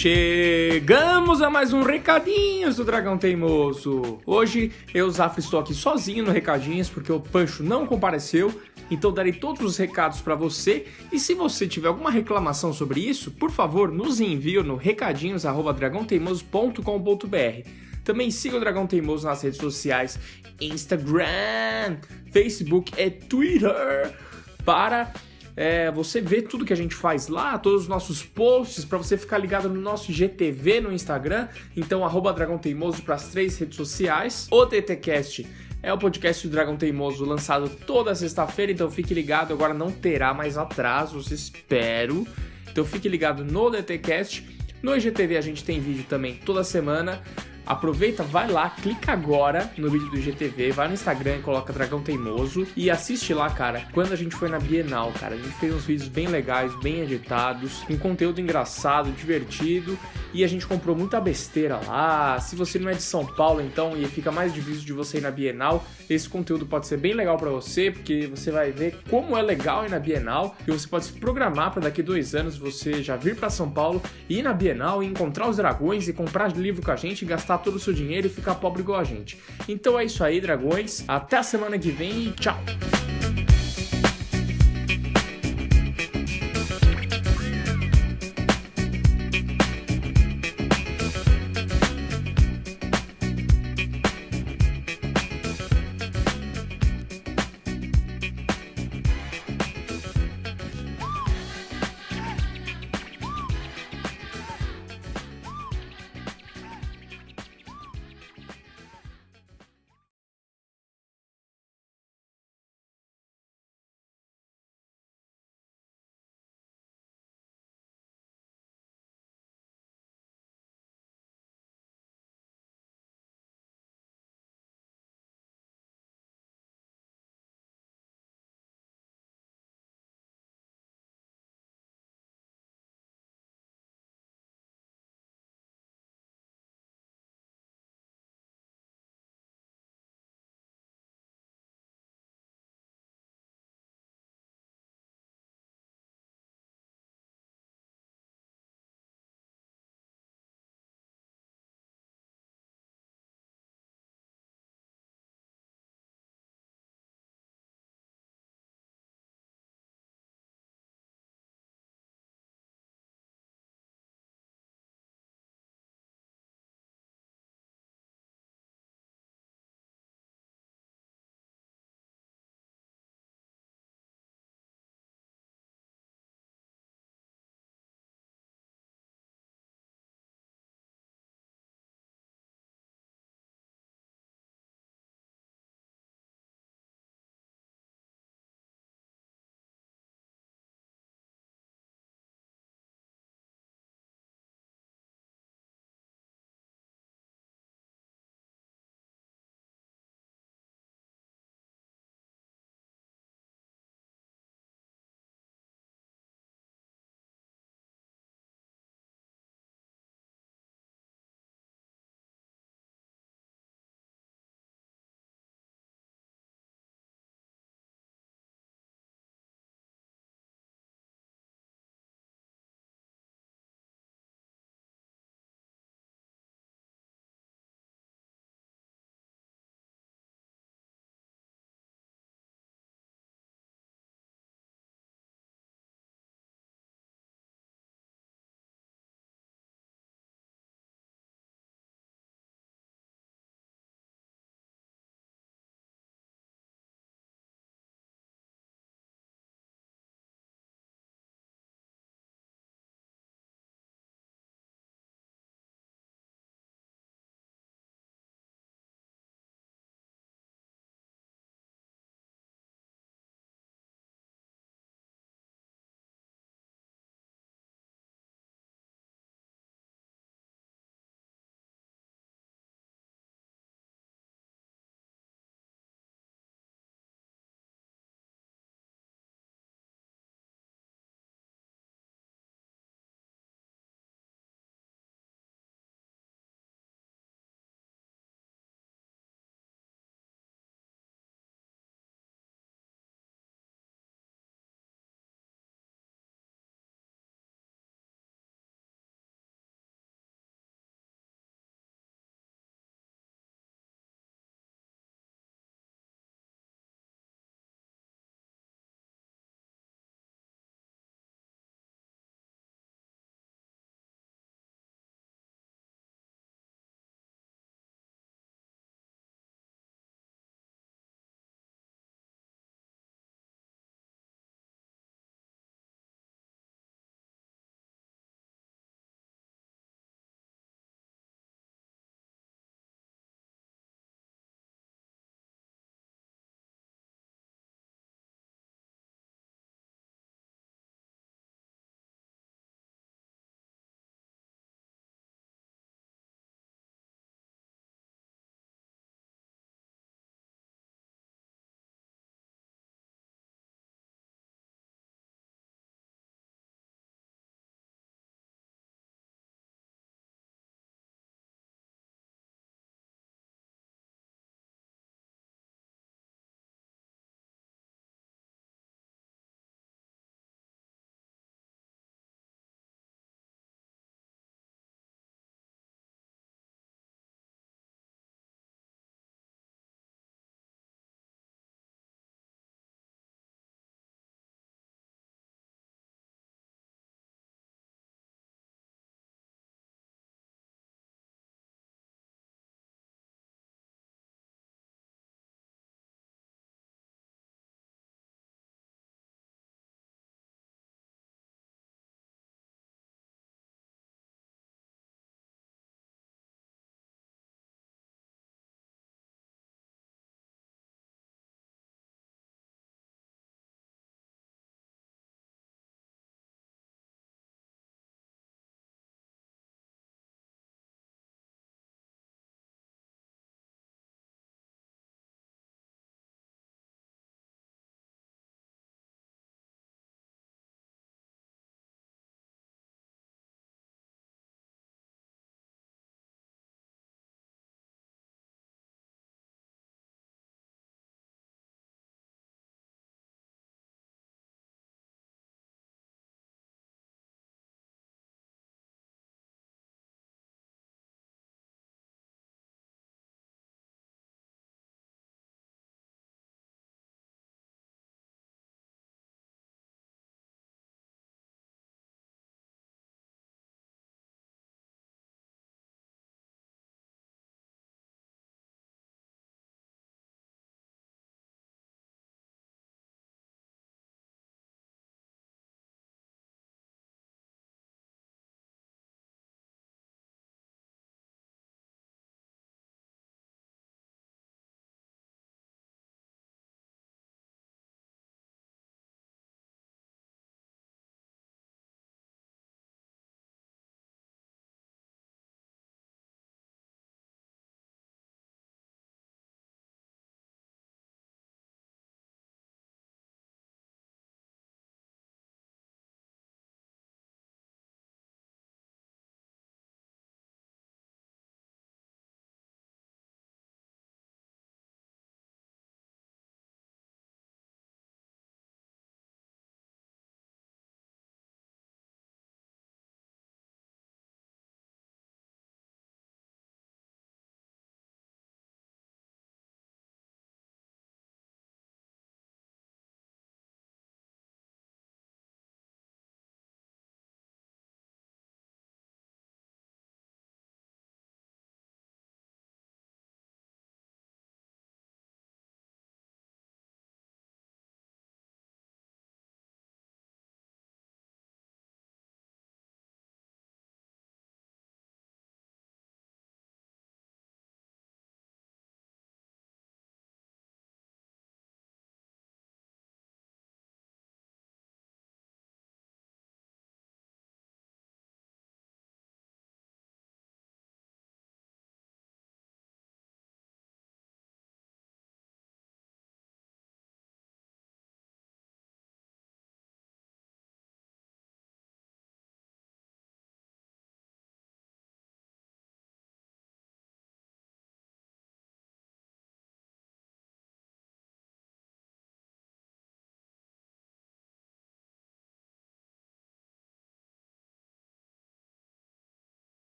Chegamos 0.00 1.42
a 1.42 1.50
mais 1.50 1.74
um 1.74 1.82
Recadinhos 1.82 2.76
do 2.76 2.84
Dragão 2.86 3.18
Teimoso. 3.18 4.18
Hoje 4.24 4.72
eu, 4.94 5.10
Zafra, 5.10 5.40
estou 5.40 5.60
aqui 5.60 5.74
sozinho 5.74 6.24
no 6.24 6.32
Recadinhos 6.32 6.88
porque 6.88 7.12
o 7.12 7.20
Pancho 7.20 7.62
não 7.62 7.86
compareceu. 7.86 8.50
Então 8.90 9.12
darei 9.12 9.34
todos 9.34 9.60
os 9.60 9.76
recados 9.76 10.22
para 10.22 10.34
você. 10.34 10.86
E 11.12 11.18
se 11.18 11.34
você 11.34 11.68
tiver 11.68 11.88
alguma 11.88 12.10
reclamação 12.10 12.72
sobre 12.72 13.00
isso, 13.00 13.30
por 13.32 13.50
favor, 13.50 13.92
nos 13.92 14.20
envie 14.20 14.62
no 14.62 14.74
recadinhos@dragãoteimoso.com.br. 14.74 17.68
Também 18.02 18.30
siga 18.30 18.56
o 18.56 18.60
Dragão 18.60 18.86
Teimoso 18.86 19.26
nas 19.26 19.42
redes 19.42 19.60
sociais, 19.60 20.18
Instagram, 20.58 21.98
Facebook 22.32 22.90
e 22.96 23.10
Twitter, 23.10 24.16
para 24.64 25.12
é, 25.56 25.90
você 25.90 26.20
ver 26.20 26.42
tudo 26.42 26.64
que 26.64 26.72
a 26.72 26.76
gente 26.76 26.94
faz 26.94 27.28
lá, 27.28 27.58
todos 27.58 27.82
os 27.82 27.88
nossos 27.88 28.22
posts, 28.22 28.84
para 28.84 28.98
você 28.98 29.16
ficar 29.16 29.38
ligado 29.38 29.68
no 29.68 29.80
nosso 29.80 30.12
GTV 30.12 30.80
no 30.80 30.92
Instagram. 30.92 31.48
Então, 31.76 32.04
arroba 32.04 32.32
Dragão 32.32 32.58
Teimoso 32.58 33.02
para 33.02 33.16
as 33.16 33.28
três 33.28 33.58
redes 33.58 33.76
sociais. 33.76 34.48
O 34.50 34.64
DTCast 34.64 35.46
é 35.82 35.92
o 35.92 35.98
podcast 35.98 36.46
do 36.46 36.52
Dragão 36.52 36.76
Teimoso 36.76 37.24
lançado 37.24 37.68
toda 37.68 38.14
sexta-feira, 38.14 38.70
então 38.72 38.90
fique 38.90 39.14
ligado, 39.14 39.52
agora 39.52 39.72
não 39.72 39.90
terá 39.90 40.34
mais 40.34 40.58
atrasos, 40.58 41.30
espero. 41.30 42.26
Então 42.70 42.84
fique 42.84 43.08
ligado 43.08 43.44
no 43.44 43.70
DTCast. 43.70 44.46
No 44.82 44.96
IGTV 44.96 45.36
a 45.36 45.40
gente 45.40 45.64
tem 45.64 45.80
vídeo 45.80 46.04
também 46.08 46.34
toda 46.34 46.64
semana. 46.64 47.22
Aproveita, 47.66 48.22
vai 48.22 48.50
lá, 48.50 48.70
clica 48.70 49.12
agora 49.12 49.70
no 49.76 49.90
vídeo 49.90 50.10
do 50.10 50.18
IGTV, 50.18 50.72
vai 50.72 50.88
no 50.88 50.94
Instagram 50.94 51.36
e 51.36 51.42
coloca 51.42 51.72
Dragão 51.72 52.02
Teimoso 52.02 52.66
e 52.76 52.90
assiste 52.90 53.32
lá, 53.32 53.48
cara. 53.50 53.86
Quando 53.92 54.12
a 54.12 54.16
gente 54.16 54.34
foi 54.34 54.48
na 54.48 54.58
Bienal, 54.58 55.12
cara, 55.18 55.34
a 55.34 55.38
gente 55.38 55.54
fez 55.56 55.74
uns 55.74 55.84
vídeos 55.84 56.08
bem 56.08 56.26
legais, 56.26 56.74
bem 56.80 57.00
editados, 57.00 57.82
com 57.84 57.96
conteúdo 57.96 58.40
engraçado, 58.40 59.12
divertido 59.12 59.98
e 60.32 60.44
a 60.44 60.48
gente 60.48 60.66
comprou 60.66 60.96
muita 60.96 61.20
besteira 61.20 61.80
lá. 61.86 62.38
Se 62.40 62.56
você 62.56 62.78
não 62.78 62.88
é 62.88 62.94
de 62.94 63.02
São 63.02 63.24
Paulo, 63.24 63.60
então, 63.60 63.96
e 63.96 64.04
fica 64.06 64.30
mais 64.30 64.52
difícil 64.52 64.84
de 64.84 64.92
você 64.92 65.18
ir 65.18 65.22
na 65.22 65.30
Bienal, 65.30 65.84
esse 66.08 66.28
conteúdo 66.28 66.66
pode 66.66 66.86
ser 66.86 66.96
bem 66.96 67.12
legal 67.12 67.36
pra 67.36 67.50
você, 67.50 67.90
porque 67.90 68.26
você 68.26 68.50
vai 68.50 68.72
ver 68.72 68.98
como 69.08 69.36
é 69.36 69.42
legal 69.42 69.84
ir 69.84 69.90
na 69.90 69.98
Bienal 69.98 70.56
e 70.66 70.70
você 70.70 70.86
pode 70.86 71.06
se 71.06 71.12
programar 71.12 71.72
para 71.72 71.82
daqui 71.82 72.02
dois 72.02 72.34
anos 72.34 72.56
você 72.56 73.02
já 73.02 73.16
vir 73.16 73.36
pra 73.36 73.50
São 73.50 73.70
Paulo, 73.70 74.02
ir 74.28 74.42
na 74.42 74.52
Bienal 74.52 75.02
e 75.02 75.06
encontrar 75.06 75.48
os 75.48 75.56
dragões 75.56 76.08
e 76.08 76.12
comprar 76.12 76.48
livro 76.56 76.82
com 76.82 76.90
a 76.90 76.96
gente, 76.96 77.24
gastar 77.50 77.58
todo 77.58 77.76
o 77.76 77.80
seu 77.80 77.92
dinheiro 77.92 78.28
e 78.28 78.30
ficar 78.30 78.54
pobre 78.54 78.82
igual 78.82 79.00
a 79.00 79.04
gente. 79.04 79.36
Então 79.68 79.98
é 79.98 80.04
isso 80.04 80.22
aí, 80.22 80.40
dragões. 80.40 81.04
Até 81.08 81.38
a 81.38 81.42
semana 81.42 81.78
que 81.78 81.90
vem 81.90 82.28
e 82.28 82.32
tchau! 82.32 82.58